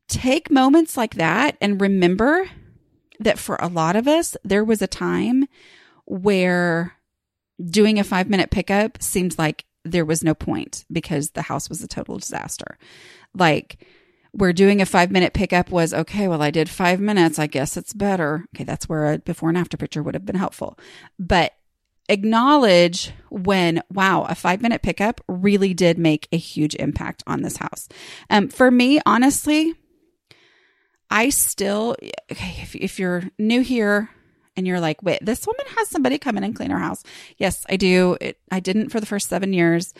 Take 0.07 0.51
moments 0.51 0.97
like 0.97 1.15
that 1.15 1.57
and 1.61 1.79
remember 1.79 2.49
that 3.19 3.39
for 3.39 3.57
a 3.59 3.67
lot 3.67 3.95
of 3.95 4.07
us, 4.07 4.35
there 4.43 4.63
was 4.63 4.81
a 4.81 4.87
time 4.87 5.45
where 6.05 6.95
doing 7.63 7.99
a 7.99 8.03
five 8.03 8.29
minute 8.29 8.51
pickup 8.51 9.01
seemed 9.01 9.37
like 9.37 9.65
there 9.85 10.05
was 10.05 10.23
no 10.23 10.33
point 10.33 10.85
because 10.91 11.31
the 11.31 11.43
house 11.43 11.69
was 11.69 11.83
a 11.83 11.87
total 11.87 12.17
disaster. 12.17 12.77
Like, 13.33 13.85
where 14.31 14.53
doing 14.53 14.81
a 14.81 14.85
five 14.85 15.11
minute 15.11 15.33
pickup 15.33 15.69
was 15.69 15.93
okay, 15.93 16.27
well, 16.27 16.41
I 16.41 16.51
did 16.51 16.69
five 16.69 16.99
minutes. 16.99 17.39
I 17.39 17.47
guess 17.47 17.77
it's 17.77 17.93
better. 17.93 18.45
Okay, 18.55 18.63
that's 18.63 18.87
where 18.87 19.13
a 19.13 19.19
before 19.19 19.49
and 19.49 19.57
after 19.57 19.77
picture 19.77 20.03
would 20.03 20.13
have 20.13 20.25
been 20.25 20.35
helpful. 20.35 20.77
But 21.17 21.53
acknowledge 22.07 23.11
when, 23.29 23.81
wow, 23.91 24.23
a 24.23 24.35
five 24.35 24.61
minute 24.61 24.81
pickup 24.81 25.21
really 25.27 25.73
did 25.73 25.97
make 25.97 26.27
a 26.31 26.37
huge 26.37 26.75
impact 26.75 27.23
on 27.27 27.41
this 27.41 27.57
house. 27.57 27.87
Um, 28.29 28.49
for 28.49 28.69
me, 28.69 28.99
honestly, 29.05 29.73
I 31.09 31.29
still, 31.29 31.95
okay, 32.31 32.57
if, 32.61 32.75
if 32.75 32.99
you're 32.99 33.23
new 33.37 33.61
here, 33.61 34.09
and 34.55 34.67
you're 34.67 34.81
like, 34.81 35.01
wait, 35.01 35.19
this 35.21 35.47
woman 35.47 35.65
has 35.77 35.89
somebody 35.89 36.17
come 36.17 36.35
in 36.35 36.43
and 36.43 36.53
clean 36.53 36.69
her 36.69 36.79
house. 36.79 37.01
Yes, 37.37 37.65
I 37.69 37.77
do. 37.77 38.17
It, 38.19 38.39
I 38.51 38.59
didn't 38.59 38.89
for 38.89 38.99
the 38.99 39.05
first 39.05 39.29
seven 39.29 39.53
years, 39.53 39.93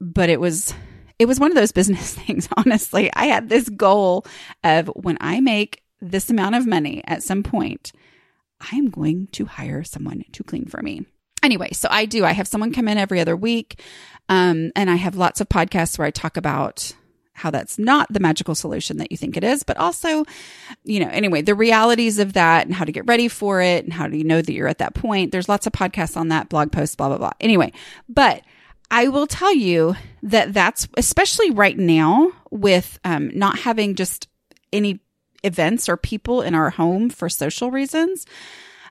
but 0.00 0.28
it 0.28 0.40
was 0.40 0.74
it 1.18 1.26
was 1.26 1.40
one 1.40 1.50
of 1.50 1.56
those 1.56 1.72
business 1.72 2.14
things, 2.26 2.48
honestly. 2.56 3.10
I 3.14 3.26
had 3.26 3.48
this 3.48 3.68
goal 3.68 4.26
of 4.62 4.88
when 4.88 5.18
I 5.20 5.40
make 5.40 5.82
this 6.00 6.30
amount 6.30 6.54
of 6.54 6.66
money 6.66 7.02
at 7.06 7.22
some 7.22 7.42
point, 7.42 7.92
I 8.60 8.76
am 8.76 8.90
going 8.90 9.28
to 9.32 9.46
hire 9.46 9.84
someone 9.84 10.24
to 10.32 10.44
clean 10.44 10.66
for 10.66 10.82
me. 10.82 11.06
Anyway, 11.42 11.70
so 11.72 11.88
I 11.90 12.06
do. 12.06 12.24
I 12.24 12.32
have 12.32 12.48
someone 12.48 12.72
come 12.72 12.88
in 12.88 12.98
every 12.98 13.20
other 13.20 13.36
week. 13.36 13.80
Um, 14.28 14.72
and 14.74 14.88
I 14.88 14.96
have 14.96 15.16
lots 15.16 15.40
of 15.40 15.48
podcasts 15.48 15.98
where 15.98 16.06
I 16.06 16.10
talk 16.10 16.36
about 16.36 16.94
how 17.34 17.50
that's 17.50 17.78
not 17.78 18.10
the 18.12 18.20
magical 18.20 18.54
solution 18.54 18.96
that 18.98 19.10
you 19.10 19.18
think 19.18 19.36
it 19.36 19.44
is, 19.44 19.64
but 19.64 19.76
also, 19.76 20.24
you 20.84 21.00
know, 21.00 21.08
anyway, 21.08 21.42
the 21.42 21.54
realities 21.54 22.18
of 22.18 22.32
that 22.34 22.64
and 22.64 22.74
how 22.74 22.84
to 22.84 22.92
get 22.92 23.06
ready 23.06 23.28
for 23.28 23.60
it 23.60 23.84
and 23.84 23.92
how 23.92 24.06
do 24.06 24.16
you 24.16 24.24
know 24.24 24.40
that 24.40 24.52
you're 24.52 24.68
at 24.68 24.78
that 24.78 24.94
point. 24.94 25.32
There's 25.32 25.48
lots 25.48 25.66
of 25.66 25.72
podcasts 25.72 26.16
on 26.16 26.28
that, 26.28 26.48
blog 26.48 26.70
posts, 26.70 26.94
blah, 26.94 27.08
blah, 27.08 27.18
blah. 27.18 27.32
Anyway, 27.40 27.72
but 28.08 28.42
I 28.90 29.08
will 29.08 29.26
tell 29.26 29.54
you 29.54 29.96
that 30.22 30.52
that's 30.52 30.88
especially 30.96 31.50
right 31.50 31.76
now 31.76 32.32
with 32.50 32.98
um, 33.04 33.30
not 33.36 33.58
having 33.60 33.94
just 33.94 34.28
any 34.72 35.00
events 35.42 35.88
or 35.88 35.96
people 35.96 36.42
in 36.42 36.54
our 36.54 36.70
home 36.70 37.10
for 37.10 37.28
social 37.28 37.70
reasons. 37.70 38.26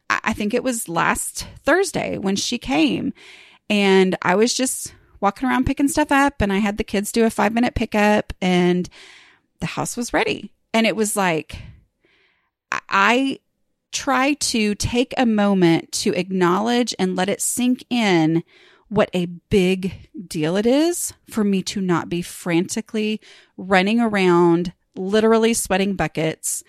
I 0.09 0.33
think 0.33 0.53
it 0.53 0.63
was 0.63 0.89
last 0.89 1.47
Thursday 1.63 2.17
when 2.17 2.35
she 2.35 2.57
came 2.57 3.13
and 3.69 4.15
I 4.21 4.35
was 4.35 4.53
just 4.53 4.93
walking 5.19 5.47
around 5.47 5.65
picking 5.65 5.87
stuff 5.87 6.11
up 6.11 6.41
and 6.41 6.51
I 6.51 6.57
had 6.57 6.77
the 6.77 6.83
kids 6.83 7.11
do 7.11 7.25
a 7.25 7.29
five 7.29 7.53
minute 7.53 7.75
pickup 7.75 8.33
and 8.41 8.87
the 9.59 9.65
house 9.65 9.97
was 9.97 10.13
ready. 10.13 10.51
And 10.73 10.85
it 10.85 10.95
was 10.95 11.15
like, 11.15 11.57
I 12.89 13.39
try 13.91 14.33
to 14.33 14.75
take 14.75 15.13
a 15.17 15.25
moment 15.25 15.91
to 15.91 16.13
acknowledge 16.13 16.93
and 16.99 17.15
let 17.15 17.29
it 17.29 17.41
sink 17.41 17.85
in 17.89 18.43
what 18.93 19.09
a 19.15 19.25
big 19.25 20.07
deal 20.27 20.55
it 20.55 20.67
is 20.67 21.13
for 21.27 21.43
me 21.43 21.63
to 21.63 21.81
not 21.81 22.09
be 22.09 22.21
frantically 22.21 23.19
running 23.57 23.99
around, 23.99 24.71
literally 24.95 25.55
sweating 25.55 25.95
buckets, 25.95 26.63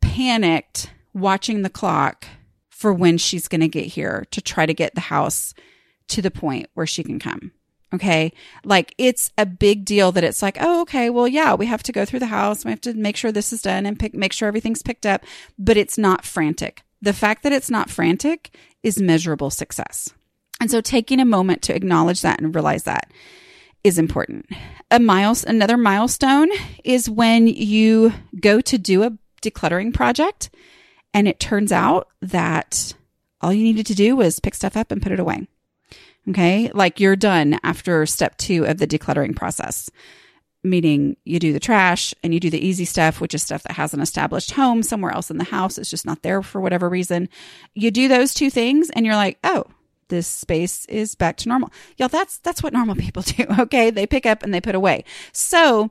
panicked, 0.00 0.92
watching 1.12 1.62
the 1.62 1.68
clock 1.68 2.24
for 2.68 2.92
when 2.92 3.18
she's 3.18 3.48
going 3.48 3.60
to 3.60 3.68
get 3.68 3.86
here 3.86 4.26
to 4.30 4.40
try 4.40 4.64
to 4.64 4.72
get 4.72 4.94
the 4.94 5.00
house 5.00 5.52
to 6.06 6.22
the 6.22 6.30
point 6.30 6.68
where 6.74 6.86
she 6.86 7.02
can 7.02 7.18
come. 7.18 7.50
Okay. 7.92 8.32
Like 8.64 8.94
it's 8.96 9.32
a 9.36 9.44
big 9.44 9.84
deal 9.84 10.12
that 10.12 10.22
it's 10.22 10.42
like, 10.42 10.56
oh, 10.60 10.82
okay, 10.82 11.10
well, 11.10 11.26
yeah, 11.26 11.54
we 11.54 11.66
have 11.66 11.82
to 11.82 11.92
go 11.92 12.04
through 12.04 12.20
the 12.20 12.26
house. 12.26 12.64
We 12.64 12.70
have 12.70 12.80
to 12.82 12.94
make 12.94 13.16
sure 13.16 13.32
this 13.32 13.52
is 13.52 13.62
done 13.62 13.86
and 13.86 13.98
pick, 13.98 14.14
make 14.14 14.32
sure 14.32 14.46
everything's 14.46 14.84
picked 14.84 15.04
up, 15.04 15.24
but 15.58 15.76
it's 15.76 15.98
not 15.98 16.24
frantic. 16.24 16.82
The 17.02 17.12
fact 17.12 17.42
that 17.42 17.52
it's 17.52 17.70
not 17.70 17.90
frantic 17.90 18.56
is 18.84 19.02
measurable 19.02 19.50
success. 19.50 20.14
And 20.60 20.70
so 20.70 20.80
taking 20.80 21.20
a 21.20 21.24
moment 21.24 21.62
to 21.62 21.74
acknowledge 21.74 22.20
that 22.20 22.40
and 22.40 22.54
realize 22.54 22.84
that 22.84 23.10
is 23.82 23.98
important. 23.98 24.46
A 24.90 25.00
miles, 25.00 25.42
another 25.42 25.76
milestone 25.76 26.50
is 26.84 27.08
when 27.08 27.46
you 27.46 28.12
go 28.38 28.60
to 28.60 28.76
do 28.76 29.02
a 29.02 29.12
decluttering 29.42 29.94
project 29.94 30.50
and 31.14 31.26
it 31.26 31.40
turns 31.40 31.72
out 31.72 32.08
that 32.20 32.94
all 33.40 33.52
you 33.52 33.64
needed 33.64 33.86
to 33.86 33.94
do 33.94 34.14
was 34.14 34.38
pick 34.38 34.54
stuff 34.54 34.76
up 34.76 34.90
and 34.90 35.02
put 35.02 35.12
it 35.12 35.20
away. 35.20 35.48
Okay. 36.28 36.70
Like 36.74 37.00
you're 37.00 37.16
done 37.16 37.58
after 37.62 38.04
step 38.04 38.36
two 38.36 38.66
of 38.66 38.76
the 38.76 38.86
decluttering 38.86 39.34
process, 39.34 39.88
meaning 40.62 41.16
you 41.24 41.38
do 41.38 41.54
the 41.54 41.60
trash 41.60 42.12
and 42.22 42.34
you 42.34 42.40
do 42.40 42.50
the 42.50 42.64
easy 42.64 42.84
stuff, 42.84 43.20
which 43.20 43.34
is 43.34 43.42
stuff 43.42 43.62
that 43.62 43.72
has 43.72 43.94
an 43.94 44.00
established 44.00 44.52
home 44.52 44.82
somewhere 44.82 45.12
else 45.12 45.30
in 45.30 45.38
the 45.38 45.44
house. 45.44 45.78
It's 45.78 45.90
just 45.90 46.04
not 46.04 46.22
there 46.22 46.42
for 46.42 46.60
whatever 46.60 46.88
reason. 46.88 47.30
You 47.74 47.90
do 47.90 48.08
those 48.08 48.34
two 48.34 48.50
things 48.50 48.90
and 48.90 49.06
you're 49.06 49.16
like, 49.16 49.38
oh, 49.42 49.64
this 50.10 50.26
space 50.26 50.84
is 50.86 51.14
back 51.14 51.36
to 51.38 51.48
normal. 51.48 51.72
Y'all, 51.96 52.08
that's 52.08 52.38
that's 52.38 52.62
what 52.62 52.72
normal 52.72 52.94
people 52.96 53.22
do. 53.22 53.46
Okay. 53.58 53.90
They 53.90 54.06
pick 54.06 54.26
up 54.26 54.42
and 54.42 54.52
they 54.52 54.60
put 54.60 54.74
away. 54.74 55.04
So 55.32 55.90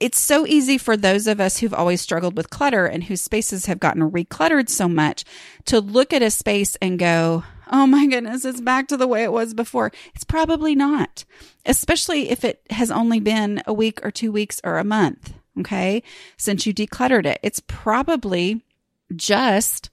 it's 0.00 0.20
so 0.20 0.46
easy 0.46 0.78
for 0.78 0.96
those 0.96 1.26
of 1.26 1.40
us 1.40 1.58
who've 1.58 1.74
always 1.74 2.00
struggled 2.00 2.36
with 2.36 2.50
clutter 2.50 2.86
and 2.86 3.04
whose 3.04 3.20
spaces 3.20 3.66
have 3.66 3.80
gotten 3.80 4.10
recluttered 4.10 4.68
so 4.68 4.88
much 4.88 5.24
to 5.64 5.80
look 5.80 6.12
at 6.12 6.22
a 6.22 6.30
space 6.30 6.76
and 6.76 6.98
go, 6.98 7.44
Oh 7.70 7.86
my 7.86 8.06
goodness, 8.06 8.44
it's 8.44 8.60
back 8.60 8.88
to 8.88 8.96
the 8.96 9.08
way 9.08 9.24
it 9.24 9.32
was 9.32 9.52
before. 9.52 9.92
It's 10.14 10.24
probably 10.24 10.74
not, 10.74 11.24
especially 11.66 12.30
if 12.30 12.44
it 12.44 12.62
has 12.70 12.90
only 12.90 13.20
been 13.20 13.62
a 13.66 13.74
week 13.74 14.04
or 14.04 14.10
two 14.10 14.32
weeks 14.32 14.60
or 14.64 14.78
a 14.78 14.84
month. 14.84 15.34
Okay. 15.58 16.02
Since 16.36 16.66
you 16.66 16.72
decluttered 16.72 17.26
it, 17.26 17.40
it's 17.42 17.60
probably 17.66 18.62
just 19.14 19.90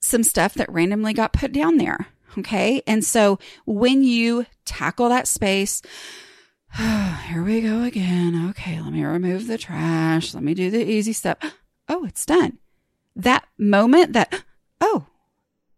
some 0.00 0.22
stuff 0.22 0.54
that 0.54 0.70
randomly 0.70 1.12
got 1.12 1.32
put 1.32 1.52
down 1.52 1.76
there. 1.76 2.08
Okay. 2.36 2.82
And 2.86 3.04
so 3.04 3.38
when 3.64 4.02
you 4.02 4.46
tackle 4.64 5.08
that 5.08 5.28
space, 5.28 5.82
here 6.76 7.42
we 7.42 7.60
go 7.60 7.82
again. 7.82 8.50
Okay. 8.50 8.80
Let 8.80 8.92
me 8.92 9.04
remove 9.04 9.46
the 9.46 9.58
trash. 9.58 10.34
Let 10.34 10.42
me 10.42 10.54
do 10.54 10.70
the 10.70 10.84
easy 10.84 11.12
step. 11.12 11.42
Oh, 11.90 12.04
it's 12.04 12.26
done. 12.26 12.58
That 13.16 13.46
moment 13.56 14.12
that, 14.12 14.42
oh, 14.82 15.06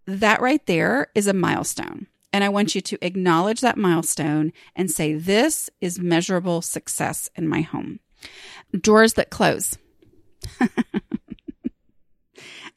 that 0.06 0.40
right 0.40 0.66
there 0.66 1.06
is 1.14 1.28
a 1.28 1.32
milestone. 1.32 2.08
And 2.32 2.42
I 2.42 2.48
want 2.48 2.74
you 2.74 2.80
to 2.80 2.98
acknowledge 3.00 3.60
that 3.60 3.78
milestone 3.78 4.52
and 4.74 4.90
say, 4.90 5.14
This 5.14 5.70
is 5.80 6.00
measurable 6.00 6.62
success 6.62 7.30
in 7.36 7.46
my 7.46 7.60
home. 7.60 8.00
Doors 8.72 9.14
that 9.14 9.30
close. 9.30 9.78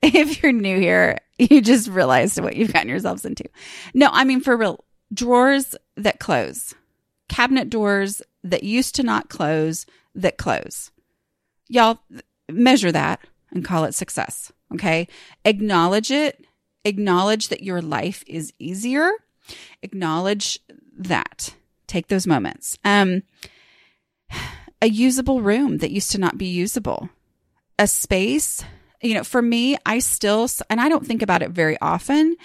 if 0.16 0.44
you're 0.44 0.52
new 0.52 0.78
here, 0.80 1.18
you 1.38 1.62
just 1.62 1.88
realized 1.88 2.40
what 2.42 2.58
you've 2.58 2.74
gotten 2.74 2.90
yourselves 2.90 3.24
into. 3.24 3.46
No, 3.94 4.10
I 4.12 4.26
mean, 4.26 4.42
for 4.42 4.58
real, 4.58 4.84
drawers 5.14 5.76
that 5.96 6.20
close, 6.20 6.74
cabinet 7.30 7.70
doors 7.70 8.22
that 8.44 8.64
used 8.64 8.96
to 8.96 9.04
not 9.04 9.30
close 9.30 9.86
that 10.16 10.38
close. 10.38 10.92
Y'all 11.70 12.00
measure 12.52 12.92
that 12.92 13.22
and 13.52 13.64
call 13.64 13.86
it 13.86 13.96
success. 13.96 14.52
Okay. 14.74 15.08
Acknowledge 15.46 16.12
it. 16.12 16.46
Acknowledge 16.84 17.48
that 17.48 17.64
your 17.64 17.82
life 17.82 18.26
is 18.28 18.52
easier. 18.60 19.10
Acknowledge 19.82 20.60
that. 20.98 21.56
Take 21.88 22.08
those 22.08 22.28
moments. 22.28 22.78
Um, 22.84 23.24
a 24.82 24.90
usable 24.90 25.42
room 25.42 25.78
that 25.78 25.92
used 25.92 26.12
to 26.12 26.18
not 26.18 26.38
be 26.38 26.48
usable, 26.48 27.10
a 27.80 27.88
space 27.88 28.66
you 29.04 29.14
know, 29.14 29.24
for 29.24 29.42
me, 29.42 29.78
I 29.86 30.00
still, 30.00 30.48
and 30.70 30.80
I 30.80 30.90
don't 30.90 31.06
think 31.06 31.22
about 31.22 31.42
it 31.42 31.52
very 31.52 31.78
often, 31.82 32.36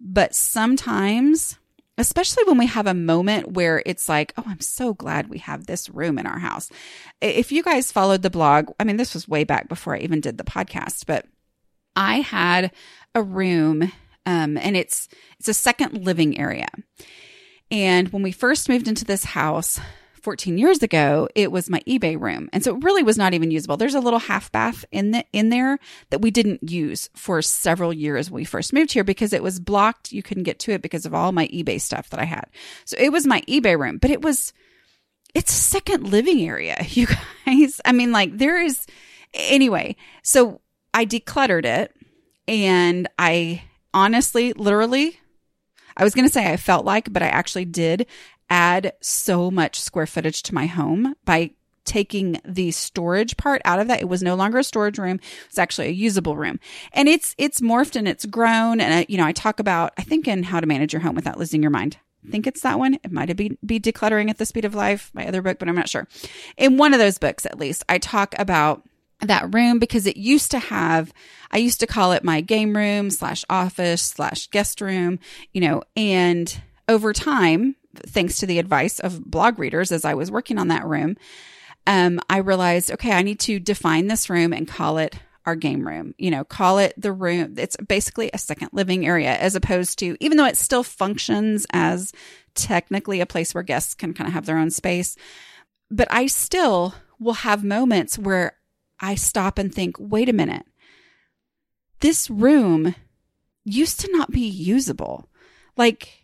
but 0.00 0.34
sometimes, 0.34 1.58
especially 1.98 2.44
when 2.44 2.58
we 2.58 2.66
have 2.66 2.86
a 2.86 2.94
moment 2.94 3.52
where 3.52 3.82
it's 3.84 4.08
like, 4.08 4.32
oh, 4.38 4.44
I'm 4.46 4.60
so 4.60 4.94
glad 4.94 5.28
we 5.28 5.38
have 5.38 5.66
this 5.66 5.90
room 5.90 6.18
in 6.18 6.26
our 6.26 6.38
house. 6.38 6.70
If 7.20 7.52
you 7.52 7.62
guys 7.62 7.92
followed 7.92 8.22
the 8.22 8.30
blog, 8.30 8.70
I 8.80 8.84
mean, 8.84 8.96
this 8.96 9.14
was 9.14 9.28
way 9.28 9.44
back 9.44 9.68
before 9.68 9.94
I 9.94 10.00
even 10.00 10.20
did 10.20 10.38
the 10.38 10.44
podcast, 10.44 11.04
but 11.06 11.26
I 11.94 12.20
had 12.20 12.72
a 13.14 13.22
room, 13.22 13.92
um, 14.24 14.56
and 14.56 14.76
it's, 14.76 15.08
it's 15.38 15.48
a 15.48 15.54
second 15.54 16.04
living 16.04 16.38
area. 16.38 16.68
And 17.70 18.08
when 18.10 18.22
we 18.22 18.32
first 18.32 18.68
moved 18.68 18.88
into 18.88 19.04
this 19.04 19.24
house, 19.24 19.78
14 20.28 20.58
years 20.58 20.82
ago, 20.82 21.26
it 21.34 21.50
was 21.50 21.70
my 21.70 21.80
eBay 21.88 22.20
room. 22.20 22.50
And 22.52 22.62
so 22.62 22.76
it 22.76 22.84
really 22.84 23.02
was 23.02 23.16
not 23.16 23.32
even 23.32 23.50
usable. 23.50 23.78
There's 23.78 23.94
a 23.94 24.00
little 24.00 24.18
half 24.18 24.52
bath 24.52 24.84
in 24.92 25.12
the, 25.12 25.24
in 25.32 25.48
there 25.48 25.78
that 26.10 26.20
we 26.20 26.30
didn't 26.30 26.70
use 26.70 27.08
for 27.16 27.40
several 27.40 27.94
years 27.94 28.30
when 28.30 28.42
we 28.42 28.44
first 28.44 28.74
moved 28.74 28.92
here 28.92 29.04
because 29.04 29.32
it 29.32 29.42
was 29.42 29.58
blocked. 29.58 30.12
You 30.12 30.22
couldn't 30.22 30.42
get 30.42 30.58
to 30.58 30.72
it 30.72 30.82
because 30.82 31.06
of 31.06 31.14
all 31.14 31.32
my 31.32 31.48
eBay 31.48 31.80
stuff 31.80 32.10
that 32.10 32.20
I 32.20 32.26
had. 32.26 32.44
So 32.84 32.98
it 33.00 33.10
was 33.10 33.26
my 33.26 33.40
eBay 33.48 33.78
room, 33.78 33.96
but 33.96 34.10
it 34.10 34.20
was, 34.20 34.52
it's 35.34 35.50
a 35.50 35.58
second 35.58 36.10
living 36.10 36.46
area, 36.46 36.76
you 36.88 37.06
guys. 37.46 37.80
I 37.86 37.92
mean, 37.92 38.12
like 38.12 38.36
there 38.36 38.60
is, 38.60 38.84
anyway, 39.32 39.96
so 40.22 40.60
I 40.92 41.06
decluttered 41.06 41.64
it 41.64 41.96
and 42.46 43.08
I 43.18 43.62
honestly, 43.94 44.52
literally, 44.52 45.18
I 45.96 46.04
was 46.04 46.14
going 46.14 46.26
to 46.26 46.32
say 46.32 46.52
I 46.52 46.58
felt 46.58 46.84
like, 46.84 47.10
but 47.10 47.22
I 47.22 47.28
actually 47.28 47.64
did 47.64 48.06
add 48.50 48.92
so 49.00 49.50
much 49.50 49.80
square 49.80 50.06
footage 50.06 50.42
to 50.44 50.54
my 50.54 50.66
home 50.66 51.14
by 51.24 51.50
taking 51.84 52.38
the 52.44 52.70
storage 52.70 53.36
part 53.36 53.62
out 53.64 53.80
of 53.80 53.88
that. 53.88 54.00
It 54.00 54.08
was 54.08 54.22
no 54.22 54.34
longer 54.34 54.58
a 54.58 54.64
storage 54.64 54.98
room. 54.98 55.20
It's 55.48 55.58
actually 55.58 55.88
a 55.88 55.92
usable 55.92 56.36
room. 56.36 56.60
And 56.92 57.08
it's, 57.08 57.34
it's 57.38 57.60
morphed 57.60 57.96
and 57.96 58.06
it's 58.06 58.26
grown. 58.26 58.80
And, 58.80 58.92
I, 58.92 59.06
you 59.08 59.16
know, 59.16 59.24
I 59.24 59.32
talk 59.32 59.58
about, 59.58 59.92
I 59.96 60.02
think 60.02 60.28
in 60.28 60.42
how 60.42 60.60
to 60.60 60.66
manage 60.66 60.92
your 60.92 61.00
home 61.00 61.14
without 61.14 61.38
losing 61.38 61.62
your 61.62 61.70
mind. 61.70 61.96
I 62.26 62.30
think 62.30 62.46
it's 62.46 62.60
that 62.60 62.78
one. 62.78 62.94
It 63.02 63.10
might 63.10 63.34
be, 63.36 63.56
be 63.64 63.80
decluttering 63.80 64.28
at 64.28 64.36
the 64.36 64.44
speed 64.44 64.66
of 64.66 64.74
life, 64.74 65.10
my 65.14 65.26
other 65.26 65.40
book, 65.40 65.58
but 65.58 65.68
I'm 65.68 65.76
not 65.76 65.88
sure. 65.88 66.06
In 66.58 66.76
one 66.76 66.92
of 66.92 66.98
those 66.98 67.18
books, 67.18 67.46
at 67.46 67.58
least, 67.58 67.84
I 67.88 67.98
talk 67.98 68.34
about 68.38 68.82
that 69.20 69.52
room 69.54 69.78
because 69.78 70.06
it 70.06 70.16
used 70.16 70.50
to 70.50 70.58
have, 70.58 71.12
I 71.50 71.58
used 71.58 71.80
to 71.80 71.86
call 71.86 72.12
it 72.12 72.22
my 72.22 72.40
game 72.40 72.76
room 72.76 73.10
slash 73.10 73.44
office 73.48 74.02
slash 74.02 74.48
guest 74.48 74.80
room, 74.80 75.20
you 75.52 75.60
know, 75.60 75.82
and 75.96 76.60
over 76.86 77.12
time, 77.12 77.76
thanks 78.06 78.38
to 78.38 78.46
the 78.46 78.58
advice 78.58 79.00
of 79.00 79.24
blog 79.24 79.58
readers 79.58 79.92
as 79.92 80.04
I 80.04 80.14
was 80.14 80.30
working 80.30 80.58
on 80.58 80.68
that 80.68 80.86
room, 80.86 81.16
um, 81.86 82.20
I 82.28 82.38
realized, 82.38 82.90
okay, 82.92 83.12
I 83.12 83.22
need 83.22 83.40
to 83.40 83.58
define 83.58 84.06
this 84.06 84.28
room 84.28 84.52
and 84.52 84.68
call 84.68 84.98
it 84.98 85.16
our 85.46 85.56
game 85.56 85.86
room. 85.86 86.14
You 86.18 86.30
know, 86.30 86.44
call 86.44 86.78
it 86.78 86.92
the 86.98 87.12
room. 87.12 87.54
It's 87.56 87.76
basically 87.76 88.30
a 88.32 88.38
second 88.38 88.70
living 88.72 89.06
area 89.06 89.34
as 89.36 89.54
opposed 89.54 89.98
to, 90.00 90.16
even 90.20 90.36
though 90.36 90.44
it 90.44 90.56
still 90.56 90.82
functions 90.82 91.66
as 91.72 92.12
technically 92.54 93.20
a 93.20 93.26
place 93.26 93.54
where 93.54 93.62
guests 93.62 93.94
can 93.94 94.12
kind 94.12 94.28
of 94.28 94.34
have 94.34 94.44
their 94.44 94.58
own 94.58 94.70
space, 94.70 95.16
but 95.90 96.08
I 96.10 96.26
still 96.26 96.94
will 97.18 97.32
have 97.32 97.64
moments 97.64 98.18
where 98.18 98.58
I 99.00 99.14
stop 99.14 99.58
and 99.58 99.74
think, 99.74 99.96
wait 99.98 100.28
a 100.28 100.34
minute, 100.34 100.66
this 102.00 102.28
room 102.28 102.94
used 103.64 104.00
to 104.00 104.12
not 104.12 104.30
be 104.30 104.46
usable. 104.46 105.28
Like, 105.76 106.17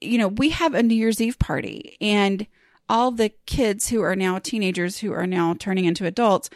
you 0.00 0.18
know, 0.18 0.28
we 0.28 0.50
have 0.50 0.74
a 0.74 0.82
New 0.82 0.94
Year's 0.94 1.20
Eve 1.20 1.38
party 1.38 1.96
and 2.00 2.46
all 2.88 3.10
the 3.12 3.30
kids 3.46 3.88
who 3.88 4.02
are 4.02 4.16
now 4.16 4.38
teenagers 4.38 4.98
who 4.98 5.12
are 5.12 5.26
now 5.26 5.54
turning 5.54 5.84
into 5.84 6.06
adults, 6.06 6.50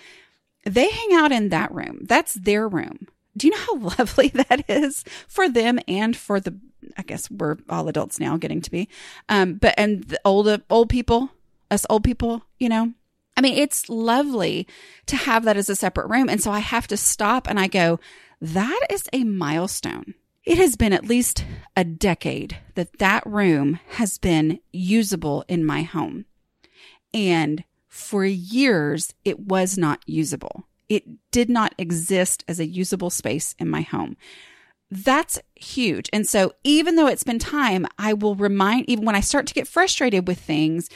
they 0.65 0.91
hang 0.91 1.13
out 1.13 1.31
in 1.31 1.51
that 1.51 1.73
room. 1.73 2.01
That's 2.03 2.35
their 2.35 2.67
room. 2.67 3.07
Do 3.37 3.47
you 3.47 3.53
know 3.53 3.59
how 3.59 3.77
lovely 3.99 4.29
that 4.29 4.69
is 4.69 5.05
for 5.29 5.49
them 5.49 5.79
and 5.87 6.17
for 6.17 6.41
the, 6.41 6.59
I 6.97 7.03
guess 7.03 7.31
we're 7.31 7.57
all 7.69 7.89
adults 7.89 8.19
now 8.19 8.37
getting 8.37 8.61
to 8.63 8.71
be, 8.71 8.89
um, 9.29 9.55
but, 9.55 9.75
and 9.79 10.05
the 10.05 10.21
old, 10.25 10.63
old 10.69 10.89
people, 10.89 11.31
us 11.71 11.87
old 11.89 12.05
people, 12.05 12.43
you 12.59 12.69
know, 12.69 12.93
I 13.37 13.41
mean, 13.41 13.59
it's 13.59 13.89
lovely 13.89 14.67
to 15.07 15.17
have 15.17 15.45
that 15.45 15.57
as 15.57 15.69
a 15.69 15.77
separate 15.77 16.09
room. 16.09 16.29
And 16.29 16.41
so 16.43 16.51
I 16.51 16.61
have 16.61 16.87
to 16.89 16.97
stop 16.97 17.49
and 17.49 17.59
I 17.59 17.67
go, 17.67 17.99
that 18.41 18.87
is 18.91 19.09
a 19.13 19.25
milestone. 19.25 20.15
It 20.45 20.59
has 20.59 20.77
been 20.77 20.93
at 20.93 21.07
least 21.07 21.45
a 21.75 21.85
decade 21.85 22.59
that 22.75 22.99
that 22.99 23.27
room 23.27 23.81
has 23.93 24.19
been 24.19 24.61
usable 24.73 25.45
in 25.49 25.65
my 25.65 25.83
home. 25.83 26.27
And 27.15 27.65
for 27.89 28.25
years, 28.25 29.15
it 29.25 29.41
was 29.41 29.79
not 29.79 30.03
usable. 30.07 30.67
It 30.89 31.05
did 31.31 31.49
not 31.49 31.75
exist 31.79 32.45
as 32.47 32.61
a 32.61 32.67
usable 32.67 33.09
space 33.09 33.55
in 33.59 33.71
my 33.71 33.81
home. 33.81 34.17
That's 34.91 35.41
huge. 35.55 36.11
And 36.13 36.29
so 36.29 36.53
even 36.63 36.97
though 36.97 37.07
it's 37.07 37.25
been 37.25 37.39
time, 37.39 37.87
I 37.99 38.13
will 38.13 38.35
remind, 38.35 38.89
even 38.89 39.07
when 39.07 39.17
I 39.17 39.21
start 39.21 39.47
to 39.47 39.55
get 39.55 39.67
frustrated 39.67 40.29
with 40.29 40.39
things, 40.39 40.91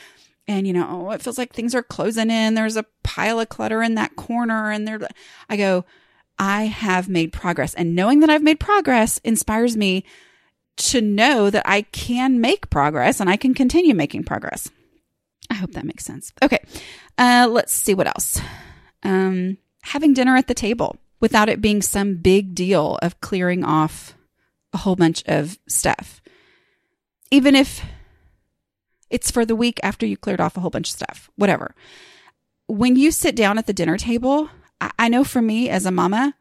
and 0.46 0.66
you 0.66 0.72
know, 0.72 0.86
oh, 0.88 1.11
it 1.12 1.22
feels 1.22 1.38
like 1.38 1.53
things 1.53 1.74
are 1.74 1.82
closing 1.82 2.30
in. 2.30 2.55
There's 2.55 2.76
a 2.76 2.86
pile 3.03 3.40
of 3.40 3.49
clutter 3.49 3.82
in 3.82 3.94
that 3.94 4.16
corner, 4.16 4.70
and 4.70 4.86
there, 4.86 5.01
I 5.49 5.57
go, 5.57 5.84
I 6.39 6.64
have 6.66 7.09
made 7.09 7.32
progress. 7.32 7.74
And 7.74 7.95
knowing 7.95 8.20
that 8.20 8.30
I've 8.30 8.43
made 8.43 8.61
progress 8.61 9.18
inspires 9.24 9.76
me 9.76 10.05
to 10.76 11.01
know 11.01 11.51
that 11.51 11.64
I 11.66 11.82
can 11.82 12.41
make 12.41 12.70
progress 12.70 13.20
and 13.20 13.28
I 13.28 13.36
can 13.36 13.55
continue 13.55 13.95
making 13.95 14.24
progress. 14.24 14.70
I 15.51 15.55
hope 15.55 15.72
that 15.72 15.84
makes 15.84 16.05
sense. 16.05 16.32
Okay. 16.43 16.61
Uh, 17.16 17.49
let's 17.51 17.72
see 17.72 17.95
what 17.95 18.07
else. 18.07 18.41
Um, 19.03 19.59
having 19.82 20.14
dinner 20.14 20.36
at 20.36 20.47
the 20.47 20.55
table. 20.55 20.97
without 21.20 21.49
it 21.49 21.61
being 21.61 21.82
some 21.82 22.16
big 22.16 22.55
deal 22.55 22.99
of 23.03 23.20
clearing 23.20 23.64
off 23.64 24.14
a 24.72 24.78
whole 24.78 24.97
bunch 24.97 25.22
of 25.26 25.59
stuff. 25.68 26.20
Even 27.30 27.55
if 27.55 27.84
it's 29.11 29.30
for 29.30 29.45
the 29.45 29.57
week 29.57 29.80
after 29.82 30.07
you 30.07 30.16
cleared 30.16 30.41
off 30.41 30.57
a 30.57 30.61
whole 30.61 30.70
bunch 30.70 30.89
of 30.89 30.95
stuff, 30.95 31.30
whatever. 31.36 31.74
When 32.66 32.97
you 32.97 33.11
sit 33.11 33.34
down 33.34 33.59
at 33.59 33.66
the 33.66 33.72
dinner 33.72 33.97
table, 33.97 34.51
I, 34.81 35.09
know 35.09 35.24
for 35.24 35.43
me 35.43 35.68
as 35.68 35.87
a 35.87 35.91
mama, 35.91 36.35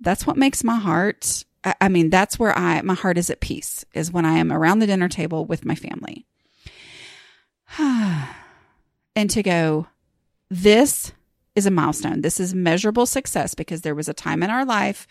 that's 0.00 0.26
what 0.26 0.36
makes 0.36 0.64
my 0.64 0.76
heart. 0.76 1.44
I, 1.64 1.74
I 1.82 1.88
mean, 1.88 2.10
that's 2.10 2.38
where 2.38 2.56
I, 2.56 2.80
my 2.82 2.94
heart 2.94 3.18
is 3.18 3.30
at 3.30 3.40
peace 3.40 3.84
is 3.94 4.12
when 4.12 4.24
I 4.24 4.34
am 4.34 4.52
around 4.52 4.78
the 4.78 4.86
dinner 4.86 5.08
table 5.08 5.44
with 5.44 5.64
my 5.64 5.74
family. 5.74 6.26
and 7.78 9.30
to 9.30 9.42
go, 9.42 9.86
this 10.50 11.12
is 11.54 11.66
a 11.66 11.70
milestone. 11.70 12.22
This 12.22 12.40
is 12.40 12.54
measurable 12.54 13.06
success 13.06 13.54
because 13.54 13.82
there 13.82 13.94
was 13.94 14.08
a 14.08 14.14
time 14.14 14.42
in 14.42 14.50
our 14.50 14.64
life. 14.64 15.06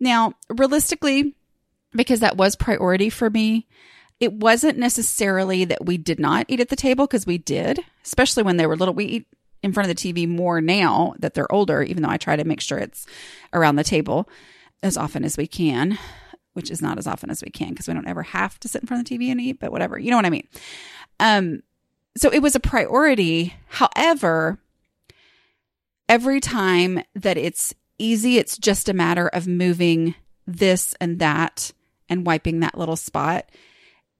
Now, 0.00 0.34
realistically, 0.48 1.34
because 1.92 2.20
that 2.20 2.36
was 2.36 2.56
priority 2.56 3.10
for 3.10 3.30
me, 3.30 3.66
it 4.20 4.32
wasn't 4.32 4.78
necessarily 4.78 5.64
that 5.64 5.84
we 5.84 5.98
did 5.98 6.18
not 6.18 6.46
eat 6.48 6.60
at 6.60 6.68
the 6.68 6.76
table 6.76 7.06
because 7.06 7.26
we 7.26 7.38
did, 7.38 7.80
especially 8.04 8.42
when 8.42 8.56
they 8.56 8.66
were 8.66 8.76
little. 8.76 8.94
We 8.94 9.04
eat 9.04 9.26
in 9.64 9.72
front 9.72 9.90
of 9.90 9.96
the 9.96 10.12
TV 10.12 10.28
more 10.28 10.60
now 10.60 11.14
that 11.18 11.32
they're 11.32 11.50
older, 11.50 11.82
even 11.82 12.02
though 12.02 12.10
I 12.10 12.18
try 12.18 12.36
to 12.36 12.44
make 12.44 12.60
sure 12.60 12.76
it's 12.76 13.06
around 13.54 13.76
the 13.76 13.82
table 13.82 14.28
as 14.82 14.98
often 14.98 15.24
as 15.24 15.38
we 15.38 15.46
can, 15.46 15.98
which 16.52 16.70
is 16.70 16.82
not 16.82 16.98
as 16.98 17.06
often 17.06 17.30
as 17.30 17.42
we 17.42 17.50
can 17.50 17.70
because 17.70 17.88
we 17.88 17.94
don't 17.94 18.06
ever 18.06 18.22
have 18.22 18.60
to 18.60 18.68
sit 18.68 18.82
in 18.82 18.86
front 18.86 19.00
of 19.00 19.08
the 19.08 19.18
TV 19.18 19.30
and 19.30 19.40
eat, 19.40 19.58
but 19.58 19.72
whatever. 19.72 19.98
You 19.98 20.10
know 20.10 20.18
what 20.18 20.26
I 20.26 20.30
mean? 20.30 20.46
Um, 21.18 21.62
so 22.14 22.30
it 22.30 22.40
was 22.40 22.54
a 22.54 22.60
priority. 22.60 23.54
However, 23.68 24.58
every 26.10 26.40
time 26.40 27.02
that 27.14 27.38
it's 27.38 27.74
easy, 27.98 28.36
it's 28.36 28.58
just 28.58 28.90
a 28.90 28.94
matter 28.94 29.28
of 29.28 29.48
moving 29.48 30.14
this 30.46 30.94
and 31.00 31.20
that 31.20 31.72
and 32.10 32.26
wiping 32.26 32.60
that 32.60 32.76
little 32.76 32.96
spot. 32.96 33.48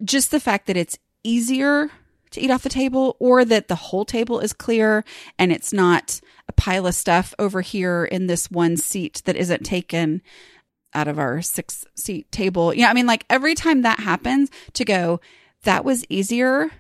Just 0.03 0.31
the 0.31 0.41
fact 0.41 0.69
that 0.69 0.79
it's 0.79 0.99
easier 1.23 1.91
to 2.35 2.41
eat 2.41 2.51
off 2.51 2.63
the 2.63 2.69
table 2.69 3.17
or 3.19 3.45
that 3.45 3.69
the 3.69 3.75
whole 3.75 4.05
table 4.05 4.41
is 4.41 4.53
clear 4.53 5.05
and 5.39 5.53
it's 5.53 5.73
not 5.73 6.21
a 6.49 6.53
pile 6.53 6.87
of 6.87 6.95
stuff 6.95 7.35
over 7.39 7.61
here 7.61 8.05
in 8.05 8.27
this 8.27 8.51
one 8.51 8.77
seat 8.77 9.23
that 9.25 9.37
isn't 9.37 9.65
taken 9.65 10.23
out 10.93 11.09
of 11.09 11.19
our 11.19 11.43
six 11.43 11.85
seat 11.95 12.31
table. 12.31 12.73
You 12.73 12.83
know, 12.83 12.89
I 12.89 12.95
mean, 12.95 13.07
like 13.07 13.25
every 13.29 13.55
time 13.55 13.83
that 13.83 14.01
happens 14.01 14.51
to 14.75 14.85
go, 14.85 15.21
that 15.63 15.85
was 15.85 16.05
easier 16.09 16.71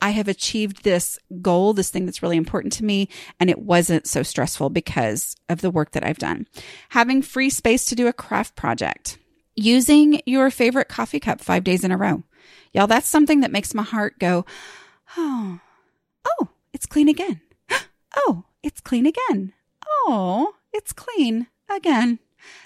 I 0.00 0.10
have 0.10 0.28
achieved 0.28 0.84
this 0.84 1.18
goal, 1.40 1.72
this 1.72 1.90
thing 1.90 2.04
that's 2.04 2.22
really 2.22 2.36
important 2.36 2.72
to 2.74 2.84
me, 2.84 3.08
and 3.40 3.48
it 3.48 3.58
wasn't 3.58 4.06
so 4.06 4.22
stressful 4.22 4.70
because 4.70 5.36
of 5.48 5.62
the 5.62 5.70
work 5.70 5.92
that 5.92 6.04
I've 6.04 6.18
done. 6.18 6.46
Having 6.90 7.22
free 7.22 7.50
space 7.50 7.86
to 7.86 7.94
do 7.94 8.06
a 8.06 8.12
craft 8.12 8.56
project, 8.56 9.18
using 9.54 10.20
your 10.26 10.50
favorite 10.50 10.88
coffee 10.88 11.20
cup 11.20 11.40
five 11.40 11.64
days 11.64 11.82
in 11.82 11.92
a 11.92 11.96
row. 11.96 12.22
Y'all, 12.72 12.86
that's 12.86 13.08
something 13.08 13.40
that 13.40 13.52
makes 13.52 13.74
my 13.74 13.82
heart 13.82 14.18
go, 14.18 14.44
oh, 15.16 15.60
oh, 16.24 16.48
it's 16.72 16.86
clean 16.86 17.08
again. 17.08 17.40
Oh, 18.18 18.44
it's 18.62 18.80
clean 18.80 19.04
again. 19.04 19.52
Oh, 19.86 20.54
it's 20.72 20.94
clean 20.94 21.48
again. 21.70 22.18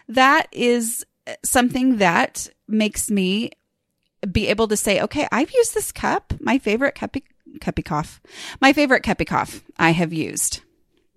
That 0.07 0.47
is 0.53 1.05
something 1.45 1.99
that 1.99 2.49
makes 2.69 3.11
me 3.11 3.51
be 4.31 4.49
able 4.49 4.69
to 4.69 4.77
say, 4.77 5.01
okay, 5.01 5.27
I've 5.33 5.53
used 5.53 5.75
this 5.75 5.93
cup, 5.93 6.35
my 6.41 6.59
favorite 6.59 6.95
cuppy, 6.95 7.23
cuppy 7.59 7.85
cough, 7.85 8.21
my 8.61 8.73
favorite 8.73 9.03
cuppy 9.03 9.27
cough 9.27 9.63
I 9.79 9.91
have 9.91 10.13
used. 10.13 10.61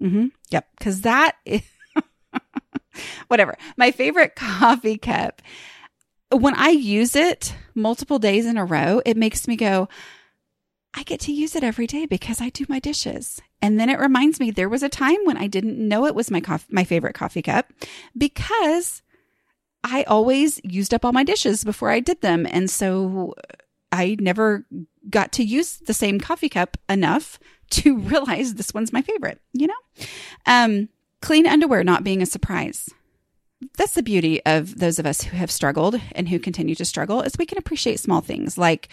Mm-hmm. 0.02 0.28
Yep. 0.50 0.68
Cause 0.80 1.02
that 1.02 1.36
is, 1.46 1.62
whatever, 3.28 3.56
my 3.78 3.92
favorite 3.92 4.36
coffee 4.36 4.98
cup. 4.98 5.42
When 6.32 6.56
I 6.56 6.70
use 6.70 7.16
it 7.16 7.54
multiple 7.76 8.18
days 8.18 8.46
in 8.48 8.58
a 8.58 8.66
row, 8.66 9.02
it 9.06 9.18
makes 9.18 9.48
me 9.48 9.56
go, 9.56 9.88
I 10.94 11.04
get 11.04 11.20
to 11.22 11.34
use 11.34 11.56
it 11.56 11.64
every 11.64 11.88
day 11.88 12.06
because 12.06 12.40
I 12.40 12.50
do 12.50 12.66
my 12.70 12.80
dishes. 12.80 13.42
And 13.62 13.80
then 13.80 13.90
it 13.90 14.00
reminds 14.00 14.40
me 14.40 14.52
there 14.52 14.70
was 14.70 14.84
a 14.84 14.90
time 14.90 15.18
when 15.24 15.38
I 15.38 15.48
didn't 15.48 15.78
know 15.78 16.06
it 16.06 16.16
was 16.16 16.30
my 16.30 16.40
coffee, 16.40 16.68
my 16.70 16.84
favorite 16.84 17.16
coffee 17.16 17.42
cup 17.42 17.74
because 18.18 19.02
I 19.84 20.04
always 20.04 20.62
used 20.64 20.94
up 20.94 21.04
all 21.04 21.12
my 21.12 21.24
dishes 21.24 21.64
before 21.64 21.90
I 21.90 22.00
did 22.00 22.22
them. 22.22 22.46
And 22.50 22.70
so 22.70 23.34
I 23.92 24.18
never 24.20 24.66
got 25.10 25.32
to 25.34 25.44
use 25.44 25.78
the 25.78 25.94
same 25.94 26.20
coffee 26.20 26.50
cup 26.50 26.78
enough 26.88 27.40
to 27.72 27.98
realize 27.98 28.54
this 28.54 28.74
one's 28.74 28.94
my 28.94 29.02
favorite, 29.02 29.42
you 29.54 29.68
know? 29.68 30.06
Um, 30.46 30.90
clean 31.22 31.48
underwear 31.48 31.84
not 31.84 32.04
being 32.04 32.22
a 32.22 32.28
surprise. 32.28 32.90
That's 33.78 33.94
the 33.94 34.04
beauty 34.04 34.46
of 34.46 34.78
those 34.78 35.00
of 35.00 35.06
us 35.06 35.24
who 35.24 35.38
have 35.38 35.50
struggled 35.50 36.00
and 36.12 36.30
who 36.30 36.38
continue 36.38 36.76
to 36.76 36.86
struggle 36.86 37.22
is 37.22 37.34
we 37.38 37.46
can 37.46 37.58
appreciate 37.58 38.00
small 38.00 38.22
things 38.22 38.58
like 38.58 38.90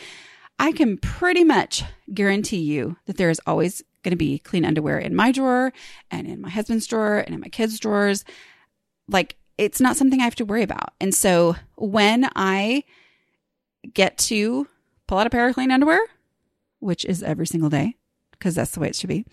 I 0.60 0.72
can 0.72 0.98
pretty 0.98 1.42
much 1.42 1.82
guarantee 2.12 2.60
you 2.60 2.98
that 3.06 3.16
there 3.16 3.30
is 3.30 3.40
always 3.46 3.82
going 4.02 4.10
to 4.10 4.16
be 4.16 4.38
clean 4.38 4.66
underwear 4.66 4.98
in 4.98 5.14
my 5.14 5.32
drawer 5.32 5.72
and 6.10 6.26
in 6.26 6.42
my 6.42 6.50
husband's 6.50 6.86
drawer 6.86 7.18
and 7.18 7.34
in 7.34 7.40
my 7.40 7.48
kids' 7.48 7.80
drawers. 7.80 8.26
Like 9.08 9.36
it's 9.56 9.80
not 9.80 9.96
something 9.96 10.20
I 10.20 10.24
have 10.24 10.34
to 10.36 10.44
worry 10.44 10.62
about. 10.62 10.92
And 11.00 11.14
so 11.14 11.56
when 11.76 12.28
I 12.36 12.84
get 13.94 14.18
to 14.18 14.68
pull 15.06 15.16
out 15.16 15.26
a 15.26 15.30
pair 15.30 15.48
of 15.48 15.54
clean 15.54 15.70
underwear, 15.70 16.00
which 16.78 17.06
is 17.06 17.22
every 17.22 17.46
single 17.46 17.70
day, 17.70 17.96
because 18.32 18.54
that's 18.54 18.72
the 18.72 18.80
way 18.80 18.88
it 18.88 18.96
should 18.96 19.08
be, 19.08 19.24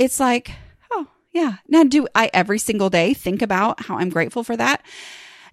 it's 0.00 0.18
like, 0.18 0.50
oh, 0.90 1.06
yeah. 1.30 1.58
Now, 1.68 1.84
do 1.84 2.08
I 2.12 2.28
every 2.34 2.58
single 2.58 2.90
day 2.90 3.14
think 3.14 3.40
about 3.40 3.84
how 3.84 3.98
I'm 3.98 4.10
grateful 4.10 4.42
for 4.42 4.56
that? 4.56 4.84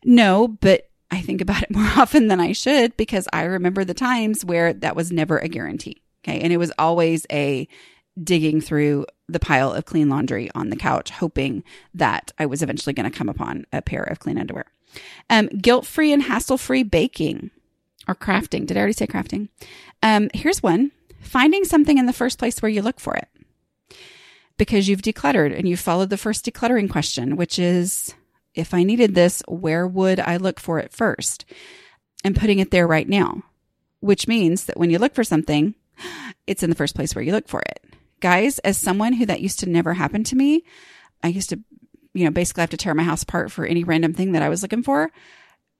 No, 0.04 0.48
but 0.48 0.89
I 1.12 1.22
think 1.22 1.42
about 1.42 1.64
it 1.64 1.72
more 1.76 1.90
often 1.98 2.28
than 2.28 2.40
I 2.40 2.52
should 2.54 2.96
because 2.98 3.28
I 3.34 3.44
remember 3.44 3.84
the 3.84 3.94
times 3.94 4.46
where 4.46 4.74
that 4.74 4.96
was 4.96 5.12
never 5.12 5.38
a 5.38 5.48
guarantee. 5.48 6.02
Okay. 6.24 6.40
And 6.40 6.52
it 6.52 6.58
was 6.58 6.72
always 6.78 7.26
a 7.32 7.68
digging 8.22 8.60
through 8.60 9.06
the 9.28 9.40
pile 9.40 9.72
of 9.72 9.86
clean 9.86 10.10
laundry 10.10 10.50
on 10.54 10.70
the 10.70 10.76
couch, 10.76 11.10
hoping 11.10 11.64
that 11.94 12.32
I 12.38 12.46
was 12.46 12.62
eventually 12.62 12.94
going 12.94 13.10
to 13.10 13.18
come 13.18 13.30
upon 13.30 13.66
a 13.72 13.82
pair 13.82 14.04
of 14.04 14.20
clean 14.20 14.38
underwear. 14.38 14.66
Um, 15.30 15.48
guilt 15.48 15.86
free 15.86 16.12
and 16.12 16.24
hassle 16.24 16.58
free 16.58 16.84
baking 16.84 17.52
or 18.08 18.16
crafting. 18.16 18.66
Did 18.66 18.76
I 18.76 18.82
already 18.82 18.94
say 18.94 19.08
crafting? 19.08 19.50
Um, 20.02 20.30
here's 20.34 20.64
one 20.64 20.92
finding 21.22 21.64
something 21.64 21.98
in 21.98 22.06
the 22.06 22.14
first 22.14 22.40
place 22.40 22.62
where 22.62 22.70
you 22.70 22.82
look 22.82 23.00
for 23.00 23.16
it 23.16 23.28
because 24.58 24.88
you've 24.88 25.02
decluttered 25.02 25.56
and 25.58 25.68
you 25.68 25.78
followed 25.78 26.10
the 26.10 26.18
first 26.18 26.46
decluttering 26.46 26.90
question, 26.90 27.36
which 27.36 27.60
is 27.60 28.14
if 28.56 28.74
I 28.74 28.84
needed 28.84 29.16
this, 29.16 29.42
where 29.48 29.88
would 29.88 30.20
I 30.20 30.38
look 30.38 30.60
for 30.60 30.80
it 30.80 30.94
first? 30.94 31.46
And 32.24 32.36
putting 32.36 32.60
it 32.60 32.72
there 32.72 32.88
right 32.88 33.08
now, 33.08 33.44
which 34.02 34.28
means 34.28 34.66
that 34.66 34.78
when 34.78 34.90
you 34.90 35.00
look 35.00 35.16
for 35.16 35.24
something, 35.24 35.76
it's 36.48 36.64
in 36.64 36.70
the 36.70 36.76
first 36.76 36.96
place 36.96 37.16
where 37.16 37.24
you 37.24 37.32
look 37.32 37.48
for 37.48 37.62
it 37.62 37.80
guys, 38.20 38.60
as 38.60 38.78
someone 38.78 39.14
who 39.14 39.26
that 39.26 39.42
used 39.42 39.60
to 39.60 39.70
never 39.70 39.94
happen 39.94 40.24
to 40.26 40.36
me, 40.36 40.64
I 41.24 41.30
used 41.30 41.50
to, 41.50 41.60
you 42.14 42.26
know, 42.26 42.32
basically 42.32 42.62
have 42.62 42.70
to 42.72 42.78
tear 42.78 42.94
my 42.94 43.04
house 43.04 43.24
apart 43.24 43.52
for 43.52 43.66
any 43.66 43.84
random 43.84 44.14
thing 44.14 44.34
that 44.34 44.42
I 44.42 44.50
was 44.50 44.62
looking 44.62 44.84
for. 44.84 45.12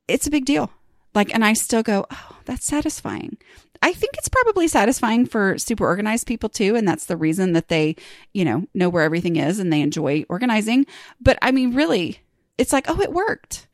It's 0.08 0.28
a 0.28 0.32
big 0.32 0.46
deal. 0.46 0.72
Like, 1.14 1.34
and 1.34 1.44
I 1.44 1.54
still 1.54 1.84
go, 1.84 2.06
oh, 2.12 2.38
that's 2.46 2.66
satisfying. 2.66 3.38
I 3.82 3.94
think 3.94 4.16
it's 4.18 4.30
probably 4.30 4.68
satisfying 4.68 5.26
for 5.26 5.58
super 5.58 5.86
organized 5.86 6.28
people 6.28 6.50
too. 6.50 6.76
And 6.76 6.88
that's 6.88 7.06
the 7.06 7.18
reason 7.18 7.54
that 7.54 7.70
they, 7.70 7.96
you 8.34 8.46
know, 8.46 8.68
know 8.74 8.90
where 8.90 9.04
everything 9.04 9.38
is 9.38 9.60
and 9.60 9.72
they 9.72 9.82
enjoy 9.82 10.26
organizing. 10.30 10.86
But 11.20 11.40
I 11.42 11.52
mean, 11.52 11.74
really, 11.74 12.20
it's 12.60 12.74
like, 12.74 12.90
oh, 12.90 13.02
it 13.02 13.14
worked. 13.14 13.68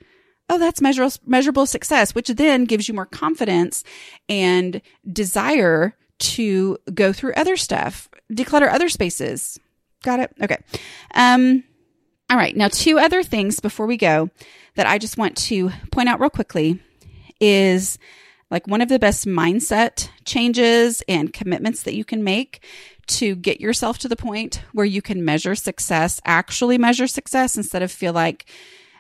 Oh, 0.48 0.60
that's 0.60 0.80
measurable, 0.80 1.16
measurable 1.26 1.66
success, 1.66 2.14
which 2.14 2.30
then 2.30 2.66
gives 2.66 2.88
you 2.88 2.94
more 2.94 3.08
confidence 3.08 3.84
and 4.30 4.82
desire 5.12 5.98
to 6.18 6.78
go 6.94 7.12
through 7.12 7.34
other 7.34 7.58
stuff, 7.58 8.08
declutter 8.32 8.72
other 8.72 8.88
spaces. 8.88 9.60
Got 10.04 10.20
it? 10.20 10.32
Okay. 10.42 10.58
Um, 11.16 11.64
all 12.30 12.38
right. 12.38 12.56
Now, 12.56 12.68
two 12.68 13.00
other 13.00 13.24
things 13.24 13.60
before 13.60 13.88
we 13.88 13.98
go 13.98 14.30
that 14.76 14.88
I 14.88 15.00
just 15.00 15.18
want 15.18 15.36
to 15.38 15.72
point 15.92 16.10
out 16.10 16.20
real 16.20 16.30
quickly 16.30 16.80
is 17.42 17.98
like 18.52 18.68
one 18.68 18.82
of 18.82 18.90
the 18.90 19.00
best 19.00 19.26
mindset 19.26 20.10
changes 20.26 21.02
and 21.08 21.34
commitments 21.34 21.84
that 21.84 21.96
you 21.96 22.06
can 22.06 22.24
make 22.24 22.64
to 23.08 23.36
get 23.36 23.60
yourself 23.60 23.98
to 24.00 24.08
the 24.08 24.16
point 24.16 24.62
where 24.74 24.86
you 24.86 25.02
can 25.02 25.26
measure 25.26 25.56
success, 25.56 26.22
actually 26.26 26.78
measure 26.78 27.08
success 27.08 27.58
instead 27.58 27.82
of 27.82 27.92
feel 27.92 28.14
like 28.14 28.46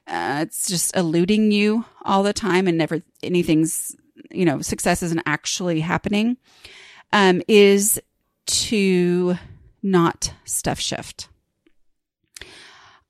uh, 0.07 0.39
it's 0.41 0.67
just 0.67 0.95
eluding 0.95 1.51
you 1.51 1.85
all 2.03 2.23
the 2.23 2.33
time 2.33 2.67
and 2.67 2.77
never 2.77 3.01
anything's, 3.23 3.95
you 4.31 4.45
know, 4.45 4.61
success 4.61 5.01
isn't 5.01 5.23
actually 5.25 5.79
happening 5.79 6.37
um, 7.11 7.41
is 7.47 7.99
to 8.45 9.35
not 9.81 10.33
stuff 10.45 10.79
shift. 10.79 11.27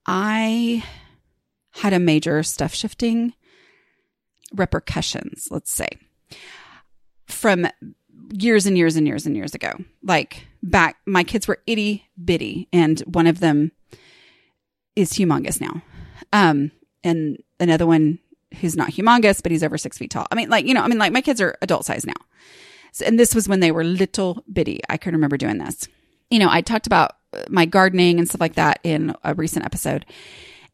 I 0.05 0.83
had 1.71 1.93
a 1.93 1.99
major 1.99 2.43
stuff 2.43 2.73
shifting 2.73 3.33
repercussions, 4.53 5.47
let's 5.51 5.73
say, 5.73 5.89
from 7.27 7.67
years 8.31 8.65
and 8.65 8.77
years 8.77 8.95
and 8.95 9.07
years 9.07 9.25
and 9.25 9.35
years 9.35 9.53
ago. 9.53 9.73
Like 10.03 10.47
back, 10.63 10.97
my 11.05 11.23
kids 11.23 11.47
were 11.47 11.59
itty 11.67 12.05
bitty, 12.23 12.67
and 12.71 12.99
one 13.01 13.27
of 13.27 13.39
them 13.39 13.71
is 14.95 15.13
humongous 15.13 15.59
now. 15.59 15.81
Um, 16.31 16.71
and 17.05 17.41
another 17.59 17.85
one 17.85 18.19
who's 18.59 18.75
not 18.75 18.89
humongous, 18.89 19.41
but 19.41 19.51
he's 19.51 19.63
over 19.63 19.77
six 19.77 19.97
feet 19.97 20.11
tall. 20.11 20.27
I 20.31 20.35
mean, 20.35 20.49
like, 20.49 20.65
you 20.65 20.73
know, 20.73 20.81
I 20.81 20.87
mean, 20.87 20.97
like 20.97 21.13
my 21.13 21.21
kids 21.21 21.39
are 21.39 21.57
adult 21.61 21.85
size 21.85 22.05
now. 22.05 22.13
So, 22.91 23.05
and 23.05 23.19
this 23.19 23.35
was 23.35 23.47
when 23.47 23.59
they 23.59 23.71
were 23.71 23.83
little 23.83 24.43
bitty. 24.51 24.81
I 24.89 24.97
can 24.97 25.13
remember 25.13 25.37
doing 25.37 25.57
this. 25.57 25.87
You 26.29 26.39
know, 26.39 26.49
I 26.49 26.61
talked 26.61 26.87
about 26.87 27.11
my 27.49 27.65
gardening 27.65 28.19
and 28.19 28.27
stuff 28.27 28.41
like 28.41 28.55
that 28.55 28.79
in 28.83 29.15
a 29.23 29.33
recent 29.33 29.65
episode. 29.65 30.05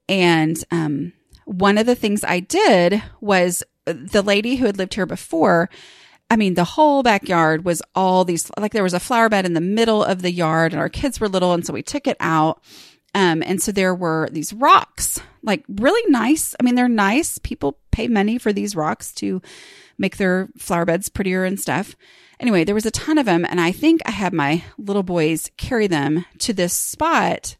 And 0.07 0.63
um, 0.71 1.13
one 1.45 1.77
of 1.77 1.85
the 1.85 1.95
things 1.95 2.23
I 2.23 2.39
did 2.39 3.01
was 3.19 3.63
the 3.85 4.21
lady 4.21 4.55
who 4.55 4.67
had 4.67 4.77
lived 4.77 4.93
here 4.93 5.05
before. 5.05 5.69
I 6.29 6.35
mean, 6.35 6.53
the 6.53 6.63
whole 6.63 7.03
backyard 7.03 7.65
was 7.65 7.81
all 7.95 8.23
these, 8.23 8.49
like 8.57 8.71
there 8.71 8.83
was 8.83 8.93
a 8.93 8.99
flower 8.99 9.27
bed 9.27 9.45
in 9.45 9.53
the 9.53 9.61
middle 9.61 10.03
of 10.03 10.21
the 10.21 10.31
yard 10.31 10.71
and 10.71 10.79
our 10.79 10.89
kids 10.89 11.19
were 11.19 11.27
little. 11.27 11.53
And 11.53 11.65
so 11.65 11.73
we 11.73 11.83
took 11.83 12.07
it 12.07 12.17
out. 12.19 12.63
Um, 13.13 13.43
and 13.45 13.61
so 13.61 13.71
there 13.71 13.93
were 13.93 14.29
these 14.31 14.53
rocks, 14.53 15.19
like 15.43 15.65
really 15.67 16.09
nice. 16.09 16.55
I 16.59 16.63
mean, 16.63 16.75
they're 16.75 16.87
nice. 16.87 17.37
People 17.39 17.77
pay 17.91 18.07
money 18.07 18.37
for 18.37 18.53
these 18.53 18.75
rocks 18.75 19.11
to 19.15 19.41
make 19.97 20.17
their 20.17 20.49
flower 20.57 20.85
beds 20.85 21.09
prettier 21.09 21.43
and 21.43 21.59
stuff. 21.59 21.95
Anyway, 22.39 22.63
there 22.63 22.75
was 22.75 22.85
a 22.85 22.91
ton 22.91 23.17
of 23.17 23.25
them. 23.25 23.45
And 23.45 23.61
I 23.61 23.71
think 23.71 24.01
I 24.05 24.11
had 24.11 24.33
my 24.33 24.63
little 24.77 25.03
boys 25.03 25.51
carry 25.57 25.87
them 25.87 26.25
to 26.39 26.53
this 26.53 26.73
spot 26.73 27.57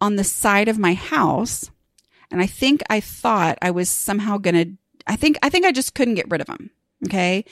on 0.00 0.16
the 0.16 0.24
side 0.24 0.68
of 0.68 0.78
my 0.78 0.94
house. 0.94 1.70
And 2.30 2.40
I 2.40 2.46
think 2.46 2.82
I 2.88 3.00
thought 3.00 3.58
I 3.62 3.70
was 3.70 3.88
somehow 3.88 4.38
going 4.38 4.54
to, 4.54 4.76
I 5.06 5.16
think, 5.16 5.38
I 5.42 5.48
think 5.48 5.64
I 5.64 5.72
just 5.72 5.94
couldn't 5.94 6.14
get 6.14 6.30
rid 6.30 6.40
of 6.40 6.46
them. 6.46 6.70
Okay. 7.06 7.44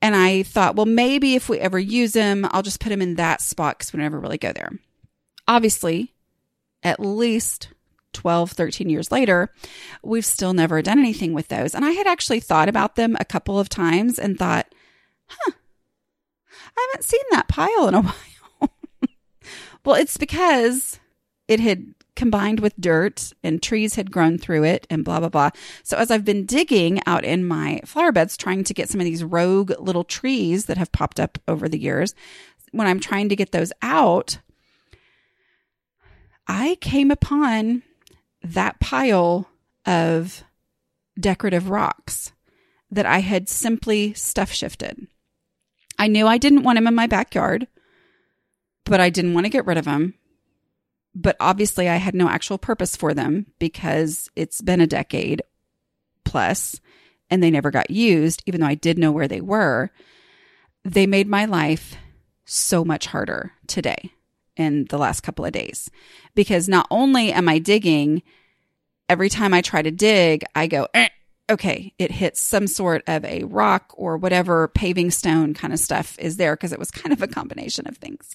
And 0.00 0.14
I 0.14 0.42
thought, 0.42 0.76
well, 0.76 0.86
maybe 0.86 1.34
if 1.34 1.48
we 1.48 1.58
ever 1.58 1.78
use 1.78 2.12
them, 2.12 2.46
I'll 2.50 2.62
just 2.62 2.80
put 2.80 2.90
them 2.90 3.02
in 3.02 3.16
that 3.16 3.40
spot 3.40 3.78
because 3.78 3.92
we 3.92 4.00
never 4.00 4.20
really 4.20 4.38
go 4.38 4.52
there. 4.52 4.72
Obviously, 5.46 6.14
at 6.82 7.00
least 7.00 7.68
12, 8.12 8.52
13 8.52 8.88
years 8.88 9.12
later, 9.12 9.50
we've 10.02 10.24
still 10.24 10.54
never 10.54 10.80
done 10.80 10.98
anything 10.98 11.34
with 11.34 11.48
those. 11.48 11.74
And 11.74 11.84
I 11.84 11.90
had 11.90 12.06
actually 12.06 12.40
thought 12.40 12.68
about 12.68 12.96
them 12.96 13.16
a 13.18 13.24
couple 13.24 13.58
of 13.58 13.68
times 13.68 14.18
and 14.18 14.38
thought, 14.38 14.72
huh, 15.26 15.52
I 16.76 16.88
haven't 16.90 17.04
seen 17.04 17.20
that 17.30 17.48
pile 17.48 17.88
in 17.88 17.94
a 17.94 18.02
while. 18.60 18.70
well, 19.84 19.96
it's 19.96 20.16
because 20.16 21.00
it 21.48 21.60
had 21.60 21.94
combined 22.16 22.60
with 22.60 22.80
dirt 22.80 23.32
and 23.42 23.62
trees 23.62 23.96
had 23.96 24.12
grown 24.12 24.38
through 24.38 24.64
it 24.64 24.86
and 24.88 25.04
blah, 25.04 25.20
blah, 25.20 25.28
blah. 25.28 25.50
So 25.82 25.96
as 25.96 26.10
I've 26.10 26.24
been 26.24 26.46
digging 26.46 27.00
out 27.06 27.24
in 27.24 27.44
my 27.44 27.80
flower 27.84 28.12
beds, 28.12 28.36
trying 28.36 28.64
to 28.64 28.74
get 28.74 28.88
some 28.88 29.00
of 29.00 29.04
these 29.04 29.24
rogue 29.24 29.72
little 29.78 30.04
trees 30.04 30.66
that 30.66 30.78
have 30.78 30.92
popped 30.92 31.18
up 31.18 31.38
over 31.48 31.68
the 31.68 31.80
years, 31.80 32.14
when 32.70 32.86
I'm 32.86 33.00
trying 33.00 33.28
to 33.28 33.36
get 33.36 33.52
those 33.52 33.72
out, 33.82 34.38
I 36.64 36.76
came 36.76 37.10
upon 37.10 37.82
that 38.42 38.80
pile 38.80 39.48
of 39.84 40.42
decorative 41.18 41.68
rocks 41.68 42.32
that 42.90 43.06
I 43.06 43.18
had 43.18 43.48
simply 43.48 44.14
stuff 44.14 44.50
shifted. 44.52 45.06
I 45.98 46.08
knew 46.08 46.26
I 46.26 46.38
didn't 46.38 46.62
want 46.62 46.76
them 46.76 46.86
in 46.86 46.94
my 46.94 47.06
backyard, 47.06 47.66
but 48.84 49.00
I 49.00 49.10
didn't 49.10 49.34
want 49.34 49.44
to 49.46 49.50
get 49.50 49.66
rid 49.66 49.78
of 49.78 49.84
them 49.84 50.14
but 51.14 51.36
obviously 51.38 51.88
I 51.88 51.96
had 51.96 52.14
no 52.14 52.28
actual 52.28 52.58
purpose 52.58 52.96
for 52.96 53.14
them 53.14 53.46
because 53.58 54.28
it's 54.34 54.60
been 54.60 54.80
a 54.80 54.86
decade 54.86 55.42
plus 56.24 56.80
and 57.30 57.42
they 57.42 57.50
never 57.50 57.70
got 57.70 57.90
used, 57.90 58.42
even 58.46 58.60
though 58.60 58.66
I 58.66 58.74
did 58.74 58.98
know 58.98 59.12
where 59.12 59.28
they 59.28 59.40
were. 59.40 59.90
They 60.84 61.06
made 61.06 61.28
my 61.28 61.44
life 61.44 61.94
so 62.44 62.84
much 62.84 63.06
harder 63.06 63.52
today 63.66 64.12
in 64.56 64.86
the 64.90 64.98
last 64.98 65.22
couple 65.22 65.44
of 65.44 65.52
days 65.52 65.90
because 66.34 66.68
not 66.68 66.86
only 66.90 67.32
am 67.32 67.48
I 67.48 67.58
digging, 67.58 68.22
every 69.08 69.28
time 69.28 69.54
I 69.54 69.60
try 69.60 69.82
to 69.82 69.90
dig, 69.90 70.44
I 70.54 70.66
go, 70.66 70.88
eh, 70.94 71.08
okay, 71.50 71.92
it 71.98 72.10
hits 72.10 72.40
some 72.40 72.66
sort 72.66 73.02
of 73.06 73.24
a 73.24 73.44
rock 73.44 73.92
or 73.96 74.16
whatever 74.16 74.68
paving 74.68 75.10
stone 75.10 75.54
kind 75.54 75.72
of 75.72 75.78
stuff 75.78 76.18
is 76.18 76.36
there 76.36 76.56
because 76.56 76.72
it 76.72 76.78
was 76.78 76.90
kind 76.90 77.12
of 77.12 77.22
a 77.22 77.28
combination 77.28 77.86
of 77.86 77.96
things. 77.96 78.34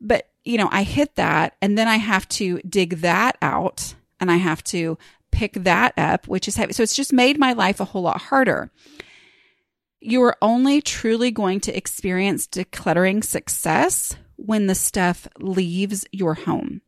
But, 0.00 0.28
you 0.44 0.56
know, 0.56 0.68
I 0.70 0.82
hit 0.82 1.16
that 1.16 1.56
and 1.60 1.76
then 1.76 1.88
I 1.88 1.96
have 1.96 2.28
to 2.30 2.60
dig 2.68 2.98
that 2.98 3.36
out 3.42 3.94
and 4.20 4.30
I 4.30 4.36
have 4.36 4.62
to 4.64 4.96
pick 5.30 5.54
that 5.54 5.94
up, 5.96 6.26
which 6.28 6.48
is 6.48 6.56
heavy. 6.56 6.72
So 6.72 6.82
it's 6.82 6.94
just 6.94 7.12
made 7.12 7.38
my 7.38 7.52
life 7.52 7.80
a 7.80 7.84
whole 7.84 8.02
lot 8.02 8.20
harder. 8.20 8.70
You 10.00 10.22
are 10.22 10.36
only 10.40 10.80
truly 10.80 11.30
going 11.30 11.60
to 11.60 11.76
experience 11.76 12.46
decluttering 12.46 13.22
success 13.22 14.16
when 14.44 14.66
the 14.66 14.74
stuff 14.74 15.28
leaves 15.38 16.04
your 16.12 16.34
home, 16.34 16.82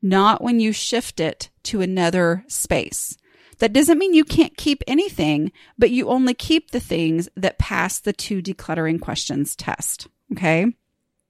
not 0.00 0.42
when 0.42 0.60
you 0.60 0.72
shift 0.72 1.20
it 1.20 1.50
to 1.64 1.80
another 1.80 2.44
space. 2.48 3.16
That 3.58 3.72
doesn't 3.72 3.98
mean 3.98 4.14
you 4.14 4.24
can't 4.24 4.56
keep 4.56 4.84
anything, 4.86 5.50
but 5.76 5.90
you 5.90 6.08
only 6.08 6.34
keep 6.34 6.70
the 6.70 6.80
things 6.80 7.28
that 7.36 7.58
pass 7.58 7.98
the 7.98 8.12
two 8.12 8.40
decluttering 8.40 9.00
questions 9.00 9.56
test. 9.56 10.06
Okay. 10.32 10.66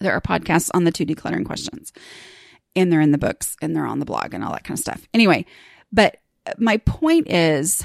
There 0.00 0.12
are 0.12 0.20
podcasts 0.20 0.70
on 0.74 0.84
the 0.84 0.92
two 0.92 1.06
decluttering 1.06 1.46
questions, 1.46 1.92
and 2.76 2.92
they're 2.92 3.00
in 3.00 3.12
the 3.12 3.18
books 3.18 3.56
and 3.60 3.74
they're 3.74 3.86
on 3.86 3.98
the 3.98 4.04
blog 4.04 4.34
and 4.34 4.44
all 4.44 4.52
that 4.52 4.64
kind 4.64 4.78
of 4.78 4.82
stuff. 4.82 5.08
Anyway, 5.14 5.46
but 5.90 6.18
my 6.58 6.76
point 6.78 7.30
is 7.30 7.82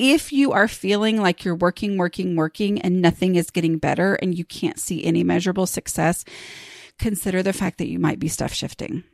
if 0.00 0.32
you 0.32 0.52
are 0.52 0.66
feeling 0.66 1.20
like 1.20 1.44
you're 1.44 1.54
working, 1.54 1.98
working, 1.98 2.34
working, 2.34 2.80
and 2.80 3.02
nothing 3.02 3.36
is 3.36 3.50
getting 3.50 3.76
better 3.76 4.14
and 4.14 4.36
you 4.36 4.46
can't 4.46 4.80
see 4.80 5.04
any 5.04 5.22
measurable 5.22 5.66
success, 5.66 6.24
consider 6.98 7.42
the 7.42 7.52
fact 7.52 7.76
that 7.76 7.88
you 7.88 7.98
might 7.98 8.18
be 8.18 8.26
stuff 8.26 8.54
shifting. 8.54 9.04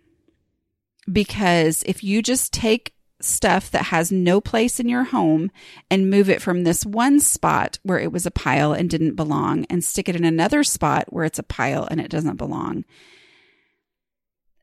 Because 1.10 1.82
if 1.86 2.04
you 2.04 2.22
just 2.22 2.52
take 2.52 2.94
stuff 3.20 3.68
that 3.72 3.86
has 3.86 4.12
no 4.12 4.40
place 4.40 4.78
in 4.78 4.88
your 4.88 5.02
home 5.02 5.50
and 5.90 6.08
move 6.08 6.30
it 6.30 6.40
from 6.40 6.62
this 6.62 6.86
one 6.86 7.18
spot 7.18 7.80
where 7.82 7.98
it 7.98 8.12
was 8.12 8.24
a 8.24 8.30
pile 8.30 8.72
and 8.72 8.88
didn't 8.88 9.16
belong 9.16 9.64
and 9.64 9.82
stick 9.82 10.08
it 10.08 10.14
in 10.14 10.24
another 10.24 10.62
spot 10.62 11.12
where 11.12 11.24
it's 11.24 11.38
a 11.40 11.42
pile 11.42 11.88
and 11.90 12.00
it 12.00 12.10
doesn't 12.10 12.36
belong. 12.36 12.84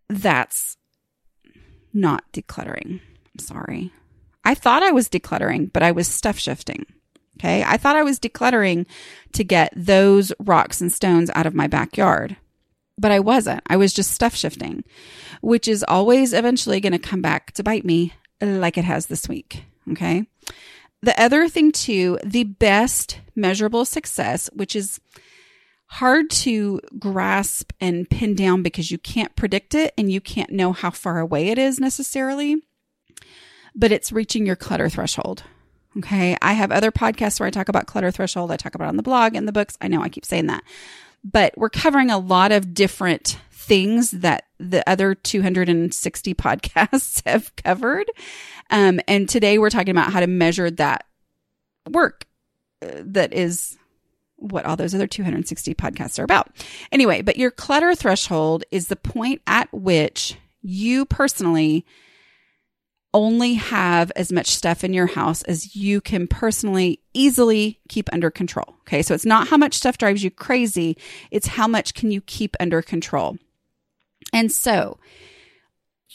That's 0.07 0.77
not 1.91 2.23
decluttering. 2.31 3.01
I'm 3.01 3.39
sorry. 3.39 3.91
I 4.45 4.55
thought 4.55 4.83
I 4.83 4.91
was 4.91 5.09
decluttering, 5.09 5.71
but 5.71 5.83
I 5.83 5.91
was 5.91 6.07
stuff 6.07 6.37
shifting. 6.37 6.85
Okay. 7.39 7.63
I 7.63 7.77
thought 7.77 7.95
I 7.95 8.03
was 8.03 8.19
decluttering 8.19 8.85
to 9.33 9.43
get 9.43 9.73
those 9.75 10.31
rocks 10.39 10.81
and 10.81 10.91
stones 10.91 11.31
out 11.33 11.45
of 11.45 11.55
my 11.55 11.67
backyard, 11.67 12.37
but 12.97 13.11
I 13.11 13.19
wasn't. 13.19 13.63
I 13.67 13.75
was 13.75 13.93
just 13.93 14.11
stuff 14.11 14.35
shifting, 14.35 14.83
which 15.41 15.67
is 15.67 15.83
always 15.87 16.31
eventually 16.31 16.79
going 16.79 16.93
to 16.93 16.99
come 16.99 17.21
back 17.21 17.51
to 17.53 17.63
bite 17.63 17.85
me 17.85 18.13
like 18.39 18.77
it 18.77 18.85
has 18.85 19.07
this 19.07 19.27
week. 19.27 19.63
Okay. 19.91 20.27
The 21.01 21.19
other 21.21 21.49
thing, 21.49 21.73
too, 21.73 22.17
the 22.23 22.45
best 22.45 23.19
measurable 23.35 23.83
success, 23.83 24.49
which 24.53 24.73
is 24.73 25.01
hard 25.87 26.29
to 26.29 26.79
grasp 26.97 27.73
and 27.81 28.09
pin 28.09 28.35
down 28.35 28.63
because 28.63 28.89
you 28.89 28.97
can't 28.97 29.35
predict 29.35 29.75
it 29.75 29.93
and 29.97 30.11
you 30.11 30.21
can't 30.21 30.51
know 30.51 30.71
how 30.71 30.91
far 30.91 31.19
away 31.19 31.49
it 31.49 31.57
is 31.57 31.79
necessarily, 31.79 32.55
but 33.75 33.91
it's 33.91 34.11
reaching 34.11 34.45
your 34.45 34.55
clutter 34.55 34.89
threshold. 34.89 35.43
Okay. 35.97 36.37
I 36.41 36.53
have 36.53 36.71
other 36.71 36.91
podcasts 36.91 37.39
where 37.39 37.47
I 37.47 37.51
talk 37.51 37.69
about 37.69 37.85
clutter 37.85 38.11
threshold. 38.11 38.51
I 38.51 38.57
talk 38.57 38.75
about 38.75 38.87
on 38.87 38.97
the 38.97 39.03
blog 39.03 39.35
and 39.35 39.47
the 39.47 39.51
books. 39.51 39.77
I 39.79 39.87
know 39.87 40.01
I 40.01 40.09
keep 40.09 40.25
saying 40.25 40.47
that, 40.47 40.63
but 41.23 41.53
we're 41.57 41.69
covering 41.69 42.09
a 42.09 42.17
lot 42.17 42.51
of 42.51 42.73
different 42.73 43.39
things 43.51 44.11
that 44.11 44.45
the 44.59 44.87
other 44.89 45.15
260 45.15 46.33
podcasts 46.35 47.21
have 47.25 47.55
covered. 47.55 48.09
Um, 48.69 48.99
and 49.07 49.29
today 49.29 49.57
we're 49.57 49.69
talking 49.69 49.91
about 49.91 50.11
how 50.11 50.19
to 50.19 50.27
measure 50.27 50.71
that 50.71 51.05
work 51.89 52.25
uh, 52.81 52.87
that 52.99 53.33
is 53.33 53.77
what 54.37 54.65
all 54.65 54.75
those 54.75 54.93
other 54.93 55.07
260 55.07 55.73
podcasts 55.75 56.19
are 56.19 56.23
about. 56.23 56.49
Anyway, 56.91 57.21
but 57.21 57.37
your 57.37 57.51
clutter 57.51 57.95
threshold 57.95 58.63
is 58.71 58.87
the 58.87 58.95
point 58.95 59.41
at 59.47 59.71
which 59.71 60.35
you 60.61 61.05
personally 61.05 61.85
only 63.13 63.55
have 63.55 64.11
as 64.15 64.31
much 64.31 64.47
stuff 64.47 64.83
in 64.83 64.93
your 64.93 65.07
house 65.07 65.43
as 65.43 65.75
you 65.75 66.01
can 66.01 66.27
personally 66.27 66.99
easily 67.13 67.79
keep 67.87 68.09
under 68.11 68.31
control. 68.31 68.75
Okay. 68.81 69.01
So 69.01 69.13
it's 69.13 69.25
not 69.25 69.47
how 69.47 69.57
much 69.57 69.75
stuff 69.75 69.97
drives 69.97 70.23
you 70.23 70.31
crazy. 70.31 70.97
It's 71.31 71.47
how 71.47 71.67
much 71.67 71.93
can 71.93 72.11
you 72.11 72.21
keep 72.21 72.55
under 72.59 72.81
control. 72.81 73.37
And 74.33 74.51
so 74.51 74.97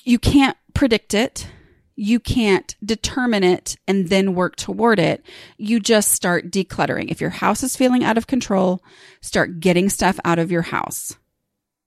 you 0.05 0.19
can't 0.19 0.57
predict 0.75 1.15
it. 1.15 1.49
You 1.95 2.21
can't 2.21 2.77
determine 2.85 3.43
it 3.43 3.77
and 3.89 4.09
then 4.09 4.35
work 4.35 4.57
toward 4.57 4.99
it. 5.01 5.25
You 5.57 5.81
just 5.81 6.13
start 6.13 6.51
decluttering. 6.51 7.11
If 7.11 7.21
your 7.21 7.31
house 7.31 7.63
is 7.63 7.77
feeling 7.77 8.05
out 8.05 8.17
of 8.17 8.29
control, 8.29 8.83
start 9.21 9.61
getting 9.61 9.89
stuff 9.89 10.19
out 10.25 10.39
of 10.39 10.53
your 10.53 10.63
house. 10.63 11.17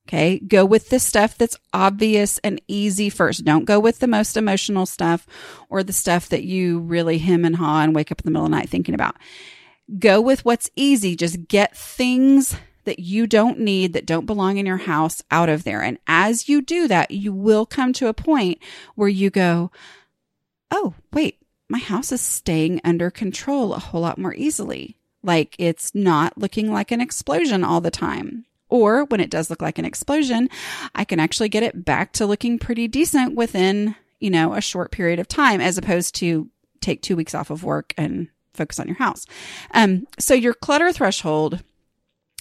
Okay. 0.08 0.40
Go 0.40 0.66
with 0.66 0.90
the 0.90 1.00
stuff 1.00 1.38
that's 1.38 1.58
obvious 1.74 2.38
and 2.40 2.62
easy 2.68 3.10
first. 3.10 3.46
Don't 3.46 3.66
go 3.66 3.80
with 3.80 4.00
the 4.00 4.08
most 4.08 4.36
emotional 4.36 4.86
stuff 4.86 5.26
or 5.70 5.84
the 5.84 5.94
stuff 5.94 6.30
that 6.30 6.44
you 6.44 6.80
really 6.80 7.18
hem 7.20 7.46
and 7.46 7.56
haw 7.56 7.82
and 7.82 7.96
wake 7.96 8.12
up 8.12 8.20
in 8.20 8.26
the 8.26 8.32
middle 8.32 8.46
of 8.46 8.52
the 8.52 8.58
night 8.58 8.70
thinking 8.70 8.96
about. 8.96 9.16
Go 10.00 10.20
with 10.20 10.44
what's 10.44 10.70
easy. 10.76 11.16
Just 11.16 11.48
get 11.48 11.78
things 11.78 12.56
that 12.84 13.00
you 13.00 13.28
don't 13.28 13.60
need, 13.60 13.94
that 13.94 14.06
don't 14.06 14.26
belong 14.26 14.58
in 14.58 14.66
your 14.66 14.78
house 14.78 15.22
out 15.30 15.50
of 15.50 15.64
there. 15.64 15.82
And 15.82 15.98
as 16.08 16.50
you 16.50 16.62
do 16.62 16.88
that, 16.88 17.12
you 17.12 17.32
will 17.32 17.66
come 17.66 17.94
to 17.94 18.08
a 18.08 18.14
point 18.14 18.58
where 18.96 19.10
you 19.10 19.30
go, 19.30 19.72
oh, 20.72 20.96
wait, 21.14 21.38
my 21.70 21.80
house 21.80 22.12
is 22.12 22.22
staying 22.22 22.82
under 22.84 23.10
control 23.10 23.74
a 23.74 23.80
whole 23.80 24.02
lot 24.02 24.18
more 24.18 24.34
easily. 24.34 24.98
Like 25.24 25.56
it's 25.60 25.94
not 25.94 26.38
looking 26.38 26.72
like 26.72 26.92
an 26.92 27.02
explosion 27.02 27.64
all 27.64 27.82
the 27.82 27.92
time. 27.92 28.46
Or 28.72 29.04
when 29.04 29.20
it 29.20 29.30
does 29.30 29.50
look 29.50 29.62
like 29.62 29.78
an 29.78 29.86
explosion, 29.86 30.50
I 30.96 31.04
can 31.04 31.20
actually 31.20 31.50
get 31.50 31.62
it 31.62 31.86
back 31.86 32.14
to 32.14 32.26
looking 32.26 32.58
pretty 32.58 32.88
decent 32.88 33.36
within, 33.36 33.96
you 34.20 34.32
know, 34.32 34.54
a 34.54 34.62
short 34.62 34.92
period 34.92 35.20
of 35.20 35.28
time 35.28 35.62
as 35.62 35.78
opposed 35.78 36.16
to 36.16 36.50
take 36.80 37.02
two 37.02 37.16
weeks 37.16 37.36
off 37.36 37.52
of 37.52 37.64
work 37.64 37.94
and 37.98 38.30
focus 38.54 38.80
on 38.80 38.88
your 38.88 38.98
house. 38.98 39.26
Um, 39.74 40.08
so 40.18 40.34
your 40.34 40.54
clutter 40.54 40.92
threshold 40.92 41.62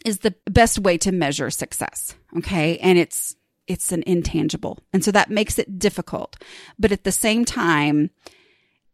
is 0.04 0.20
the 0.20 0.34
best 0.46 0.78
way 0.78 0.96
to 0.98 1.12
measure 1.12 1.50
success. 1.50 2.14
Okay. 2.38 2.78
And 2.78 2.96
it's, 2.96 3.34
it's 3.66 3.92
an 3.92 4.04
intangible. 4.06 4.78
And 4.92 5.04
so 5.04 5.10
that 5.10 5.30
makes 5.30 5.58
it 5.58 5.78
difficult. 5.78 6.36
But 6.78 6.92
at 6.92 7.04
the 7.04 7.12
same 7.12 7.44
time, 7.44 8.10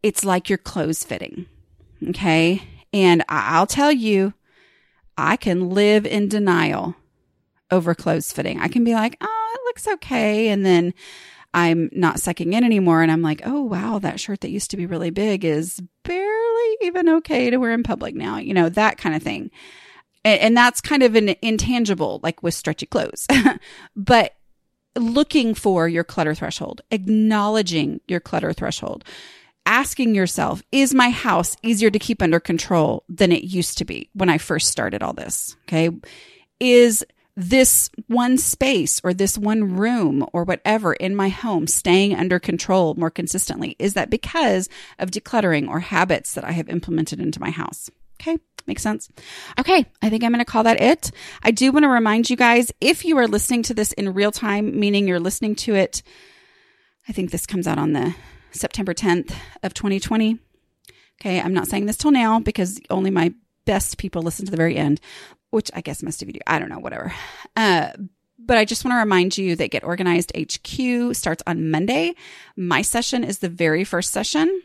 it's 0.03 0.25
like 0.25 0.49
your 0.49 0.59
clothes 0.59 1.05
fitting. 1.05 1.47
Okay. 2.09 2.63
And 2.93 3.23
I'll 3.29 3.67
tell 3.67 3.93
you, 3.93 4.33
I 5.19 5.37
can 5.37 5.71
live 5.71 6.07
in 6.07 6.29
denial 6.29 6.95
over 7.71 7.95
clothes 7.95 8.33
fitting. 8.33 8.61
I 8.61 8.69
can 8.69 8.85
be 8.85 8.95
like, 8.95 9.17
oh, 9.21 9.55
it 9.55 9.61
looks 9.65 9.89
okay. 9.89 10.49
And 10.49 10.65
then 10.65 10.95
I'm 11.55 11.89
not 11.93 12.21
sucking 12.21 12.53
in 12.53 12.65
anymore. 12.65 13.03
And 13.03 13.11
I'm 13.11 13.23
like, 13.23 13.43
oh, 13.45 13.63
wow, 13.63 13.99
that 13.99 14.21
shirt 14.21 14.43
that 14.43 14.51
used 14.51 14.71
to 14.73 14.77
be 14.77 14.87
really 14.87 15.11
big 15.11 15.45
is 15.45 15.81
barely 16.03 16.77
even 16.83 17.09
okay 17.09 17.51
to 17.51 17.57
wear 17.57 17.73
in 17.73 17.83
public 17.83 18.15
now, 18.15 18.39
you 18.39 18.55
know, 18.55 18.69
that 18.69 18.99
kind 18.99 19.15
of 19.15 19.23
thing. 19.23 19.51
And, 20.25 20.41
and 20.41 20.57
that's 20.57 20.81
kind 20.81 21.03
of 21.03 21.15
an 21.15 21.35
intangible, 21.43 22.21
like 22.23 22.43
with 22.43 22.55
stretchy 22.55 22.87
clothes. 22.87 23.27
but 23.97 24.35
looking 24.97 25.55
for 25.55 25.89
your 25.89 26.05
clutter 26.05 26.35
threshold, 26.35 26.83
acknowledging 26.91 28.01
your 28.07 28.21
clutter 28.21 28.53
threshold, 28.53 29.05
asking 29.65 30.15
yourself, 30.15 30.63
is 30.73 30.95
my 30.95 31.11
house 31.11 31.57
easier 31.63 31.91
to 31.91 31.99
keep 31.99 32.23
under 32.23 32.41
control 32.41 33.05
than 33.09 33.33
it 33.33 33.45
used 33.45 33.79
to 33.79 33.85
be 33.85 34.11
when 34.13 34.29
I 34.29 34.39
first 34.39 34.69
started 34.69 35.03
all 35.03 35.13
this? 35.13 35.57
Okay. 35.67 35.91
Is 36.61 37.05
this 37.37 37.91
one 38.07 38.39
space 38.39 39.01
or 39.05 39.13
this 39.13 39.37
one 39.37 39.77
room 39.77 40.27
or 40.33 40.45
whatever 40.45 40.95
in 40.95 41.15
my 41.15 41.29
home 41.29 41.67
staying 41.67 42.15
under 42.15 42.39
control 42.39 42.95
more 42.95 43.11
consistently? 43.11 43.77
Is 43.79 43.95
that 43.95 44.11
because 44.11 44.69
of 44.99 45.11
decluttering 45.11 45.69
or 45.69 45.81
habits 45.81 46.35
that 46.35 46.45
I 46.45 46.53
have 46.53 46.69
implemented 46.69 47.21
into 47.21 47.41
my 47.41 47.51
house? 47.51 47.91
Okay. 48.21 48.39
Makes 48.67 48.83
sense. 48.83 49.09
Okay. 49.61 49.85
I 50.03 50.09
think 50.09 50.25
I'm 50.25 50.33
going 50.33 50.45
to 50.45 50.51
call 50.51 50.65
that 50.65 50.81
it. 50.81 51.13
I 51.43 51.51
do 51.51 51.71
want 51.71 51.85
to 51.85 51.89
remind 51.89 52.29
you 52.31 52.37
guys 52.37 52.73
if 52.81 53.05
you 53.05 53.17
are 53.19 53.29
listening 53.29 53.63
to 53.65 53.75
this 53.75 53.93
in 53.93 54.15
real 54.15 54.33
time, 54.33 54.79
meaning 54.81 55.07
you're 55.07 55.21
listening 55.21 55.55
to 55.57 55.75
it, 55.75 56.03
I 57.09 57.13
think 57.13 57.31
this 57.31 57.47
comes 57.47 57.69
out 57.69 57.79
on 57.79 57.93
the 57.93 58.15
September 58.51 58.95
10th 58.95 59.33
of 59.63 59.75
2020. 59.75 60.39
Okay. 61.21 61.41
I'm 61.41 61.55
not 61.55 61.69
saying 61.69 61.87
this 61.87 61.97
till 61.97 62.11
now 62.11 62.41
because 62.41 62.81
only 62.91 63.11
my 63.11 63.33
best 63.67 63.99
people 63.99 64.23
listen 64.23 64.47
to 64.47 64.51
the 64.51 64.57
very 64.57 64.77
end 64.77 65.01
which 65.51 65.71
I 65.75 65.81
guess 65.81 66.03
most 66.03 66.23
of 66.23 66.29
you 66.29 66.35
do. 66.35 66.41
I 66.47 66.59
don't 66.59 66.69
know, 66.69 66.79
whatever. 66.79 67.13
Uh, 67.55 67.91
but 68.39 68.59
I 68.59 68.65
just 68.65 68.85
want 68.85 68.95
to 68.95 68.99
remind 68.99 69.39
you 69.39 69.57
that 69.57 69.71
Get 69.71 69.85
Organized 69.85 70.33
HQ 70.37 71.15
starts 71.15 71.43
on 71.47 71.71
Monday. 71.71 72.15
My 72.57 72.83
session 72.83 73.25
is 73.25 73.39
the 73.39 73.49
very 73.49 73.85
first 73.85 74.13
session. 74.13 74.63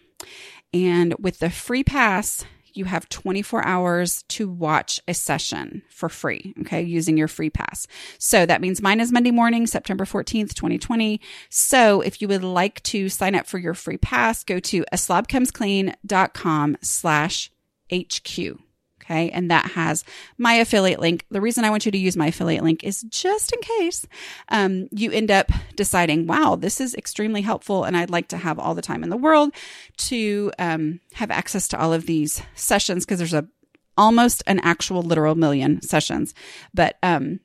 And 0.73 1.15
with 1.19 1.39
the 1.39 1.49
free 1.49 1.83
pass, 1.83 2.45
you 2.73 2.85
have 2.85 3.09
24 3.09 3.65
hours 3.65 4.23
to 4.29 4.47
watch 4.47 4.99
a 5.07 5.13
session 5.13 5.83
for 5.89 6.09
free, 6.09 6.53
okay, 6.61 6.81
using 6.81 7.17
your 7.17 7.27
free 7.27 7.49
pass. 7.49 7.87
So 8.17 8.45
that 8.45 8.61
means 8.61 8.81
mine 8.81 8.99
is 8.99 9.11
Monday 9.11 9.31
morning, 9.31 9.67
September 9.67 10.05
14th, 10.05 10.53
2020. 10.53 11.19
So 11.49 12.01
if 12.01 12.21
you 12.21 12.27
would 12.27 12.43
like 12.43 12.81
to 12.83 13.09
sign 13.09 13.35
up 13.35 13.47
for 13.47 13.57
your 13.57 13.73
free 13.73 13.97
pass, 13.97 14.43
go 14.43 14.59
to 14.59 14.85
a 14.91 14.95
slobcomesclean.com 14.95 16.77
slash 16.81 17.51
HQ. 17.91 18.59
Okay. 19.11 19.29
And 19.31 19.51
that 19.51 19.71
has 19.71 20.05
my 20.37 20.53
affiliate 20.53 20.99
link. 20.99 21.25
The 21.29 21.41
reason 21.41 21.65
I 21.65 21.69
want 21.69 21.85
you 21.85 21.91
to 21.91 21.97
use 21.97 22.15
my 22.15 22.27
affiliate 22.27 22.63
link 22.63 22.83
is 22.83 23.01
just 23.03 23.51
in 23.51 23.59
case 23.59 24.07
um, 24.47 24.87
you 24.91 25.11
end 25.11 25.29
up 25.29 25.51
deciding, 25.75 26.27
wow, 26.27 26.55
this 26.55 26.79
is 26.79 26.95
extremely 26.95 27.41
helpful. 27.41 27.83
And 27.83 27.97
I'd 27.97 28.09
like 28.09 28.29
to 28.29 28.37
have 28.37 28.57
all 28.57 28.73
the 28.73 28.81
time 28.81 29.03
in 29.03 29.09
the 29.09 29.17
world 29.17 29.53
to 29.97 30.51
um, 30.57 31.01
have 31.13 31.29
access 31.29 31.67
to 31.69 31.81
all 31.81 31.91
of 31.91 32.05
these 32.05 32.41
sessions 32.55 33.05
because 33.05 33.19
there's 33.19 33.33
a 33.33 33.47
almost 33.97 34.43
an 34.47 34.59
actual 34.59 35.01
literal 35.01 35.35
million 35.35 35.81
sessions. 35.81 36.33
But 36.73 36.97
um, 37.03 37.41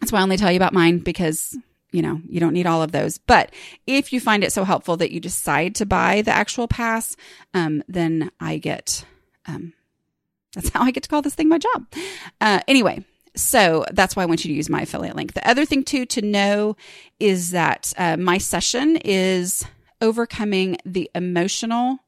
that's 0.00 0.10
why 0.10 0.18
I 0.18 0.22
only 0.22 0.36
tell 0.36 0.50
you 0.50 0.58
about 0.58 0.72
mine 0.72 0.98
because 0.98 1.56
you 1.92 2.02
know, 2.02 2.20
you 2.28 2.40
don't 2.40 2.52
need 2.52 2.66
all 2.66 2.82
of 2.82 2.90
those. 2.90 3.16
But 3.16 3.54
if 3.86 4.12
you 4.12 4.20
find 4.20 4.42
it 4.42 4.52
so 4.52 4.64
helpful 4.64 4.96
that 4.96 5.12
you 5.12 5.20
decide 5.20 5.76
to 5.76 5.86
buy 5.86 6.20
the 6.20 6.32
actual 6.32 6.66
pass, 6.66 7.16
um, 7.54 7.84
then 7.86 8.32
I 8.40 8.58
get 8.58 9.04
um, 9.46 9.72
that's 10.56 10.70
how 10.70 10.82
I 10.82 10.90
get 10.90 11.04
to 11.04 11.08
call 11.08 11.22
this 11.22 11.34
thing 11.34 11.48
my 11.48 11.58
job. 11.58 11.86
Uh, 12.40 12.60
anyway, 12.66 13.04
so 13.36 13.84
that's 13.92 14.16
why 14.16 14.22
I 14.22 14.26
want 14.26 14.44
you 14.44 14.48
to 14.48 14.56
use 14.56 14.70
my 14.70 14.80
affiliate 14.80 15.14
link. 15.14 15.34
The 15.34 15.48
other 15.48 15.64
thing, 15.64 15.84
too, 15.84 16.06
to 16.06 16.22
know 16.22 16.76
is 17.20 17.50
that 17.50 17.92
uh, 17.96 18.16
my 18.16 18.38
session 18.38 18.96
is 19.04 19.64
overcoming 20.00 20.78
the 20.84 21.10
emotional, 21.14 21.98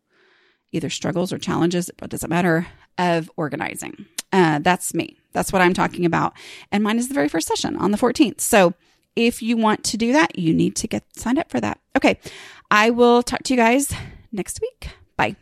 either 0.73 0.91
struggles 0.91 1.33
or 1.33 1.39
challenges, 1.39 1.89
it 1.91 1.97
doesn't 2.09 2.31
matter, 2.31 2.67
of 2.97 3.31
organizing. 3.37 4.07
Uh, 4.33 4.59
that's 4.59 4.95
me. 4.95 5.19
That's 5.33 5.53
what 5.53 5.63
I'm 5.63 5.75
talking 5.75 6.05
about. 6.05 6.33
And 6.73 6.83
mine 6.83 6.99
is 6.99 7.09
the 7.09 7.15
very 7.15 7.29
first 7.29 7.47
session 7.47 7.77
on 7.77 7.91
the 7.91 7.99
14th. 7.99 8.41
So 8.41 8.75
if 9.15 9.43
you 9.43 9.57
want 9.57 9.85
to 9.85 9.97
do 9.97 10.13
that, 10.13 10.39
you 10.39 10.55
need 10.55 10.77
to 10.77 10.89
get 10.89 11.05
signed 11.17 11.39
up 11.39 11.51
for 11.51 11.61
that. 11.61 11.81
Okay. 11.97 12.19
I 12.71 12.91
will 12.91 13.23
talk 13.23 13.43
to 13.45 13.55
you 13.55 13.59
guys 13.59 13.93
next 14.33 14.61
week. 14.61 14.91
Bye. 15.17 15.37